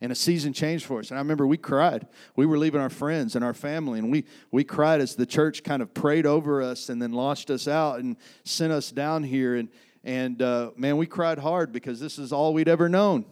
and 0.00 0.12
a 0.12 0.14
season 0.14 0.52
changed 0.52 0.84
for 0.84 1.00
us. 1.00 1.10
And 1.10 1.18
I 1.18 1.22
remember 1.22 1.46
we 1.46 1.56
cried. 1.56 2.06
We 2.36 2.46
were 2.46 2.58
leaving 2.58 2.80
our 2.80 2.90
friends 2.90 3.34
and 3.34 3.44
our 3.44 3.54
family, 3.54 3.98
and 3.98 4.10
we, 4.10 4.24
we 4.50 4.62
cried 4.62 5.00
as 5.00 5.16
the 5.16 5.26
church 5.26 5.64
kind 5.64 5.82
of 5.82 5.94
prayed 5.94 6.26
over 6.26 6.62
us 6.62 6.90
and 6.90 7.00
then 7.00 7.12
launched 7.12 7.50
us 7.50 7.66
out 7.66 7.98
and 8.00 8.16
sent 8.44 8.72
us 8.72 8.90
down 8.92 9.24
here. 9.24 9.56
And, 9.56 9.68
and 10.04 10.40
uh, 10.40 10.70
man, 10.76 10.98
we 10.98 11.06
cried 11.06 11.38
hard 11.38 11.72
because 11.72 11.98
this 11.98 12.18
is 12.18 12.32
all 12.32 12.52
we'd 12.52 12.68
ever 12.68 12.88
known. 12.88 13.24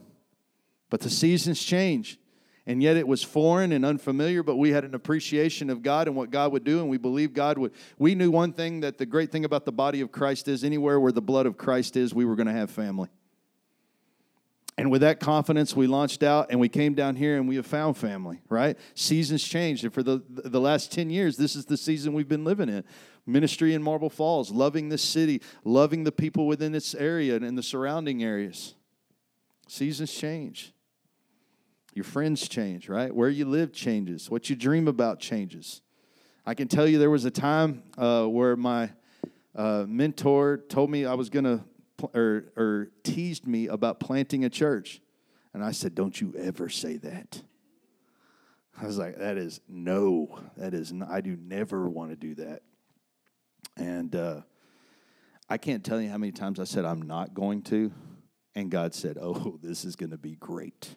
But 0.90 1.01
the 1.01 1.11
seasons 1.11 1.62
change 1.62 2.19
and 2.66 2.83
yet 2.83 2.96
it 2.96 3.07
was 3.07 3.22
foreign 3.22 3.72
and 3.72 3.85
unfamiliar, 3.85 4.42
but 4.42 4.57
we 4.57 4.70
had 4.70 4.85
an 4.85 4.94
appreciation 4.94 5.68
of 5.68 5.83
God 5.83 6.07
and 6.07 6.16
what 6.16 6.31
God 6.31 6.53
would 6.53 6.64
do, 6.64 6.81
and 6.81 6.88
we 6.88 6.96
believed 6.96 7.35
God 7.35 7.59
would. 7.59 7.72
We 7.98 8.14
knew 8.14 8.31
one 8.31 8.53
thing 8.53 8.81
that 8.81 8.96
the 8.96 9.07
great 9.07 9.31
thing 9.31 9.44
about 9.44 9.64
the 9.64 9.72
body 9.72 10.00
of 10.00 10.11
Christ 10.11 10.48
is 10.48 10.64
anywhere 10.64 10.98
where 10.98 11.12
the 11.12 11.22
blood 11.22 11.46
of 11.46 11.59
Christ 11.59 11.96
is, 11.96 12.14
we 12.14 12.24
were 12.24 12.37
going 12.37 12.46
to 12.46 12.53
have 12.53 12.70
family. 12.70 13.09
And 14.77 14.90
with 14.90 15.03
that 15.03 15.20
confidence, 15.20 15.77
we 15.77 15.87
launched 15.87 16.24
out 16.24 16.48
and 16.50 16.59
we 16.59 16.68
came 16.68 16.94
down 16.94 17.14
here 17.14 17.37
and 17.37 17.48
we 17.48 17.57
have 17.57 17.66
found 17.66 17.96
family, 17.96 18.40
right? 18.48 18.77
Seasons 18.94 19.44
changed. 19.44 19.85
And 19.85 19.94
for 19.94 20.03
the, 20.03 20.20
the 20.29 20.61
last 20.61 20.90
10 20.90 21.11
years, 21.11 21.37
this 21.37 21.55
is 21.55 21.66
the 21.66 21.77
season 21.77 22.12
we've 22.12 22.29
been 22.29 22.44
living 22.44 22.68
in. 22.68 22.83
Ministry 23.24 23.72
in 23.72 23.83
Marble 23.83 24.11
Falls, 24.11 24.50
loving 24.50 24.88
this 24.88 25.03
city, 25.03 25.40
loving 25.64 26.03
the 26.03 26.11
people 26.11 26.46
within 26.48 26.74
its 26.74 26.94
area 26.94 27.37
and 27.37 27.44
in 27.44 27.55
the 27.55 27.62
surrounding 27.62 28.24
areas. 28.24 28.74
Seasons 29.68 30.12
change. 30.12 30.74
Your 31.95 32.05
friends 32.05 32.49
change, 32.49 32.89
right? 32.89 33.15
Where 33.15 33.29
you 33.29 33.45
live 33.45 33.73
changes. 33.73 34.29
What 34.29 34.51
you 34.51 34.57
dream 34.57 34.89
about 34.89 35.21
changes. 35.21 35.81
I 36.45 36.55
can 36.55 36.67
tell 36.67 36.87
you 36.87 36.99
there 36.99 37.11
was 37.11 37.25
a 37.25 37.31
time 37.31 37.85
uh, 37.97 38.27
where 38.27 38.57
my 38.57 38.91
uh, 39.55 39.85
mentor 39.87 40.59
told 40.69 40.91
me 40.91 41.07
I 41.07 41.15
was 41.15 41.31
going 41.31 41.45
to, 41.45 41.65
pl- 41.97 42.11
or, 42.15 42.53
or 42.57 42.89
teased 43.05 43.47
me 43.47 43.69
about 43.69 44.01
planting 44.01 44.45
a 44.45 44.51
church. 44.51 45.01
And 45.55 45.65
I 45.65 45.71
said, 45.71 45.95
Don't 45.95 46.21
you 46.21 46.35
ever 46.37 46.69
say 46.69 46.97
that. 46.99 47.41
I 48.77 48.87
was 48.87 48.99
like, 48.99 49.17
That 49.19 49.39
is 49.39 49.61
no, 49.69 50.41
that 50.57 50.75
is, 50.75 50.93
I 51.09 51.21
do 51.21 51.37
never 51.40 51.88
want 51.88 52.11
to 52.11 52.17
do 52.17 52.35
that. 52.35 52.63
And 53.77 54.15
uh, 54.17 54.40
I 55.49 55.59
can't 55.59 55.85
tell 55.85 56.01
you 56.01 56.11
how 56.11 56.19
many 56.19 56.33
times 56.33 56.59
I 56.59 56.65
said, 56.65 56.85
I'm 56.85 57.03
not 57.03 57.35
going 57.35 57.63
to. 57.63 57.92
And 58.57 58.69
God 58.69 58.95
said, 58.95 59.17
Oh, 59.21 59.59
this 59.63 59.85
is 59.85 59.95
going 59.95 60.11
to 60.11 60.19
be 60.19 60.35
great. 60.35 60.97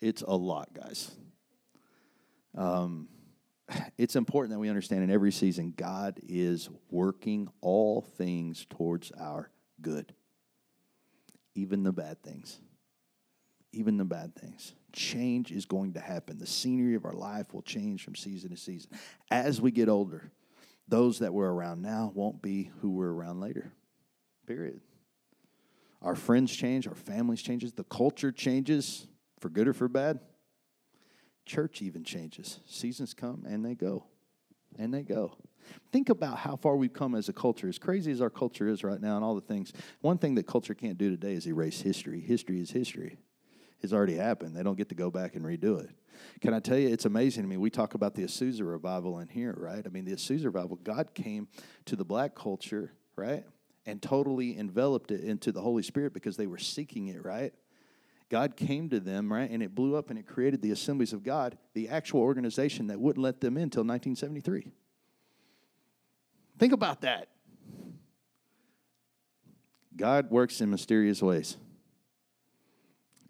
It's 0.00 0.22
a 0.22 0.34
lot, 0.34 0.72
guys. 0.72 1.10
Um, 2.56 3.08
it's 3.98 4.16
important 4.16 4.52
that 4.52 4.58
we 4.58 4.68
understand 4.68 5.02
in 5.02 5.10
every 5.10 5.32
season, 5.32 5.74
God 5.76 6.18
is 6.28 6.68
working 6.90 7.48
all 7.60 8.02
things 8.02 8.66
towards 8.70 9.12
our 9.12 9.50
good, 9.80 10.14
even 11.54 11.82
the 11.82 11.92
bad 11.92 12.22
things. 12.22 12.60
Even 13.72 13.98
the 13.98 14.04
bad 14.04 14.34
things. 14.34 14.74
Change 14.92 15.52
is 15.52 15.64
going 15.64 15.92
to 15.92 16.00
happen. 16.00 16.38
The 16.38 16.46
scenery 16.46 16.96
of 16.96 17.04
our 17.04 17.12
life 17.12 17.54
will 17.54 17.62
change 17.62 18.02
from 18.02 18.16
season 18.16 18.50
to 18.50 18.56
season. 18.56 18.90
As 19.30 19.60
we 19.60 19.70
get 19.70 19.88
older, 19.88 20.32
those 20.88 21.20
that 21.20 21.32
we're 21.32 21.50
around 21.50 21.80
now 21.80 22.10
won't 22.12 22.42
be 22.42 22.72
who 22.80 22.90
we're 22.90 23.12
around 23.12 23.40
later. 23.40 23.72
Period. 24.44 24.80
Our 26.02 26.16
friends 26.16 26.54
change, 26.56 26.88
our 26.88 26.96
families 26.96 27.42
changes, 27.42 27.74
the 27.74 27.84
culture 27.84 28.32
changes 28.32 29.06
for 29.40 29.48
good 29.48 29.68
or 29.68 29.72
for 29.72 29.88
bad. 29.88 30.20
Church 31.46 31.82
even 31.82 32.04
changes. 32.04 32.60
Seasons 32.66 33.14
come 33.14 33.44
and 33.48 33.64
they 33.64 33.74
go. 33.74 34.04
And 34.78 34.94
they 34.94 35.02
go. 35.02 35.36
Think 35.92 36.08
about 36.08 36.38
how 36.38 36.56
far 36.56 36.76
we've 36.76 36.92
come 36.92 37.14
as 37.14 37.28
a 37.28 37.32
culture. 37.32 37.68
As 37.68 37.78
crazy 37.78 38.12
as 38.12 38.20
our 38.20 38.30
culture 38.30 38.68
is 38.68 38.84
right 38.84 39.00
now 39.00 39.16
and 39.16 39.24
all 39.24 39.34
the 39.34 39.40
things, 39.40 39.72
one 40.00 40.18
thing 40.18 40.36
that 40.36 40.46
culture 40.46 40.74
can't 40.74 40.96
do 40.96 41.10
today 41.10 41.32
is 41.34 41.46
erase 41.46 41.80
history. 41.80 42.20
History 42.20 42.60
is 42.60 42.70
history. 42.70 43.18
It's 43.80 43.92
already 43.92 44.16
happened. 44.16 44.56
They 44.56 44.62
don't 44.62 44.76
get 44.76 44.88
to 44.90 44.94
go 44.94 45.10
back 45.10 45.34
and 45.34 45.44
redo 45.44 45.82
it. 45.82 45.90
Can 46.40 46.52
I 46.52 46.60
tell 46.60 46.78
you, 46.78 46.88
it's 46.88 47.06
amazing 47.06 47.44
to 47.44 47.48
me. 47.48 47.56
We 47.56 47.70
talk 47.70 47.94
about 47.94 48.14
the 48.14 48.22
Azusa 48.22 48.68
revival 48.68 49.20
in 49.20 49.28
here, 49.28 49.54
right? 49.56 49.82
I 49.84 49.88
mean, 49.88 50.04
the 50.04 50.12
Azusa 50.12 50.44
revival, 50.44 50.76
God 50.76 51.14
came 51.14 51.48
to 51.86 51.96
the 51.96 52.04
black 52.04 52.34
culture, 52.34 52.92
right? 53.16 53.44
And 53.86 54.02
totally 54.02 54.58
enveloped 54.58 55.10
it 55.10 55.22
into 55.22 55.50
the 55.50 55.62
Holy 55.62 55.82
Spirit 55.82 56.12
because 56.12 56.36
they 56.36 56.46
were 56.46 56.58
seeking 56.58 57.08
it, 57.08 57.24
right? 57.24 57.54
God 58.30 58.56
came 58.56 58.88
to 58.90 59.00
them, 59.00 59.30
right? 59.30 59.50
And 59.50 59.60
it 59.60 59.74
blew 59.74 59.96
up 59.96 60.08
and 60.08 60.18
it 60.18 60.24
created 60.24 60.62
the 60.62 60.70
Assemblies 60.70 61.12
of 61.12 61.24
God, 61.24 61.58
the 61.74 61.88
actual 61.88 62.20
organization 62.20 62.86
that 62.86 63.00
wouldn't 63.00 63.22
let 63.22 63.40
them 63.40 63.56
in 63.56 63.64
until 63.64 63.82
1973. 63.82 64.70
Think 66.58 66.72
about 66.72 67.00
that. 67.00 67.28
God 69.96 70.30
works 70.30 70.60
in 70.60 70.70
mysterious 70.70 71.20
ways, 71.20 71.56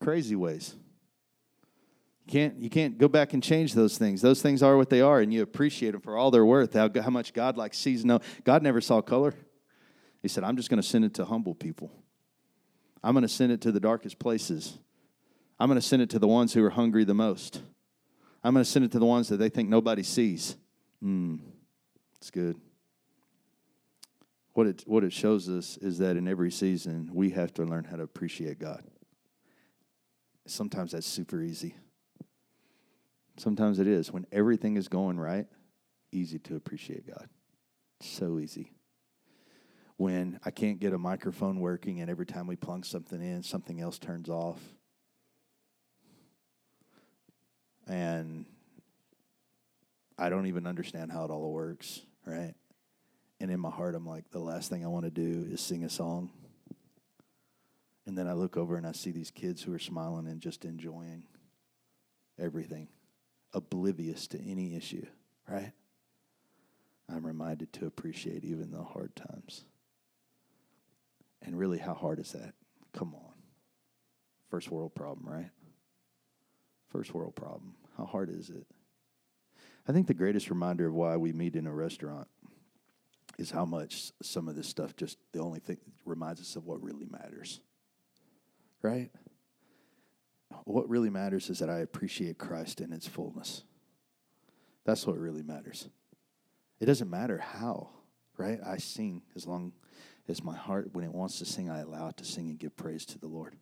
crazy 0.01 0.37
ways. 0.37 0.77
You 2.27 2.33
can't, 2.33 2.59
you 2.61 2.71
can't 2.71 2.99
go 2.99 3.09
back 3.09 3.33
and 3.33 3.43
change 3.43 3.73
those 3.73 3.97
things. 3.97 4.21
Those 4.21 4.43
things 4.43 4.63
are 4.63 4.77
what 4.77 4.91
they 4.91 5.01
are, 5.01 5.21
and 5.21 5.33
you 5.33 5.43
appreciate 5.43 5.93
them 5.93 6.01
for 6.01 6.17
all 6.17 6.31
they're 6.31 6.45
worth. 6.45 6.75
How, 6.75 6.91
how 7.03 7.11
much 7.11 7.33
God 7.33 7.57
like 7.57 7.73
sees 7.73 8.05
no. 8.05 8.21
God 8.45 8.63
never 8.63 8.81
saw 8.81 9.01
color. 9.01 9.35
He 10.23 10.29
said, 10.29 10.45
I'm 10.45 10.57
just 10.57 10.69
going 10.69 10.81
to 10.81 10.87
send 10.87 11.05
it 11.07 11.15
to 11.15 11.25
humble 11.25 11.55
people. 11.55 11.91
I'm 13.03 13.15
going 13.15 13.23
to 13.23 13.29
send 13.29 13.51
it 13.51 13.63
to 13.63 13.73
the 13.73 13.81
darkest 13.81 14.19
places. 14.19 14.79
I'm 15.61 15.69
going 15.69 15.79
to 15.79 15.87
send 15.87 16.01
it 16.01 16.09
to 16.11 16.19
the 16.19 16.27
ones 16.27 16.55
who 16.55 16.65
are 16.65 16.71
hungry 16.71 17.05
the 17.05 17.13
most. 17.13 17.61
I'm 18.43 18.55
going 18.55 18.65
to 18.65 18.71
send 18.71 18.87
it 18.87 18.93
to 18.93 18.99
the 18.99 19.05
ones 19.05 19.29
that 19.29 19.37
they 19.37 19.51
think 19.51 19.69
nobody 19.69 20.03
sees. 20.03 20.57
Hmm, 21.03 21.37
it's 22.17 22.31
good. 22.31 22.57
What 24.55 24.67
it, 24.67 24.85
what 24.87 25.05
it 25.05 25.13
shows 25.13 25.51
us 25.51 25.77
is 25.77 25.99
that 25.99 26.17
in 26.17 26.27
every 26.27 26.51
season, 26.51 27.11
we 27.13 27.31
have 27.31 27.53
to 27.55 27.65
learn 27.65 27.85
how 27.85 27.97
to 27.97 28.03
appreciate 28.03 28.59
God. 28.59 28.83
Sometimes 30.47 30.93
that's 30.93 31.07
super 31.07 31.43
easy. 31.43 31.75
Sometimes 33.37 33.79
it 33.79 33.87
is. 33.87 34.11
When 34.11 34.27
everything 34.33 34.79
is 34.79 34.89
going 34.89 35.21
right, 35.21 35.47
easy 36.11 36.39
to 36.41 36.57
appreciate 36.57 37.07
God. 37.07 37.29
So 38.01 38.39
easy. 38.39 38.73
When 39.99 40.41
I 40.43 40.51
can't 40.51 40.81
get 40.81 40.95
a 40.95 40.99
microphone 40.99 41.61
working 41.61 42.01
and 42.01 42.11
every 42.11 42.25
time 42.25 42.47
we 42.47 42.57
plunk 42.57 42.87
something 42.87 43.21
in, 43.21 43.43
something 43.43 43.79
else 43.79 43.99
turns 43.99 44.31
off. 44.31 44.59
And 47.91 48.47
I 50.17 50.29
don't 50.29 50.47
even 50.47 50.67
understand 50.67 51.11
how 51.11 51.25
it 51.25 51.31
all 51.31 51.51
works, 51.51 52.03
right? 52.25 52.55
And 53.41 53.51
in 53.51 53.59
my 53.59 53.71
heart, 53.71 53.97
I'm 53.97 54.07
like, 54.07 54.31
the 54.31 54.39
last 54.39 54.71
thing 54.71 54.85
I 54.85 54.89
want 54.89 55.07
to 55.07 55.11
do 55.11 55.49
is 55.51 55.61
sing 55.61 55.83
a 55.83 55.91
song. 55.91 56.31
And 58.07 58.17
then 58.17 58.29
I 58.29 58.35
look 58.35 58.57
over 58.57 58.77
and 58.77 58.87
I 58.87 58.93
see 58.93 59.11
these 59.11 59.33
kids 59.33 59.63
who 59.63 59.75
are 59.75 59.79
smiling 59.81 60.29
and 60.29 60.41
just 60.41 60.65
enjoying 60.65 61.25
everything, 62.39 62.89
oblivious 63.53 64.29
to 64.29 64.41
any 64.41 64.77
issue, 64.77 65.07
right? 65.49 65.73
I'm 67.09 67.27
reminded 67.27 67.73
to 67.75 67.87
appreciate 67.87 68.45
even 68.45 68.71
the 68.71 68.85
hard 68.85 69.17
times. 69.17 69.65
And 71.43 71.59
really, 71.59 71.79
how 71.79 71.95
hard 71.95 72.21
is 72.21 72.33
that? 72.33 72.55
Come 72.93 73.15
on. 73.15 73.33
First 74.49 74.71
world 74.71 74.95
problem, 74.95 75.29
right? 75.29 75.51
First 76.93 77.15
world 77.15 77.35
problem. 77.35 77.75
How 78.01 78.07
hard 78.07 78.31
is 78.31 78.49
it? 78.49 78.67
I 79.87 79.93
think 79.93 80.07
the 80.07 80.15
greatest 80.15 80.49
reminder 80.49 80.87
of 80.87 80.95
why 80.95 81.19
we 81.19 81.35
meet 81.35 81.55
in 81.55 81.67
a 81.67 81.75
restaurant 81.75 82.29
is 83.37 83.51
how 83.51 83.67
much 83.67 84.13
some 84.23 84.49
of 84.49 84.57
this 84.57 84.67
stuff 84.67 84.97
just 84.97 85.19
the 85.33 85.41
only 85.41 85.61
thing 85.61 85.77
reminds 86.07 86.41
us 86.41 86.57
of 86.57 86.65
what 86.65 86.83
really 86.83 87.05
matters. 87.05 87.61
Right? 88.81 89.11
What 90.65 90.89
really 90.89 91.11
matters 91.11 91.51
is 91.51 91.59
that 91.59 91.69
I 91.69 91.81
appreciate 91.81 92.39
Christ 92.39 92.81
in 92.81 92.91
its 92.91 93.07
fullness. 93.07 93.65
That's 94.87 95.07
what 95.07 95.19
really 95.19 95.43
matters. 95.43 95.87
It 96.81 96.87
doesn't 96.87 97.11
matter 97.11 97.37
how, 97.37 97.91
right? 98.39 98.61
I 98.65 98.79
sing 98.79 99.21
as 99.37 99.47
long 99.47 99.75
as 100.27 100.43
my 100.43 100.57
heart, 100.57 100.89
when 100.95 101.05
it 101.05 101.13
wants 101.13 101.39
to 101.41 101.45
sing, 101.45 101.69
I 101.69 101.81
allow 101.81 102.09
it 102.09 102.17
to 102.17 102.25
sing 102.25 102.49
and 102.49 102.59
give 102.59 102.75
praise 102.77 103.05
to 103.07 103.19
the 103.19 103.29
Lord. 103.29 103.57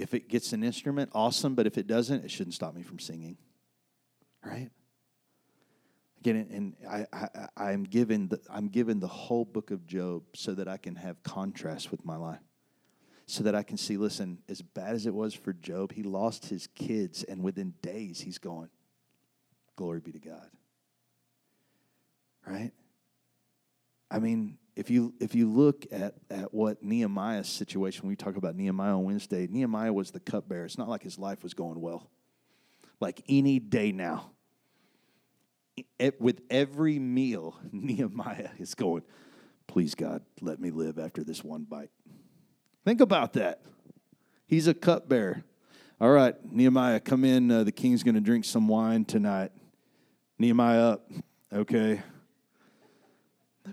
If 0.00 0.14
it 0.14 0.28
gets 0.28 0.52
an 0.52 0.64
instrument, 0.64 1.10
awesome, 1.14 1.54
but 1.54 1.66
if 1.66 1.76
it 1.76 1.86
doesn't, 1.86 2.24
it 2.24 2.30
shouldn't 2.30 2.54
stop 2.54 2.74
me 2.74 2.82
from 2.82 2.98
singing, 2.98 3.36
right? 4.44 4.70
Again, 6.20 6.46
and 6.50 6.76
I, 6.88 7.06
I, 7.12 7.48
I'm, 7.56 7.84
given 7.84 8.28
the, 8.28 8.40
I'm 8.50 8.68
given 8.68 9.00
the 9.00 9.08
whole 9.08 9.44
book 9.44 9.70
of 9.70 9.86
Job 9.86 10.22
so 10.34 10.54
that 10.54 10.68
I 10.68 10.78
can 10.78 10.96
have 10.96 11.22
contrast 11.22 11.90
with 11.90 12.04
my 12.04 12.16
life. 12.16 12.40
So 13.26 13.44
that 13.44 13.54
I 13.54 13.62
can 13.62 13.76
see, 13.76 13.96
listen, 13.96 14.38
as 14.48 14.60
bad 14.60 14.94
as 14.94 15.06
it 15.06 15.14
was 15.14 15.34
for 15.34 15.52
Job, 15.52 15.92
he 15.92 16.02
lost 16.02 16.46
his 16.46 16.66
kids, 16.66 17.22
and 17.22 17.42
within 17.42 17.74
days 17.82 18.20
he's 18.20 18.38
going, 18.38 18.70
Glory 19.76 20.00
be 20.00 20.12
to 20.12 20.18
God. 20.18 20.50
Right? 22.46 22.72
I 24.10 24.18
mean, 24.18 24.58
if 24.76 24.90
you 24.90 25.14
if 25.20 25.34
you 25.34 25.50
look 25.50 25.86
at, 25.90 26.14
at 26.30 26.54
what 26.54 26.82
Nehemiah's 26.82 27.48
situation, 27.48 28.02
when 28.02 28.10
we 28.10 28.16
talk 28.16 28.36
about 28.36 28.56
Nehemiah 28.56 28.96
on 28.96 29.04
Wednesday, 29.04 29.46
Nehemiah 29.46 29.92
was 29.92 30.10
the 30.10 30.20
cupbearer. 30.20 30.64
It's 30.64 30.78
not 30.78 30.88
like 30.88 31.02
his 31.02 31.18
life 31.18 31.42
was 31.42 31.54
going 31.54 31.80
well. 31.80 32.08
Like 33.00 33.22
any 33.28 33.58
day 33.58 33.92
now, 33.92 34.30
with 36.18 36.42
every 36.50 36.98
meal, 36.98 37.56
Nehemiah 37.72 38.50
is 38.58 38.74
going, 38.74 39.02
Please, 39.66 39.94
God, 39.94 40.22
let 40.40 40.60
me 40.60 40.70
live 40.70 40.98
after 40.98 41.22
this 41.22 41.44
one 41.44 41.62
bite. 41.62 41.90
Think 42.84 43.00
about 43.00 43.34
that. 43.34 43.62
He's 44.46 44.66
a 44.66 44.74
cupbearer. 44.74 45.44
All 46.00 46.10
right, 46.10 46.34
Nehemiah, 46.50 46.98
come 46.98 47.24
in. 47.24 47.50
Uh, 47.50 47.62
the 47.62 47.70
king's 47.70 48.02
going 48.02 48.16
to 48.16 48.20
drink 48.20 48.44
some 48.44 48.66
wine 48.66 49.04
tonight. 49.04 49.52
Nehemiah 50.38 50.92
up. 50.92 51.10
Okay. 51.52 52.02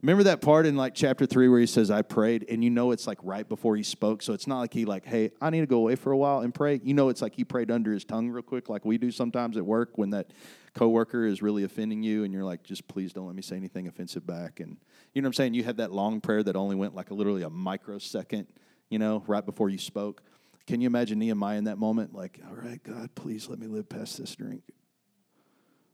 Remember 0.02 0.24
that 0.24 0.42
part 0.42 0.66
in 0.66 0.76
like 0.76 0.94
chapter 0.94 1.26
three 1.26 1.48
where 1.48 1.60
he 1.60 1.66
says, 1.66 1.90
I 1.90 2.02
prayed, 2.02 2.46
and 2.50 2.64
you 2.64 2.70
know 2.70 2.92
it's 2.92 3.08
like 3.08 3.20
right 3.24 3.48
before 3.48 3.76
he 3.78 3.84
spoke. 3.84 4.22
So 4.22 4.34
it's 4.34 4.46
not 4.46 4.60
like 4.60 4.74
he 4.74 4.86
like, 4.86 5.06
hey, 5.06 5.32
I 5.42 5.50
need 5.50 5.62
to 5.62 5.66
go 5.66 5.78
away 5.78 5.96
for 5.96 6.12
a 6.12 6.18
while 6.18 6.42
and 6.42 6.54
pray. 6.54 6.82
You 6.84 6.94
know, 6.94 7.10
it's 7.10 7.22
like 7.22 7.36
he 7.36 7.44
prayed 7.44 7.72
under 7.72 7.94
his 7.94 8.04
tongue 8.04 8.30
real 8.30 8.44
quick, 8.44 8.70
like 8.70 8.86
we 8.86 8.98
do 8.98 9.12
sometimes 9.12 9.56
at 9.58 9.66
work 9.66 9.98
when 9.98 10.10
that 10.12 10.32
coworker 10.74 11.26
is 11.26 11.42
really 11.42 11.64
offending 11.64 12.04
you 12.04 12.24
and 12.24 12.34
you're 12.34 12.44
like, 12.44 12.64
just 12.64 12.88
please 12.88 13.14
don't 13.14 13.26
let 13.26 13.36
me 13.36 13.42
say 13.42 13.56
anything 13.56 13.88
offensive 13.88 14.28
back. 14.28 14.60
And 14.60 14.78
you 15.14 15.22
know 15.22 15.28
what 15.28 15.30
I'm 15.30 15.34
saying? 15.34 15.54
You 15.54 15.64
had 15.64 15.78
that 15.78 15.92
long 15.92 16.22
prayer 16.22 16.44
that 16.44 16.56
only 16.56 16.76
went 16.76 16.94
like 16.94 17.10
literally 17.10 17.44
a 17.44 17.50
microsecond, 17.50 18.48
you 18.90 19.00
know, 19.00 19.24
right 19.26 19.46
before 19.46 19.70
you 19.70 19.78
spoke. 19.78 20.22
Can 20.68 20.82
you 20.82 20.88
imagine 20.88 21.18
Nehemiah 21.18 21.58
in 21.58 21.64
that 21.64 21.78
moment? 21.78 22.14
Like, 22.14 22.42
all 22.48 22.56
right, 22.56 22.84
God, 22.84 23.16
please 23.16 23.48
let 23.48 23.58
me 23.58 23.68
live 23.68 23.88
past 23.88 24.18
this 24.18 24.36
drink. 24.36 24.64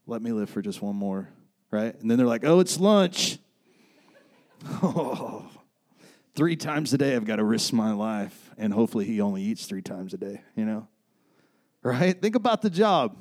Let 0.07 0.21
me 0.21 0.31
live 0.31 0.49
for 0.49 0.63
just 0.63 0.81
one 0.81 0.95
more, 0.95 1.29
right? 1.69 1.97
And 2.01 2.09
then 2.09 2.17
they're 2.17 2.27
like, 2.27 2.43
oh, 2.43 2.59
it's 2.59 2.79
lunch. 2.79 3.37
Oh, 4.66 5.49
three 6.36 6.55
times 6.55 6.93
a 6.93 6.97
day 6.97 7.16
I've 7.16 7.26
got 7.26 7.38
to 7.38 7.43
risk 7.43 7.74
my 7.74 7.93
life. 7.93 8.51
And 8.57 8.74
hopefully 8.74 9.05
he 9.05 9.22
only 9.22 9.41
eats 9.41 9.66
three 9.66 9.82
times 9.82 10.14
a 10.14 10.18
day, 10.18 10.41
you 10.55 10.66
know? 10.66 10.88
Right? 11.82 12.20
Think 12.20 12.36
about 12.36 12.61
the 12.61 12.70
job. 12.70 13.18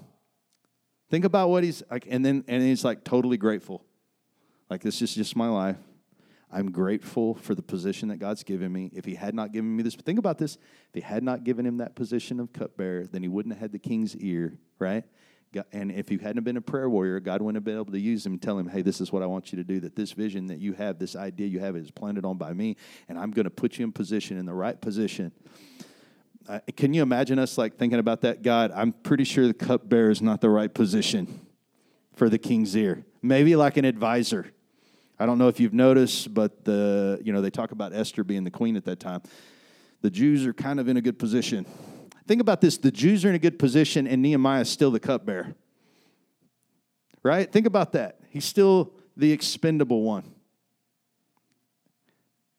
Think 1.10 1.24
about 1.26 1.50
what 1.50 1.62
he's 1.62 1.82
like, 1.90 2.06
and 2.08 2.24
then 2.24 2.42
and 2.48 2.62
he's 2.62 2.84
like 2.84 3.04
totally 3.04 3.36
grateful. 3.36 3.84
Like 4.70 4.82
this 4.82 5.02
is 5.02 5.14
just 5.14 5.36
my 5.36 5.48
life. 5.48 5.76
I'm 6.50 6.70
grateful 6.70 7.34
for 7.34 7.54
the 7.54 7.60
position 7.60 8.08
that 8.08 8.16
God's 8.16 8.42
given 8.42 8.72
me. 8.72 8.90
If 8.94 9.04
he 9.04 9.14
had 9.14 9.34
not 9.34 9.52
given 9.52 9.76
me 9.76 9.82
this, 9.82 9.94
think 9.94 10.18
about 10.18 10.38
this. 10.38 10.56
If 10.88 10.94
he 10.94 11.00
had 11.02 11.22
not 11.22 11.44
given 11.44 11.66
him 11.66 11.78
that 11.78 11.94
position 11.94 12.40
of 12.40 12.54
cupbearer, 12.54 13.06
then 13.06 13.22
he 13.22 13.28
wouldn't 13.28 13.54
have 13.54 13.60
had 13.60 13.72
the 13.72 13.78
king's 13.78 14.16
ear, 14.16 14.58
right? 14.78 15.04
And 15.72 15.92
if 15.92 16.08
he 16.08 16.18
hadn't 16.18 16.44
been 16.44 16.56
a 16.56 16.62
prayer 16.62 16.88
warrior, 16.88 17.20
God 17.20 17.42
wouldn't 17.42 17.56
have 17.56 17.64
been 17.64 17.76
able 17.76 17.92
to 17.92 18.00
use 18.00 18.24
him 18.24 18.32
and 18.32 18.42
tell 18.42 18.58
him, 18.58 18.68
hey, 18.68 18.82
this 18.82 19.00
is 19.00 19.12
what 19.12 19.22
I 19.22 19.26
want 19.26 19.52
you 19.52 19.56
to 19.58 19.64
do, 19.64 19.80
that 19.80 19.96
this 19.96 20.12
vision 20.12 20.46
that 20.46 20.58
you 20.58 20.72
have, 20.74 20.98
this 20.98 21.16
idea 21.16 21.46
you 21.46 21.60
have 21.60 21.76
is 21.76 21.90
planted 21.90 22.24
on 22.24 22.38
by 22.38 22.52
me, 22.52 22.76
and 23.08 23.18
I'm 23.18 23.30
going 23.30 23.44
to 23.44 23.50
put 23.50 23.78
you 23.78 23.84
in 23.84 23.92
position, 23.92 24.38
in 24.38 24.46
the 24.46 24.54
right 24.54 24.80
position. 24.80 25.32
Uh, 26.48 26.58
can 26.76 26.92
you 26.92 27.02
imagine 27.02 27.38
us 27.38 27.56
like 27.56 27.76
thinking 27.76 27.98
about 27.98 28.22
that? 28.22 28.42
God, 28.42 28.72
I'm 28.74 28.92
pretty 28.92 29.24
sure 29.24 29.46
the 29.46 29.54
cupbearer 29.54 30.10
is 30.10 30.22
not 30.22 30.40
the 30.40 30.50
right 30.50 30.72
position 30.72 31.46
for 32.14 32.28
the 32.28 32.38
king's 32.38 32.76
ear. 32.76 33.04
Maybe 33.22 33.54
like 33.54 33.76
an 33.76 33.84
advisor. 33.84 34.50
I 35.18 35.26
don't 35.26 35.38
know 35.38 35.48
if 35.48 35.60
you've 35.60 35.74
noticed, 35.74 36.34
but 36.34 36.64
the 36.64 37.20
you 37.22 37.32
know 37.32 37.40
they 37.40 37.50
talk 37.50 37.70
about 37.70 37.94
Esther 37.94 38.24
being 38.24 38.42
the 38.42 38.50
queen 38.50 38.76
at 38.76 38.84
that 38.86 38.98
time. 38.98 39.22
The 40.00 40.10
Jews 40.10 40.44
are 40.46 40.52
kind 40.52 40.80
of 40.80 40.88
in 40.88 40.96
a 40.96 41.00
good 41.00 41.16
position 41.16 41.64
Think 42.26 42.40
about 42.40 42.60
this 42.60 42.78
the 42.78 42.90
Jews 42.90 43.24
are 43.24 43.28
in 43.28 43.34
a 43.34 43.38
good 43.38 43.58
position, 43.58 44.06
and 44.06 44.22
Nehemiah 44.22 44.62
is 44.62 44.70
still 44.70 44.90
the 44.90 45.00
cupbearer. 45.00 45.54
Right? 47.22 47.50
Think 47.50 47.66
about 47.66 47.92
that. 47.92 48.20
He's 48.30 48.44
still 48.44 48.92
the 49.16 49.32
expendable 49.32 50.02
one. 50.02 50.34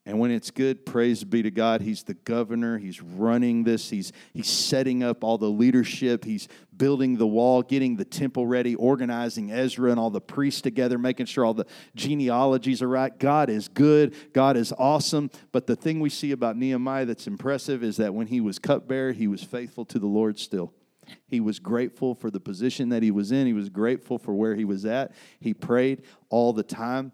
And 0.06 0.18
when 0.18 0.30
it's 0.30 0.50
good, 0.50 0.84
praise 0.84 1.24
be 1.24 1.42
to 1.42 1.50
God. 1.50 1.80
He's 1.80 2.02
the 2.02 2.12
governor. 2.12 2.76
He's 2.76 3.00
running 3.00 3.64
this. 3.64 3.88
He's, 3.88 4.12
he's 4.34 4.50
setting 4.50 5.02
up 5.02 5.24
all 5.24 5.38
the 5.38 5.48
leadership. 5.48 6.24
He's 6.24 6.46
building 6.76 7.16
the 7.16 7.26
wall, 7.26 7.62
getting 7.62 7.96
the 7.96 8.04
temple 8.04 8.46
ready, 8.46 8.74
organizing 8.74 9.50
Ezra 9.50 9.90
and 9.90 9.98
all 9.98 10.10
the 10.10 10.20
priests 10.20 10.60
together, 10.60 10.98
making 10.98 11.26
sure 11.26 11.46
all 11.46 11.54
the 11.54 11.64
genealogies 11.94 12.82
are 12.82 12.88
right. 12.88 13.18
God 13.18 13.48
is 13.48 13.68
good. 13.68 14.14
God 14.34 14.58
is 14.58 14.74
awesome. 14.76 15.30
But 15.52 15.66
the 15.66 15.76
thing 15.76 16.00
we 16.00 16.10
see 16.10 16.32
about 16.32 16.58
Nehemiah 16.58 17.06
that's 17.06 17.26
impressive 17.26 17.82
is 17.82 17.96
that 17.96 18.12
when 18.12 18.26
he 18.26 18.42
was 18.42 18.58
cupbearer, 18.58 19.12
he 19.12 19.26
was 19.26 19.42
faithful 19.42 19.86
to 19.86 19.98
the 19.98 20.06
Lord 20.06 20.38
still. 20.38 20.74
He 21.26 21.40
was 21.40 21.58
grateful 21.58 22.14
for 22.14 22.30
the 22.30 22.40
position 22.40 22.90
that 22.90 23.02
he 23.02 23.10
was 23.10 23.32
in. 23.32 23.46
He 23.46 23.52
was 23.52 23.70
grateful 23.70 24.18
for 24.18 24.34
where 24.34 24.54
he 24.54 24.64
was 24.64 24.84
at. 24.84 25.12
He 25.40 25.54
prayed 25.54 26.02
all 26.28 26.52
the 26.52 26.62
time. 26.62 27.12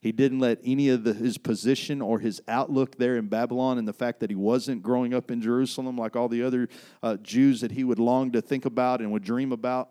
He 0.00 0.12
didn't 0.12 0.38
let 0.38 0.60
any 0.62 0.90
of 0.90 1.02
the, 1.02 1.12
his 1.12 1.38
position 1.38 2.00
or 2.00 2.20
his 2.20 2.40
outlook 2.46 2.96
there 2.98 3.16
in 3.16 3.26
Babylon 3.26 3.78
and 3.78 3.88
the 3.88 3.92
fact 3.92 4.20
that 4.20 4.30
he 4.30 4.36
wasn't 4.36 4.82
growing 4.82 5.12
up 5.12 5.30
in 5.30 5.42
Jerusalem 5.42 5.96
like 5.96 6.14
all 6.14 6.28
the 6.28 6.42
other 6.44 6.68
uh, 7.02 7.16
Jews 7.16 7.62
that 7.62 7.72
he 7.72 7.82
would 7.82 7.98
long 7.98 8.30
to 8.32 8.40
think 8.40 8.64
about 8.64 9.00
and 9.00 9.10
would 9.10 9.24
dream 9.24 9.50
about, 9.50 9.88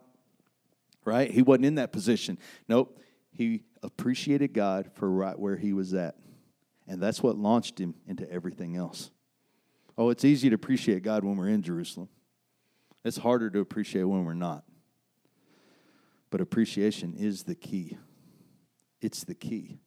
right? 1.04 1.30
He 1.30 1.42
wasn't 1.42 1.66
in 1.66 1.76
that 1.76 1.92
position. 1.92 2.38
Nope. 2.70 3.02
He 3.32 3.64
appreciated 3.84 4.54
God 4.54 4.90
for 4.94 5.12
right 5.12 5.38
where 5.38 5.58
he 5.58 5.74
was 5.74 5.94
at. 5.94 6.16
And 6.88 7.04
that's 7.04 7.22
what 7.22 7.38
launched 7.38 7.78
him 7.78 7.94
into 8.08 8.30
everything 8.32 8.78
else. 8.78 9.12
Oh, 9.98 10.10
it's 10.10 10.24
easy 10.24 10.48
to 10.50 10.56
appreciate 10.56 11.04
God 11.04 11.26
when 11.26 11.36
we're 11.36 11.50
in 11.50 11.62
Jerusalem. 11.62 12.08
It's 13.04 13.18
harder 13.18 13.50
to 13.50 13.60
appreciate 13.60 14.04
when 14.04 14.24
we're 14.24 14.34
not. 14.36 14.64
But 16.30 16.40
appreciation 16.40 17.14
is 17.18 17.44
the 17.44 17.56
key. 17.56 17.98
It's 19.02 19.26
the 19.26 19.36
key 19.36 19.80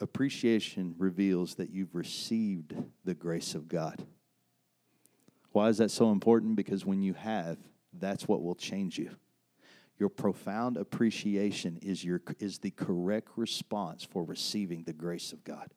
appreciation 0.00 0.94
reveals 0.98 1.56
that 1.56 1.70
you've 1.70 1.94
received 1.94 2.74
the 3.04 3.14
grace 3.14 3.54
of 3.54 3.68
God. 3.68 4.04
Why 5.52 5.68
is 5.68 5.78
that 5.78 5.90
so 5.90 6.10
important? 6.10 6.56
Because 6.56 6.84
when 6.86 7.02
you 7.02 7.14
have, 7.14 7.58
that's 7.92 8.26
what 8.26 8.42
will 8.42 8.54
change 8.54 8.98
you. 8.98 9.10
Your 9.98 10.08
profound 10.08 10.76
appreciation 10.76 11.78
is, 11.82 12.02
your, 12.02 12.22
is 12.38 12.58
the 12.58 12.70
correct 12.70 13.28
response 13.36 14.02
for 14.02 14.24
receiving 14.24 14.82
the 14.84 14.92
grace 14.92 15.32
of 15.32 15.44
God. 15.44 15.72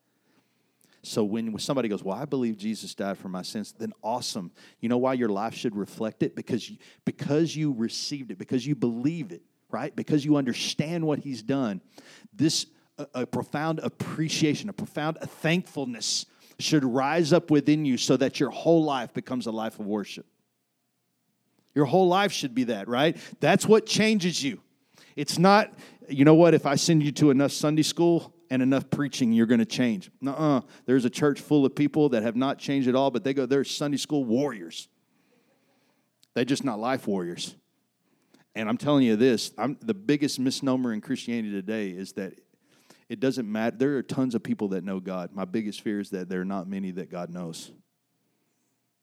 So 1.06 1.24
when 1.24 1.58
somebody 1.60 1.88
goes, 1.88 2.04
"Well, 2.04 2.18
I 2.18 2.26
believe 2.26 2.58
Jesus 2.58 2.96
died 2.96 3.20
for 3.20 3.30
my 3.30 3.44
sins," 3.44 3.76
then 3.78 3.94
awesome. 4.02 4.52
You 4.80 4.90
know 4.90 4.98
why 4.98 5.14
your 5.14 5.30
life 5.30 5.54
should 5.54 5.76
reflect 5.76 6.24
it 6.24 6.36
because 6.36 6.68
you, 6.68 6.78
because 7.06 7.56
you 7.56 7.74
received 7.74 8.32
it, 8.32 8.40
because 8.40 8.66
you 8.66 8.74
believe 8.74 9.32
it, 9.32 9.44
right? 9.70 9.96
Because 9.96 10.26
you 10.26 10.36
understand 10.36 11.06
what 11.06 11.20
He's 11.20 11.44
done. 11.44 11.82
This 12.34 12.66
a, 12.98 13.26
profound 13.26 13.80
appreciation, 13.80 14.70
a 14.70 14.74
profound 14.74 15.18
thankfulness 15.20 16.26
should 16.60 16.86
rise 16.86 17.34
up 17.34 17.52
within 17.52 17.86
you 17.86 17.98
so 17.98 18.16
that 18.18 18.40
your 18.40 18.50
whole 18.50 18.84
life 18.84 19.14
becomes 19.14 19.46
a 19.46 19.52
life 19.52 19.80
of 19.80 19.86
worship. 19.86 20.26
Your 21.74 21.86
whole 21.86 22.08
life 22.08 22.32
should 22.32 22.56
be 22.56 22.66
that, 22.66 22.88
right? 22.88 23.18
That's 23.42 23.66
what 23.66 23.86
changes 23.86 24.42
you. 24.42 24.62
It's 25.18 25.38
not, 25.38 25.74
you 26.08 26.24
know 26.24 26.34
what, 26.34 26.54
if 26.54 26.66
I 26.66 26.76
send 26.76 27.04
you 27.04 27.12
to 27.14 27.32
enough 27.32 27.52
Sunday 27.52 27.84
school 27.84 28.34
and 28.50 28.62
enough 28.62 28.90
preaching, 28.90 29.34
you're 29.34 29.46
going 29.46 29.60
to 29.60 29.66
change. 29.66 30.10
uh 30.26 30.62
There's 30.86 31.04
a 31.04 31.10
church 31.10 31.42
full 31.42 31.66
of 31.66 31.76
people 31.76 32.10
that 32.10 32.24
have 32.24 32.36
not 32.36 32.60
changed 32.60 32.88
at 32.88 32.96
all, 32.96 33.12
but 33.12 33.24
they 33.24 33.34
go, 33.34 33.46
they're 33.46 33.66
Sunday 33.66 33.98
school 33.98 34.24
warriors. 34.24 34.88
They're 36.34 36.46
just 36.46 36.64
not 36.64 36.80
life 36.80 37.08
warriors. 37.08 37.56
And 38.56 38.70
I'm 38.70 38.78
telling 38.78 39.04
you 39.04 39.18
this 39.18 39.52
I'm, 39.58 39.78
the 39.82 39.94
biggest 39.94 40.40
misnomer 40.40 40.94
in 40.94 41.02
Christianity 41.02 41.52
today 41.52 41.90
is 41.90 42.14
that 42.14 42.40
it 43.10 43.20
doesn't 43.20 43.50
matter. 43.50 43.76
There 43.78 43.98
are 43.98 44.04
tons 44.04 44.36
of 44.36 44.44
people 44.44 44.70
that 44.70 44.84
know 44.84 45.00
God. 45.00 45.32
My 45.34 45.46
biggest 45.46 45.82
fear 45.82 46.00
is 46.00 46.10
that 46.10 46.30
there 46.30 46.42
are 46.42 46.46
not 46.46 46.68
many 46.68 46.92
that 46.92 47.12
God 47.12 47.30
knows. 47.30 47.72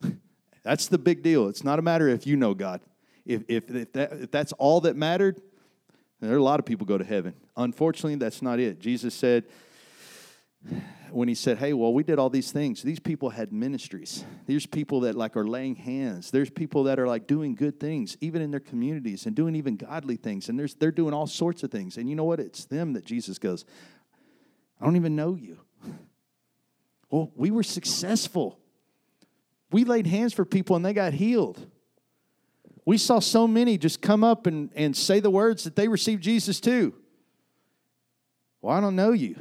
that's 0.62 0.88
the 0.88 0.98
big 0.98 1.22
deal. 1.22 1.48
It's 1.48 1.64
not 1.64 1.78
a 1.78 1.82
matter 1.82 2.08
if 2.08 2.26
you 2.26 2.36
know 2.36 2.54
God. 2.54 2.80
If, 3.24 3.42
if, 3.48 3.70
if, 3.70 3.92
that, 3.92 4.12
if 4.12 4.30
that's 4.30 4.52
all 4.54 4.80
that 4.82 4.96
mattered, 4.96 5.40
there 6.20 6.32
are 6.32 6.36
a 6.36 6.42
lot 6.42 6.58
of 6.58 6.66
people 6.66 6.86
go 6.86 6.98
to 6.98 7.04
heaven. 7.04 7.34
Unfortunately, 7.56 8.16
that's 8.16 8.42
not 8.42 8.58
it. 8.58 8.80
Jesus 8.80 9.14
said, 9.14 9.44
when 11.14 11.28
he 11.28 11.34
said, 11.34 11.58
"Hey, 11.58 11.72
well, 11.72 11.92
we 11.92 12.02
did 12.02 12.18
all 12.18 12.30
these 12.30 12.52
things. 12.52 12.82
These 12.82 13.00
people 13.00 13.30
had 13.30 13.52
ministries. 13.52 14.24
There's 14.46 14.66
people 14.66 15.00
that 15.00 15.14
like 15.14 15.36
are 15.36 15.46
laying 15.46 15.76
hands. 15.76 16.30
There's 16.30 16.50
people 16.50 16.84
that 16.84 16.98
are 16.98 17.06
like 17.06 17.26
doing 17.26 17.54
good 17.54 17.78
things, 17.78 18.16
even 18.20 18.42
in 18.42 18.50
their 18.50 18.60
communities, 18.60 19.26
and 19.26 19.34
doing 19.36 19.54
even 19.54 19.76
godly 19.76 20.16
things. 20.16 20.48
And 20.48 20.58
there's 20.58 20.74
they're 20.74 20.90
doing 20.90 21.14
all 21.14 21.26
sorts 21.26 21.62
of 21.62 21.70
things. 21.70 21.96
And 21.96 22.08
you 22.08 22.16
know 22.16 22.24
what? 22.24 22.40
It's 22.40 22.64
them 22.64 22.94
that 22.94 23.04
Jesus 23.04 23.38
goes, 23.38 23.64
I 24.80 24.84
don't 24.84 24.96
even 24.96 25.14
know 25.14 25.36
you. 25.36 25.58
Well, 27.08 27.30
we 27.36 27.50
were 27.50 27.62
successful. 27.62 28.58
We 29.70 29.84
laid 29.84 30.06
hands 30.06 30.32
for 30.32 30.44
people 30.44 30.74
and 30.74 30.84
they 30.84 30.92
got 30.92 31.12
healed. 31.12 31.64
We 32.84 32.98
saw 32.98 33.20
so 33.20 33.46
many 33.46 33.78
just 33.78 34.02
come 34.02 34.24
up 34.24 34.46
and, 34.46 34.70
and 34.74 34.96
say 34.96 35.20
the 35.20 35.30
words 35.30 35.64
that 35.64 35.76
they 35.76 35.86
received 35.86 36.22
Jesus 36.22 36.58
too. 36.58 36.94
Well, 38.60 38.76
I 38.76 38.80
don't 38.80 38.96
know 38.96 39.12
you. 39.12 39.36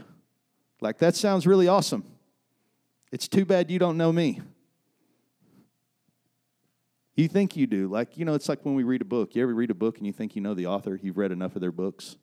Like, 0.82 0.98
that 0.98 1.16
sounds 1.16 1.48
really 1.48 1.68
awesome. 1.68 2.04
It's 3.12 3.28
too 3.28 3.46
bad 3.46 3.72
you 3.72 3.80
don't 3.80 3.98
know 3.98 4.12
me. 4.12 4.42
You 7.16 7.28
think 7.28 7.56
you 7.56 7.68
do. 7.68 7.88
Like, 7.88 8.18
you 8.18 8.26
know, 8.26 8.34
it's 8.34 8.50
like 8.50 8.66
when 8.66 8.74
we 8.74 8.84
read 8.84 9.02
a 9.02 9.06
book. 9.06 9.36
You 9.36 9.44
ever 9.44 9.54
read 9.54 9.70
a 9.70 9.76
book 9.76 9.98
and 9.98 10.08
you 10.08 10.14
think 10.14 10.36
you 10.36 10.42
know 10.42 10.54
the 10.54 10.68
author? 10.68 11.00
You've 11.02 11.18
read 11.18 11.32
enough 11.32 11.56
of 11.56 11.62
their 11.62 11.72
books. 11.72 12.18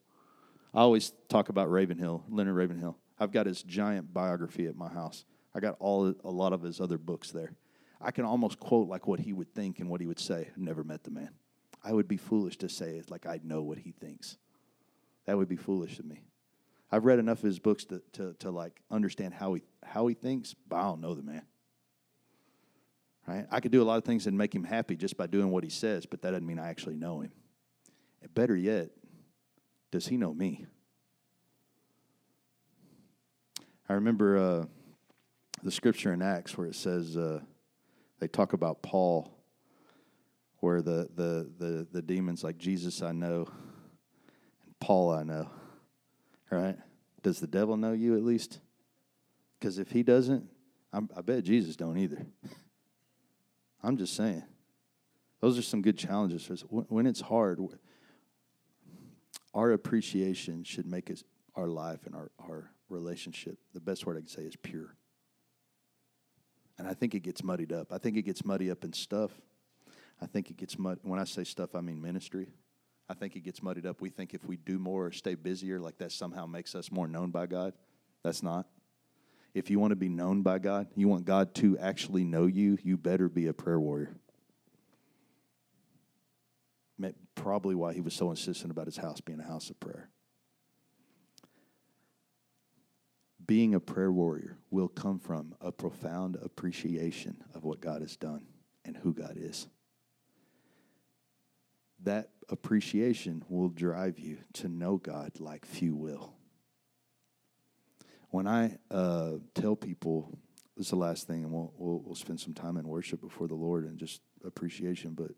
I 0.75 0.81
always 0.81 1.13
talk 1.29 1.51
about 1.51 1.71
Ravenhill, 1.71 2.25
Leonard 2.29 2.57
Ravenhill. 2.57 2.97
I've 3.19 3.33
got 3.33 3.47
his 3.47 3.63
giant 3.63 4.13
biography 4.13 4.67
at 4.67 4.77
my 4.77 4.89
house. 4.89 5.25
I 5.55 5.61
got 5.61 5.77
all 5.79 6.15
a 6.25 6.31
lot 6.31 6.53
of 6.53 6.63
his 6.63 6.81
other 6.81 6.99
books 6.99 7.31
there. 7.31 7.53
I 8.01 8.11
can 8.11 8.25
almost 8.25 8.61
quote 8.61 8.89
like 8.89 9.07
what 9.07 9.21
he 9.21 9.33
would 9.33 9.53
think 9.55 9.81
and 9.81 9.89
what 9.89 10.01
he 10.01 10.07
would 10.07 10.21
say. 10.21 10.49
I've 10.51 10.59
never 10.59 10.85
met 10.85 11.05
the 11.05 11.11
man. 11.11 11.31
I 11.83 11.93
would 11.93 12.09
be 12.09 12.17
foolish 12.17 12.57
to 12.59 12.69
say 12.69 12.97
it 12.97 13.11
like 13.11 13.27
I 13.27 13.41
know 13.43 13.63
what 13.63 13.79
he 13.79 13.93
thinks. 13.93 14.37
That 15.27 15.37
would 15.37 15.49
be 15.49 15.57
foolish 15.57 15.97
to 15.97 16.03
me. 16.03 16.23
I've 16.91 17.05
read 17.05 17.19
enough 17.19 17.39
of 17.39 17.45
his 17.45 17.59
books 17.59 17.85
to, 17.87 18.03
to, 18.13 18.35
to 18.41 18.51
like 18.51 18.81
understand 18.91 19.35
how 19.35 19.55
he 19.55 19.63
how 19.85 20.07
he 20.07 20.15
thinks, 20.15 20.55
but 20.69 20.77
I 20.77 20.83
don't 20.83 21.01
know 21.01 21.15
the 21.15 21.23
man. 21.23 21.43
Right? 23.27 23.47
I 23.51 23.61
could 23.61 23.73
do 23.73 23.83
a 23.83 23.85
lot 23.85 23.99
of 23.99 24.05
things 24.05 24.27
and 24.27 24.39
make 24.39 24.55
him 24.55 24.65
happy 24.65 24.97
just 24.97 25.17
by 25.17 25.27
doing 25.27 25.51
what 25.51 25.63
he 25.63 25.71
says, 25.71 26.07
but 26.07 26.23
that 26.23 26.31
doesn't 26.31 26.47
mean 26.47 26.59
I 26.59 26.69
actually 26.69 26.97
know 26.97 27.21
him. 27.21 27.33
And 28.23 28.35
better 28.35 28.57
yet, 28.57 28.91
does 29.91 30.07
he 30.07 30.17
know 30.17 30.33
me? 30.33 30.67
I 33.89 33.95
remember 33.95 34.37
uh, 34.37 34.65
the 35.63 35.71
scripture 35.71 36.13
in 36.13 36.23
Acts 36.23 36.57
where 36.57 36.67
it 36.67 36.75
says 36.75 37.17
uh, 37.17 37.41
they 38.19 38.29
talk 38.29 38.53
about 38.53 38.83
Paul, 38.83 39.35
where 40.61 40.83
the, 40.83 41.09
the 41.15 41.51
the 41.59 41.87
the 41.93 42.03
demons 42.03 42.43
like 42.43 42.59
Jesus 42.59 43.03
I 43.03 43.13
know, 43.13 43.47
and 44.65 44.79
Paul 44.81 45.11
I 45.13 45.23
know. 45.23 45.51
Right? 46.51 46.77
Does 47.23 47.41
the 47.41 47.47
devil 47.47 47.77
know 47.77 47.93
you 47.93 48.17
at 48.17 48.23
least? 48.23 48.61
Because 49.59 49.79
if 49.79 49.91
he 49.91 50.03
doesn't, 50.03 50.49
I'm, 50.93 51.09
I 51.17 51.21
bet 51.21 51.45
Jesus 51.45 51.77
don't 51.77 51.99
either. 51.99 52.25
I'm 53.83 53.97
just 53.97 54.15
saying. 54.15 54.45
Those 55.41 55.59
are 55.59 55.63
some 55.63 55.83
good 55.83 55.99
challenges. 55.99 56.45
for 56.45 56.55
us. 56.55 56.65
When 56.69 57.07
it's 57.07 57.21
hard, 57.21 57.61
our 59.55 59.73
appreciation 59.73 60.65
should 60.65 60.87
make 60.87 61.11
us, 61.11 61.23
our 61.55 61.69
life 61.69 62.07
and 62.07 62.15
our, 62.15 62.31
our 62.41 62.71
relationship, 62.89 63.59
the 63.75 63.81
best 63.81 64.07
word 64.07 64.17
I 64.17 64.21
can 64.21 64.29
say 64.29 64.43
is 64.43 64.57
pure. 64.57 64.97
And 66.79 66.87
I 66.87 66.95
think 66.95 67.15
it 67.15 67.21
gets 67.21 67.43
muddied 67.43 67.73
up. 67.73 67.93
I 67.93 67.99
think 67.99 68.17
it 68.17 68.23
gets 68.23 68.45
muddy 68.45 68.71
up 68.71 68.85
in 68.85 68.93
stuff. 68.93 69.33
I 70.21 70.27
think 70.27 70.51
it 70.51 70.57
gets 70.57 70.79
mud. 70.79 70.99
When 71.03 71.19
I 71.19 71.25
say 71.25 71.45
stuff, 71.45 71.75
I 71.75 71.81
mean 71.81 72.01
ministry. 72.01 72.49
I 73.09 73.15
think 73.15 73.37
it 73.37 73.41
gets 73.41 73.63
muddied 73.63 73.87
up. 73.87 74.01
We 74.01 74.11
think 74.11 74.35
if 74.35 74.45
we 74.45 74.57
do 74.57 74.79
more 74.79 75.07
or 75.07 75.13
stay 75.13 75.35
busier, 75.35 75.81
like 75.81 75.99
that 75.99 76.13
somehow 76.13 76.47
makes 76.47 76.75
us 76.75 76.91
more 76.93 77.09
known 77.09 77.31
by 77.31 77.47
God. 77.47 77.73
That's 78.23 78.43
not. 78.43 78.67
If 79.55 79.71
you 79.71 79.79
want 79.79 79.93
to 79.93 79.97
be 79.97 80.11
known 80.11 80.43
by 80.43 80.59
God, 80.59 80.89
you 80.95 81.09
want 81.09 81.25
God 81.25 81.55
to 81.57 81.79
actually 81.79 82.25
know 82.25 82.47
you, 82.47 82.79
you 82.83 82.97
better 82.97 83.29
be 83.29 83.47
a 83.47 83.53
prayer 83.55 83.81
warrior. 83.81 84.15
Probably 87.35 87.77
why 87.77 87.95
he 87.95 88.01
was 88.01 88.15
so 88.15 88.31
insistent 88.31 88.73
about 88.73 88.87
his 88.87 88.97
house 88.97 89.21
being 89.21 89.39
a 89.39 89.47
house 89.47 89.71
of 89.71 89.79
prayer. 89.79 90.11
Being 93.47 93.75
a 93.75 93.81
prayer 93.81 94.11
warrior 94.11 94.59
will 94.71 94.89
come 94.89 95.21
from 95.21 95.55
a 95.61 95.71
profound 95.71 96.37
appreciation 96.43 97.43
of 97.55 97.65
what 97.65 97.81
God 97.81 98.03
has 98.03 98.17
done 98.17 98.45
and 98.85 98.97
who 98.97 99.15
God 99.15 99.35
is 99.37 99.69
that 102.03 102.31
appreciation 102.49 103.45
will 103.49 103.69
drive 103.69 104.19
you 104.19 104.39
to 104.55 104.69
know 104.69 104.97
God 104.97 105.33
like 105.41 105.65
few 105.65 105.95
will. 105.95 106.35
When 108.31 108.47
I 108.47 108.77
uh, 108.91 109.35
tell 109.55 109.75
people, 109.75 110.39
this 110.77 110.87
is 110.87 110.91
the 110.91 110.97
last 110.97 111.27
thing, 111.27 111.45
and 111.45 111.53
we'll, 111.53 111.73
we'll, 111.77 112.03
we'll 112.05 112.15
spend 112.15 112.41
some 112.41 112.55
time 112.55 112.77
in 112.77 112.87
worship 112.87 113.21
before 113.21 113.49
the 113.49 113.55
Lord 113.55 113.85
and 113.85 113.99
just 113.99 114.21
appreciation. 114.45 115.15
But 115.15 115.33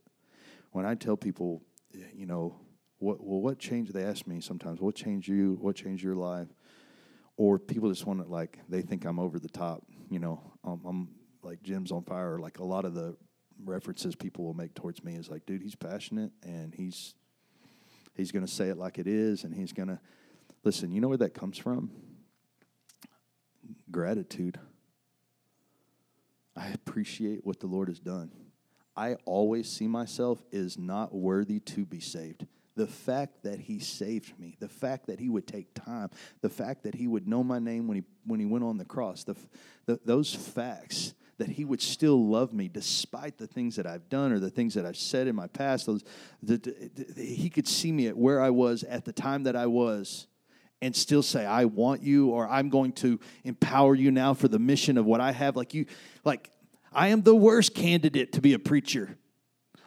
when 0.73 0.85
I 0.85 0.95
tell 0.95 1.17
people, 1.17 1.63
you 1.93 2.27
know, 2.27 2.57
what 2.99 3.25
well, 3.25 3.41
what 3.41 3.59
changed? 3.59 3.95
They 3.95 4.05
ask 4.05 4.27
me 4.27 4.41
sometimes, 4.41 4.81
what 4.81 4.95
changed 4.95 5.29
you? 5.29 5.57
What 5.61 5.77
changed 5.77 6.03
your 6.03 6.17
life? 6.17 6.49
or 7.41 7.59
people 7.59 7.89
just 7.89 8.05
want 8.05 8.23
to 8.23 8.31
like 8.31 8.59
they 8.69 8.83
think 8.83 9.07
I'm 9.07 9.19
over 9.19 9.39
the 9.39 9.49
top. 9.49 9.83
You 10.11 10.19
know, 10.19 10.53
um, 10.63 10.83
I'm 10.87 11.09
like 11.43 11.63
Jim's 11.63 11.91
on 11.91 12.03
fire. 12.03 12.39
Like 12.39 12.59
a 12.59 12.65
lot 12.65 12.85
of 12.85 12.93
the 12.93 13.17
references 13.65 14.15
people 14.15 14.45
will 14.45 14.55
make 14.55 14.75
towards 14.75 15.03
me 15.05 15.15
is 15.15 15.29
like, 15.29 15.47
dude, 15.47 15.63
he's 15.63 15.75
passionate 15.75 16.33
and 16.43 16.75
he's 16.75 17.15
he's 18.15 18.33
going 18.33 18.45
to 18.45 18.53
say 18.53 18.69
it 18.69 18.77
like 18.77 18.99
it 18.99 19.07
is, 19.07 19.45
and 19.45 19.55
he's 19.55 19.73
going 19.73 19.89
to 19.89 19.99
listen. 20.65 20.93
You 20.93 21.01
know 21.01 21.09
where 21.09 21.19
that 21.19 21.35
comes 21.35 21.59
from? 21.59 21.91
Gratitude. 23.91 24.59
I 26.57 26.69
appreciate 26.69 27.47
what 27.47 27.61
the 27.61 27.67
Lord 27.67 27.89
has 27.89 27.99
done. 27.99 28.33
I 28.97 29.15
always 29.25 29.71
see 29.71 29.87
myself 29.87 30.43
as 30.53 30.77
not 30.77 31.15
worthy 31.15 31.61
to 31.61 31.87
be 31.87 32.01
saved. 32.01 32.47
The 32.77 32.87
fact 32.87 33.45
that 33.45 33.61
he 33.61 33.79
saved 33.79 34.39
me, 34.39 34.57
the 34.61 34.69
fact 34.69 35.07
that 35.07 35.21
he 35.21 35.29
would 35.29 35.47
take 35.47 35.75
time, 35.75 36.11
the 36.41 36.49
fact 36.49 36.85
that 36.85 36.95
he 36.95 37.07
would 37.07 37.27
know 37.27 37.43
my 37.43 37.59
name 37.59 37.87
when 37.87 37.97
he 37.97 38.05
when 38.25 38.41
he 38.41 38.47
went 38.47 38.65
on 38.65 38.79
the 38.79 38.85
cross, 38.85 39.25
the, 39.25 39.37
the, 39.87 40.01
those 40.05 40.35
facts 40.35 41.15
that 41.41 41.49
he 41.49 41.65
would 41.65 41.83
still 41.83 42.29
love 42.29 42.53
me 42.53 42.69
despite 42.69 43.37
the 43.37 43.47
things 43.47 43.77
that 43.77 43.87
I've 43.87 44.09
done 44.09 44.31
or 44.31 44.39
the 44.39 44.51
things 44.51 44.75
that 44.75 44.87
I've 44.87 44.97
said 44.97 45.27
in 45.27 45.35
my 45.35 45.47
past. 45.49 45.87
Those, 45.87 46.05
the, 46.43 46.59
the, 46.59 47.13
the, 47.15 47.23
he 47.25 47.51
could 47.51 47.67
see 47.67 47.91
me 47.91 48.07
at 48.07 48.17
where 48.17 48.41
I 48.41 48.51
was 48.51 48.85
at 48.85 49.05
the 49.05 49.13
time 49.13 49.45
that 49.45 49.57
I 49.57 49.67
was 49.67 50.27
and 50.83 50.95
still 50.95 51.23
say, 51.23 51.45
I 51.45 51.65
want 51.65 52.03
you, 52.03 52.29
or 52.29 52.49
I'm 52.49 52.69
going 52.69 52.93
to 52.93 53.19
empower 53.45 53.95
you 53.95 54.11
now 54.11 54.35
for 54.35 54.49
the 54.49 54.59
mission 54.59 54.97
of 54.97 55.05
what 55.05 55.21
I 55.21 55.33
have. 55.33 55.57
Like 55.57 55.75
you, 55.75 55.87
like 56.25 56.51
I 56.93 57.09
am 57.09 57.23
the 57.23 57.35
worst 57.35 57.75
candidate 57.75 58.33
to 58.33 58.41
be 58.41 58.55
a 58.55 58.59
preacher. 58.59 59.19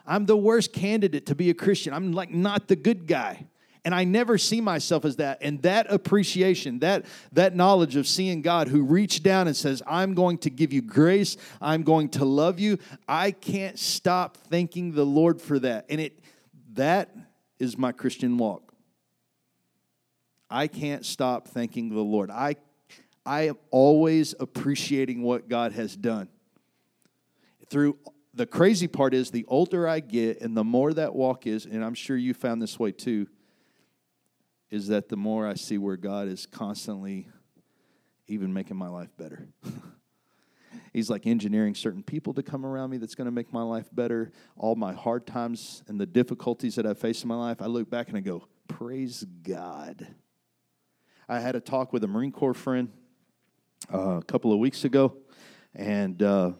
I'm 0.06 0.26
the 0.26 0.36
worst 0.36 0.72
candidate 0.72 1.26
to 1.26 1.34
be 1.34 1.50
a 1.50 1.54
Christian. 1.54 1.94
I'm 1.94 2.12
like 2.12 2.30
not 2.30 2.68
the 2.68 2.76
good 2.76 3.06
guy. 3.06 3.46
And 3.84 3.94
I 3.94 4.04
never 4.04 4.38
see 4.38 4.60
myself 4.60 5.04
as 5.04 5.16
that. 5.16 5.38
And 5.42 5.60
that 5.62 5.92
appreciation, 5.92 6.78
that, 6.78 7.04
that 7.32 7.54
knowledge 7.54 7.96
of 7.96 8.06
seeing 8.06 8.40
God 8.40 8.68
who 8.68 8.82
reached 8.82 9.22
down 9.22 9.46
and 9.46 9.54
says, 9.54 9.82
I'm 9.86 10.14
going 10.14 10.38
to 10.38 10.50
give 10.50 10.72
you 10.72 10.80
grace, 10.80 11.36
I'm 11.60 11.82
going 11.82 12.08
to 12.10 12.24
love 12.24 12.58
you, 12.58 12.78
I 13.06 13.30
can't 13.30 13.78
stop 13.78 14.36
thanking 14.36 14.92
the 14.92 15.04
Lord 15.04 15.40
for 15.40 15.58
that. 15.58 15.86
And 15.90 16.00
it 16.00 16.18
that 16.74 17.14
is 17.58 17.78
my 17.78 17.92
Christian 17.92 18.36
walk. 18.36 18.74
I 20.50 20.66
can't 20.66 21.04
stop 21.04 21.48
thanking 21.48 21.90
the 21.90 22.00
Lord. 22.00 22.30
I 22.30 22.56
I 23.26 23.48
am 23.48 23.56
always 23.70 24.34
appreciating 24.38 25.22
what 25.22 25.48
God 25.48 25.72
has 25.72 25.96
done. 25.96 26.28
Through 27.70 27.96
the 28.34 28.46
crazy 28.46 28.88
part 28.88 29.14
is 29.14 29.30
the 29.30 29.44
older 29.46 29.88
I 29.88 30.00
get 30.00 30.40
and 30.40 30.56
the 30.56 30.64
more 30.64 30.92
that 30.92 31.14
walk 31.14 31.46
is, 31.46 31.64
and 31.64 31.84
I'm 31.84 31.94
sure 31.94 32.16
you 32.16 32.34
found 32.34 32.60
this 32.60 32.78
way 32.78 32.92
too, 32.92 33.26
is 34.74 34.88
that 34.88 35.08
the 35.08 35.16
more 35.16 35.46
I 35.46 35.54
see 35.54 35.78
where 35.78 35.96
God 35.96 36.26
is 36.26 36.46
constantly 36.46 37.28
even 38.26 38.52
making 38.52 38.76
my 38.76 38.88
life 38.88 39.16
better. 39.16 39.46
He's 40.92 41.08
like 41.08 41.28
engineering 41.28 41.76
certain 41.76 42.02
people 42.02 42.34
to 42.34 42.42
come 42.42 42.66
around 42.66 42.90
me 42.90 42.96
that's 42.96 43.14
going 43.14 43.26
to 43.26 43.30
make 43.30 43.52
my 43.52 43.62
life 43.62 43.88
better. 43.92 44.32
All 44.56 44.74
my 44.74 44.92
hard 44.92 45.28
times 45.28 45.84
and 45.86 46.00
the 46.00 46.06
difficulties 46.06 46.74
that 46.74 46.86
I 46.86 46.94
face 46.94 47.22
in 47.22 47.28
my 47.28 47.36
life, 47.36 47.62
I 47.62 47.66
look 47.66 47.88
back 47.88 48.08
and 48.08 48.16
I 48.16 48.20
go, 48.20 48.48
Praise 48.66 49.24
God. 49.44 50.08
I 51.28 51.38
had 51.38 51.54
a 51.54 51.60
talk 51.60 51.92
with 51.92 52.02
a 52.02 52.08
Marine 52.08 52.32
Corps 52.32 52.52
friend 52.52 52.90
uh, 53.92 54.16
a 54.16 54.22
couple 54.24 54.52
of 54.52 54.58
weeks 54.58 54.84
ago, 54.84 55.18
and 55.74 56.20
uh, 56.20 56.50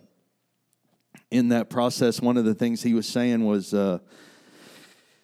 in 1.32 1.48
that 1.48 1.68
process, 1.68 2.20
one 2.20 2.36
of 2.36 2.44
the 2.44 2.54
things 2.54 2.82
he 2.82 2.94
was 2.94 3.08
saying 3.08 3.44
was, 3.44 3.74
uh, 3.74 3.98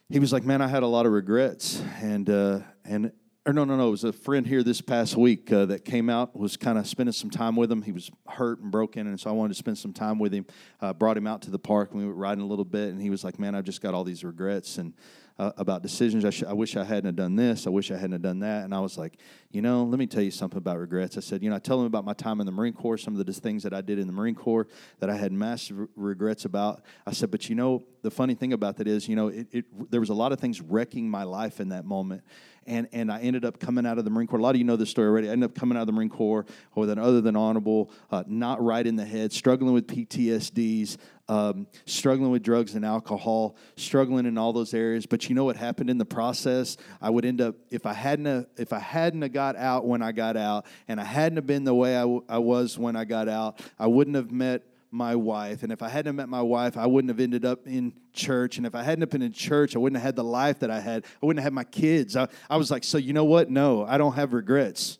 he 0.08 0.18
was 0.18 0.32
like, 0.32 0.44
"Man, 0.44 0.60
I 0.60 0.68
had 0.68 0.82
a 0.82 0.86
lot 0.86 1.06
of 1.06 1.12
regrets," 1.12 1.82
and 2.02 2.28
uh, 2.28 2.60
and 2.90 3.12
or 3.46 3.54
no, 3.54 3.64
no, 3.64 3.74
no, 3.74 3.88
it 3.88 3.90
was 3.92 4.04
a 4.04 4.12
friend 4.12 4.46
here 4.46 4.62
this 4.62 4.82
past 4.82 5.16
week 5.16 5.50
uh, 5.50 5.64
that 5.64 5.84
came 5.84 6.10
out, 6.10 6.36
was 6.38 6.58
kind 6.58 6.76
of 6.76 6.86
spending 6.86 7.14
some 7.14 7.30
time 7.30 7.56
with 7.56 7.72
him. 7.72 7.80
He 7.80 7.90
was 7.90 8.10
hurt 8.28 8.60
and 8.60 8.70
broken, 8.70 9.06
and 9.06 9.18
so 9.18 9.30
I 9.30 9.32
wanted 9.32 9.54
to 9.54 9.58
spend 9.58 9.78
some 9.78 9.94
time 9.94 10.18
with 10.18 10.34
him. 10.34 10.44
Uh, 10.78 10.92
brought 10.92 11.16
him 11.16 11.26
out 11.26 11.40
to 11.42 11.50
the 11.50 11.58
park, 11.58 11.92
and 11.92 12.00
we 12.00 12.06
were 12.06 12.14
riding 12.14 12.42
a 12.42 12.46
little 12.46 12.66
bit, 12.66 12.90
and 12.90 13.00
he 13.00 13.08
was 13.08 13.24
like, 13.24 13.38
"Man, 13.38 13.54
I've 13.54 13.64
just 13.64 13.80
got 13.80 13.94
all 13.94 14.04
these 14.04 14.24
regrets," 14.24 14.76
and 14.76 14.92
uh, 15.40 15.52
about 15.56 15.82
decisions. 15.82 16.26
I, 16.26 16.30
sh- 16.30 16.42
I, 16.42 16.52
wish 16.52 16.76
I 16.76 16.84
hadn't 16.84 17.14
done 17.16 17.34
this. 17.34 17.66
I 17.66 17.70
wish 17.70 17.90
I 17.90 17.96
hadn't 17.96 18.20
done 18.20 18.40
that. 18.40 18.64
And 18.64 18.74
I 18.74 18.80
was 18.80 18.98
like, 18.98 19.16
you 19.50 19.62
know, 19.62 19.84
let 19.84 19.98
me 19.98 20.06
tell 20.06 20.22
you 20.22 20.30
something 20.30 20.58
about 20.58 20.78
regrets. 20.78 21.16
I 21.16 21.20
said, 21.20 21.42
you 21.42 21.48
know, 21.48 21.56
I 21.56 21.58
tell 21.58 21.80
him 21.80 21.86
about 21.86 22.04
my 22.04 22.12
time 22.12 22.40
in 22.40 22.46
the 22.46 22.52
Marine 22.52 22.74
Corps, 22.74 22.98
some 22.98 23.18
of 23.18 23.24
the 23.24 23.32
things 23.32 23.62
that 23.62 23.72
I 23.72 23.80
did 23.80 23.98
in 23.98 24.06
the 24.06 24.12
Marine 24.12 24.34
Corps 24.34 24.68
that 24.98 25.08
I 25.08 25.16
had 25.16 25.32
massive 25.32 25.88
regrets 25.96 26.44
about. 26.44 26.82
I 27.06 27.12
said, 27.12 27.30
but 27.30 27.48
you 27.48 27.54
know, 27.54 27.84
the 28.02 28.10
funny 28.10 28.34
thing 28.34 28.52
about 28.52 28.76
that 28.76 28.86
is, 28.86 29.08
you 29.08 29.16
know, 29.16 29.28
it, 29.28 29.46
it, 29.50 29.90
there 29.90 30.00
was 30.00 30.10
a 30.10 30.14
lot 30.14 30.32
of 30.32 30.38
things 30.38 30.60
wrecking 30.60 31.08
my 31.08 31.22
life 31.22 31.58
in 31.58 31.70
that 31.70 31.86
moment 31.86 32.22
and 32.66 32.88
and 32.92 33.10
I 33.10 33.20
ended 33.20 33.44
up 33.44 33.58
coming 33.58 33.86
out 33.86 33.98
of 33.98 34.04
the 34.04 34.10
Marine 34.10 34.26
Corps. 34.26 34.38
A 34.38 34.42
lot 34.42 34.54
of 34.54 34.58
you 34.58 34.64
know 34.64 34.76
this 34.76 34.90
story 34.90 35.08
already. 35.08 35.28
I 35.28 35.32
ended 35.32 35.50
up 35.50 35.56
coming 35.56 35.76
out 35.76 35.82
of 35.82 35.86
the 35.86 35.92
Marine 35.92 36.10
Corps 36.10 36.44
with 36.74 36.90
an 36.90 36.98
other 36.98 37.20
than 37.20 37.36
honorable, 37.36 37.90
uh, 38.10 38.24
not 38.26 38.62
right 38.62 38.86
in 38.86 38.96
the 38.96 39.04
head, 39.04 39.32
struggling 39.32 39.72
with 39.72 39.86
PTSDs, 39.86 40.96
um, 41.28 41.66
struggling 41.86 42.30
with 42.30 42.42
drugs 42.42 42.74
and 42.74 42.84
alcohol, 42.84 43.56
struggling 43.76 44.26
in 44.26 44.36
all 44.36 44.52
those 44.52 44.74
areas. 44.74 45.06
But 45.06 45.28
you 45.28 45.34
know 45.34 45.44
what 45.44 45.56
happened 45.56 45.90
in 45.90 45.98
the 45.98 46.04
process? 46.04 46.76
I 47.00 47.10
would 47.10 47.24
end 47.24 47.40
up 47.40 47.56
if 47.70 47.86
I 47.86 47.92
hadn't 47.92 48.26
have, 48.26 48.46
if 48.56 48.72
I 48.72 48.78
hadn't 48.78 49.22
have 49.22 49.32
got 49.32 49.56
out 49.56 49.86
when 49.86 50.02
I 50.02 50.12
got 50.12 50.36
out, 50.36 50.66
and 50.88 51.00
I 51.00 51.04
hadn't 51.04 51.36
have 51.36 51.46
been 51.46 51.64
the 51.64 51.74
way 51.74 51.96
I, 51.96 52.02
w- 52.02 52.24
I 52.28 52.38
was 52.38 52.78
when 52.78 52.96
I 52.96 53.04
got 53.04 53.28
out, 53.28 53.60
I 53.78 53.86
wouldn't 53.86 54.16
have 54.16 54.30
met 54.30 54.62
my 54.90 55.14
wife. 55.14 55.62
And 55.62 55.72
if 55.72 55.82
I 55.82 55.88
hadn't 55.88 56.16
met 56.16 56.28
my 56.28 56.42
wife, 56.42 56.76
I 56.76 56.86
wouldn't 56.86 57.10
have 57.10 57.20
ended 57.20 57.44
up 57.44 57.66
in 57.66 57.92
church. 58.12 58.56
And 58.56 58.66
if 58.66 58.74
I 58.74 58.82
hadn't 58.82 59.10
been 59.10 59.22
in 59.22 59.32
church, 59.32 59.76
I 59.76 59.78
wouldn't 59.78 60.00
have 60.00 60.06
had 60.06 60.16
the 60.16 60.24
life 60.24 60.60
that 60.60 60.70
I 60.70 60.80
had. 60.80 61.04
I 61.22 61.26
wouldn't 61.26 61.40
have 61.42 61.44
had 61.44 61.52
my 61.52 61.64
kids. 61.64 62.16
I, 62.16 62.28
I 62.48 62.56
was 62.56 62.70
like, 62.70 62.84
so 62.84 62.98
you 62.98 63.12
know 63.12 63.24
what? 63.24 63.50
No, 63.50 63.84
I 63.84 63.98
don't 63.98 64.14
have 64.14 64.32
regrets. 64.32 64.98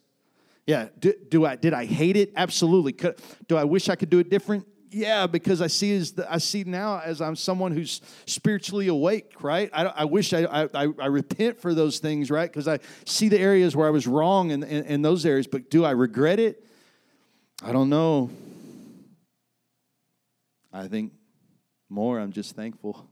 Yeah. 0.66 0.88
Do, 0.98 1.12
do 1.28 1.44
I 1.44 1.56
did 1.56 1.74
I 1.74 1.86
hate 1.86 2.16
it? 2.16 2.32
Absolutely. 2.36 2.92
Could, 2.92 3.20
do 3.48 3.56
I 3.56 3.64
wish 3.64 3.88
I 3.88 3.96
could 3.96 4.10
do 4.10 4.18
it 4.18 4.30
different? 4.30 4.66
Yeah, 4.92 5.28
because 5.28 5.62
I 5.62 5.68
see 5.68 5.94
as 5.96 6.12
the, 6.12 6.32
I 6.32 6.38
see 6.38 6.64
now 6.64 7.00
as 7.04 7.20
I'm 7.20 7.36
someone 7.36 7.70
who's 7.70 8.00
spiritually 8.26 8.88
awake, 8.88 9.34
right? 9.40 9.70
I, 9.72 9.84
I 9.84 10.04
wish 10.04 10.32
I, 10.32 10.68
I, 10.74 10.88
I 10.98 11.06
repent 11.06 11.60
for 11.60 11.74
those 11.74 12.00
things, 12.00 12.28
right? 12.28 12.50
Because 12.50 12.66
I 12.66 12.80
see 13.04 13.28
the 13.28 13.38
areas 13.38 13.76
where 13.76 13.86
I 13.86 13.90
was 13.90 14.08
wrong 14.08 14.50
in, 14.50 14.64
in, 14.64 14.84
in 14.84 15.02
those 15.02 15.24
areas. 15.24 15.46
But 15.46 15.70
do 15.70 15.84
I 15.84 15.92
regret 15.92 16.40
it? 16.40 16.66
I 17.62 17.70
don't 17.70 17.88
know. 17.88 18.30
I 20.72 20.86
think 20.88 21.12
more, 21.88 22.20
I'm 22.20 22.32
just 22.32 22.54
thankful 22.54 23.08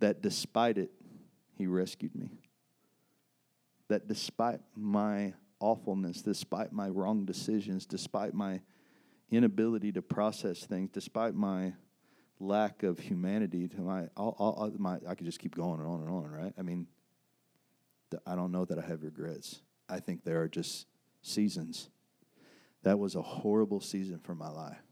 that 0.00 0.20
despite 0.20 0.78
it, 0.78 0.90
He 1.56 1.66
rescued 1.66 2.14
me. 2.14 2.40
That 3.88 4.08
despite 4.08 4.60
my 4.74 5.34
awfulness, 5.60 6.22
despite 6.22 6.72
my 6.72 6.88
wrong 6.88 7.24
decisions, 7.24 7.86
despite 7.86 8.34
my 8.34 8.60
inability 9.30 9.92
to 9.92 10.02
process 10.02 10.64
things, 10.64 10.90
despite 10.92 11.34
my 11.34 11.72
lack 12.40 12.82
of 12.82 12.98
humanity, 12.98 13.68
to 13.68 13.80
my, 13.80 14.08
all, 14.16 14.34
all, 14.38 14.72
my, 14.76 14.98
I 15.06 15.14
could 15.14 15.26
just 15.26 15.38
keep 15.38 15.54
going 15.54 15.78
and 15.78 15.88
on 15.88 16.00
and 16.00 16.10
on, 16.10 16.30
right? 16.30 16.52
I 16.58 16.62
mean, 16.62 16.88
I 18.26 18.34
don't 18.34 18.50
know 18.50 18.64
that 18.64 18.78
I 18.78 18.82
have 18.82 19.04
regrets. 19.04 19.62
I 19.88 20.00
think 20.00 20.24
there 20.24 20.42
are 20.42 20.48
just 20.48 20.86
seasons. 21.22 21.88
That 22.82 22.98
was 22.98 23.14
a 23.14 23.22
horrible 23.22 23.80
season 23.80 24.18
for 24.18 24.34
my 24.34 24.48
life 24.48 24.82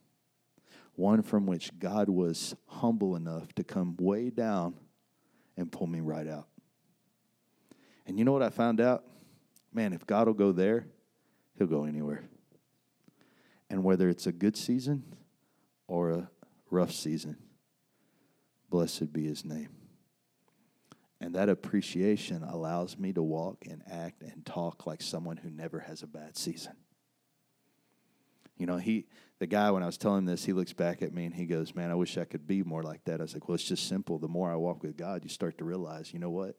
one 0.94 1.22
from 1.22 1.46
which 1.46 1.78
God 1.78 2.08
was 2.08 2.54
humble 2.66 3.16
enough 3.16 3.54
to 3.54 3.64
come 3.64 3.96
way 3.98 4.30
down 4.30 4.74
and 5.56 5.70
pull 5.70 5.86
me 5.86 6.00
right 6.00 6.26
out. 6.26 6.48
And 8.06 8.18
you 8.18 8.24
know 8.24 8.32
what 8.32 8.42
I 8.42 8.50
found 8.50 8.80
out? 8.80 9.04
Man, 9.72 9.92
if 9.92 10.06
God 10.06 10.26
will 10.26 10.34
go 10.34 10.52
there, 10.52 10.86
he'll 11.56 11.66
go 11.66 11.84
anywhere. 11.84 12.24
And 13.68 13.84
whether 13.84 14.08
it's 14.08 14.26
a 14.26 14.32
good 14.32 14.56
season 14.56 15.04
or 15.86 16.10
a 16.10 16.30
rough 16.70 16.92
season, 16.92 17.36
blessed 18.68 19.12
be 19.12 19.26
his 19.26 19.44
name. 19.44 19.68
And 21.20 21.34
that 21.34 21.48
appreciation 21.48 22.42
allows 22.42 22.98
me 22.98 23.12
to 23.12 23.22
walk 23.22 23.64
and 23.68 23.82
act 23.90 24.22
and 24.22 24.44
talk 24.44 24.86
like 24.86 25.02
someone 25.02 25.36
who 25.36 25.50
never 25.50 25.80
has 25.80 26.02
a 26.02 26.06
bad 26.06 26.36
season. 26.36 26.72
You 28.56 28.66
know, 28.66 28.78
he 28.78 29.06
the 29.40 29.46
guy 29.46 29.70
when 29.70 29.82
I 29.82 29.86
was 29.86 29.96
telling 29.96 30.18
him 30.18 30.24
this, 30.26 30.44
he 30.44 30.52
looks 30.52 30.74
back 30.74 31.00
at 31.00 31.14
me 31.14 31.24
and 31.24 31.34
he 31.34 31.46
goes, 31.46 31.74
"Man, 31.74 31.90
I 31.90 31.94
wish 31.94 32.18
I 32.18 32.24
could 32.24 32.46
be 32.46 32.62
more 32.62 32.82
like 32.82 33.02
that." 33.04 33.20
I 33.20 33.24
was 33.24 33.32
like, 33.32 33.48
"Well, 33.48 33.54
it's 33.54 33.64
just 33.64 33.88
simple. 33.88 34.18
The 34.18 34.28
more 34.28 34.52
I 34.52 34.56
walk 34.56 34.82
with 34.82 34.98
God, 34.98 35.24
you 35.24 35.30
start 35.30 35.56
to 35.58 35.64
realize, 35.64 36.12
you 36.12 36.18
know 36.20 36.30
what? 36.30 36.56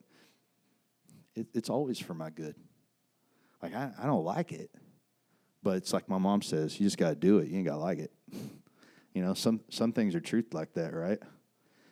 It, 1.36 1.46
it's 1.54 1.70
always 1.70 2.00
for 2.00 2.12
my 2.12 2.28
good. 2.28 2.56
Like 3.62 3.72
I, 3.72 3.92
I 4.02 4.06
don't 4.06 4.24
like 4.24 4.50
it, 4.50 4.70
but 5.62 5.76
it's 5.76 5.92
like 5.92 6.08
my 6.08 6.18
mom 6.18 6.42
says, 6.42 6.78
you 6.78 6.84
just 6.84 6.98
got 6.98 7.10
to 7.10 7.14
do 7.14 7.38
it. 7.38 7.48
You 7.48 7.58
ain't 7.58 7.66
got 7.66 7.74
to 7.74 7.80
like 7.80 8.00
it. 8.00 8.12
you 9.14 9.22
know, 9.22 9.32
some 9.32 9.60
some 9.70 9.92
things 9.92 10.16
are 10.16 10.20
truth 10.20 10.52
like 10.52 10.74
that, 10.74 10.92
right? 10.92 11.20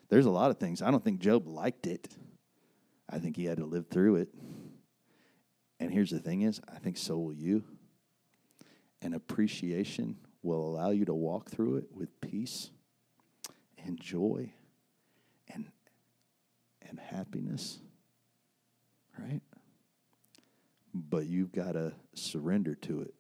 There's 0.09 0.27
a 0.27 0.31
lot 0.31 0.51
of 0.51 0.59
things. 0.59 0.83
I 0.83 0.91
don't 0.91 1.05
think 1.05 1.21
Job 1.21 1.47
liked 1.47 1.87
it. 1.87 2.09
I 3.09 3.21
think 3.21 3.37
he 3.37 3.45
had 3.45 3.59
to 3.59 3.65
live 3.65 3.87
through 3.87 4.17
it. 4.17 4.29
And 5.79 5.93
here's 5.93 6.11
the 6.11 6.19
thing: 6.19 6.43
is 6.43 6.61
I 6.69 6.81
think 6.81 6.97
so 6.97 7.17
will 7.17 7.33
you 7.33 7.63
and 9.01 9.15
appreciation 9.15 10.17
will 10.43 10.67
allow 10.67 10.91
you 10.91 11.05
to 11.05 11.15
walk 11.15 11.51
through 11.51 11.77
it 11.77 11.85
with 11.93 12.21
peace 12.21 12.71
and 13.85 14.01
joy 14.01 14.53
and, 15.53 15.67
and 16.89 16.99
happiness. 16.99 17.79
Right? 19.19 19.43
but 20.95 21.27
you've 21.27 21.53
got 21.53 21.73
to 21.73 21.93
surrender 22.15 22.75
to 22.75 23.03
it. 23.03 23.15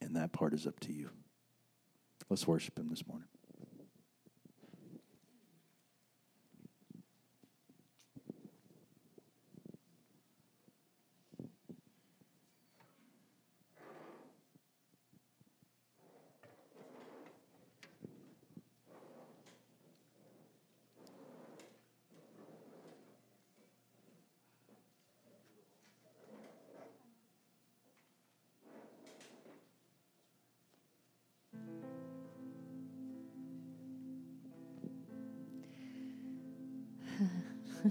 And 0.00 0.16
that 0.16 0.32
part 0.32 0.54
is 0.54 0.66
up 0.66 0.78
to 0.80 0.92
you. 0.92 1.10
Let's 2.28 2.46
worship 2.46 2.78
Him 2.78 2.88
this 2.88 3.06
morning. 3.06 3.28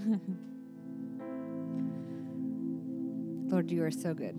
Lord, 3.50 3.70
you 3.70 3.84
are 3.84 3.90
so 3.90 4.14
good. 4.14 4.34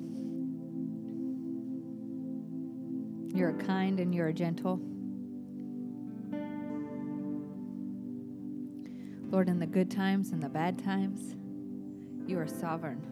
You're 3.35 3.53
kind 3.53 3.99
and 3.99 4.15
you're 4.15 4.31
gentle. 4.31 4.79
Lord, 9.29 9.47
in 9.47 9.59
the 9.59 9.67
good 9.67 9.91
times 9.91 10.31
and 10.31 10.41
the 10.41 10.49
bad 10.49 10.83
times, 10.83 11.35
you 12.27 12.39
are 12.39 12.47
sovereign. 12.47 13.05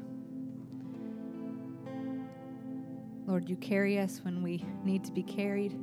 Lord, 3.28 3.47
you 3.47 3.55
carry 3.58 3.99
us 3.99 4.22
when 4.24 4.41
we 4.41 4.66
need 4.84 5.03
to 5.03 5.12
be 5.12 5.22
carried. 5.22 5.74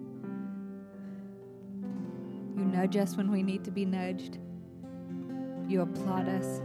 You 2.57 2.65
nudge 2.65 2.97
us 2.97 3.17
when 3.17 3.31
we 3.31 3.45
need 3.45 3.63
to 3.65 3.71
be 3.71 3.85
nudged. 3.85 4.39
You 5.67 5.81
applaud 5.81 6.29
us. 6.29 6.61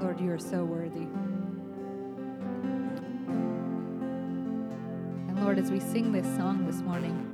Lord, 0.00 0.20
you 0.20 0.30
are 0.30 0.38
so 0.38 0.64
worthy. 0.64 1.08
And 5.28 5.42
Lord, 5.42 5.58
as 5.58 5.72
we 5.72 5.80
sing 5.80 6.12
this 6.12 6.26
song 6.36 6.66
this 6.66 6.82
morning, 6.82 7.32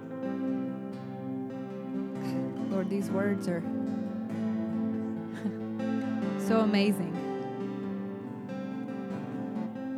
Lord, 2.70 2.88
these 2.88 3.10
words 3.10 3.48
are 3.48 3.60
so 6.48 6.60
amazing 6.60 7.12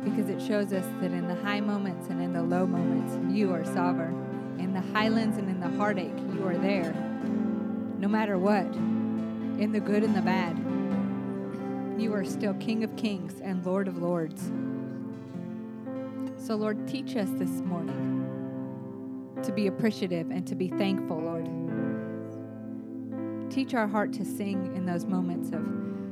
because 0.03 0.29
it 0.29 0.41
shows 0.41 0.73
us 0.73 0.85
that 0.99 1.11
in 1.11 1.25
the 1.27 1.35
high 1.35 1.61
moments 1.61 2.09
and 2.09 2.21
in 2.21 2.33
the 2.33 2.43
low 2.43 2.67
moments, 2.67 3.17
you 3.33 3.53
are 3.53 3.63
sovereign. 3.63 4.24
Highlands 4.93 5.37
and 5.37 5.49
in 5.49 5.59
the 5.59 5.69
heartache, 5.77 6.17
you 6.33 6.47
are 6.47 6.57
there. 6.57 6.93
No 7.97 8.07
matter 8.07 8.37
what, 8.37 8.65
in 8.65 9.71
the 9.71 9.79
good 9.79 10.03
and 10.03 10.15
the 10.15 10.21
bad, 10.21 10.57
you 12.01 12.13
are 12.13 12.25
still 12.25 12.53
King 12.55 12.83
of 12.83 12.95
kings 12.95 13.39
and 13.41 13.65
Lord 13.65 13.87
of 13.87 13.97
lords. 13.97 14.51
So, 16.37 16.55
Lord, 16.55 16.87
teach 16.87 17.15
us 17.15 17.29
this 17.31 17.61
morning 17.61 18.25
to 19.43 19.51
be 19.51 19.67
appreciative 19.67 20.29
and 20.31 20.45
to 20.47 20.55
be 20.55 20.67
thankful, 20.67 21.19
Lord. 21.19 21.49
Teach 23.49 23.73
our 23.73 23.87
heart 23.87 24.11
to 24.13 24.25
sing 24.25 24.75
in 24.75 24.85
those 24.85 25.05
moments 25.05 25.51
of 25.51 25.65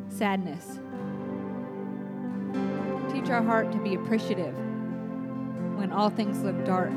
sadness. 0.09 0.79
Teach 3.11 3.29
our 3.29 3.43
heart 3.43 3.71
to 3.73 3.79
be 3.79 3.95
appreciative 3.95 4.55
when 5.75 5.91
all 5.91 6.09
things 6.09 6.41
look 6.43 6.63
dark. 6.65 6.93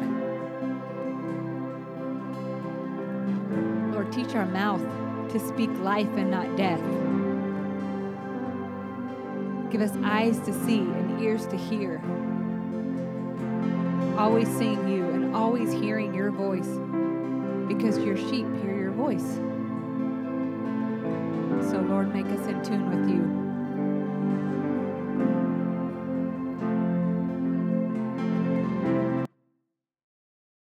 Lord, 4.06 4.12
teach 4.12 4.36
our 4.36 4.46
mouth 4.46 4.82
to 5.32 5.40
speak 5.40 5.70
life 5.78 6.08
and 6.16 6.30
not 6.30 6.56
death. 6.56 6.80
Give 9.70 9.80
us 9.80 9.96
eyes 10.04 10.38
to 10.40 10.52
see 10.52 10.80
and 10.80 11.20
ears 11.20 11.46
to 11.46 11.56
hear. 11.56 12.00
Always 14.18 14.48
seeing 14.56 14.88
you 14.88 15.04
and 15.10 15.34
always 15.34 15.72
hearing 15.72 16.14
your 16.14 16.30
voice 16.30 16.68
because 17.68 17.98
your 17.98 18.16
sheep 18.16 18.46
hear 18.62 18.78
your 18.78 18.92
voice. 18.92 19.40
So, 21.70 21.80
Lord, 21.80 22.14
make 22.14 22.26
us 22.26 22.46
in 22.46 22.62
tune 22.62 22.88
with 22.90 23.10
you. 23.10 23.45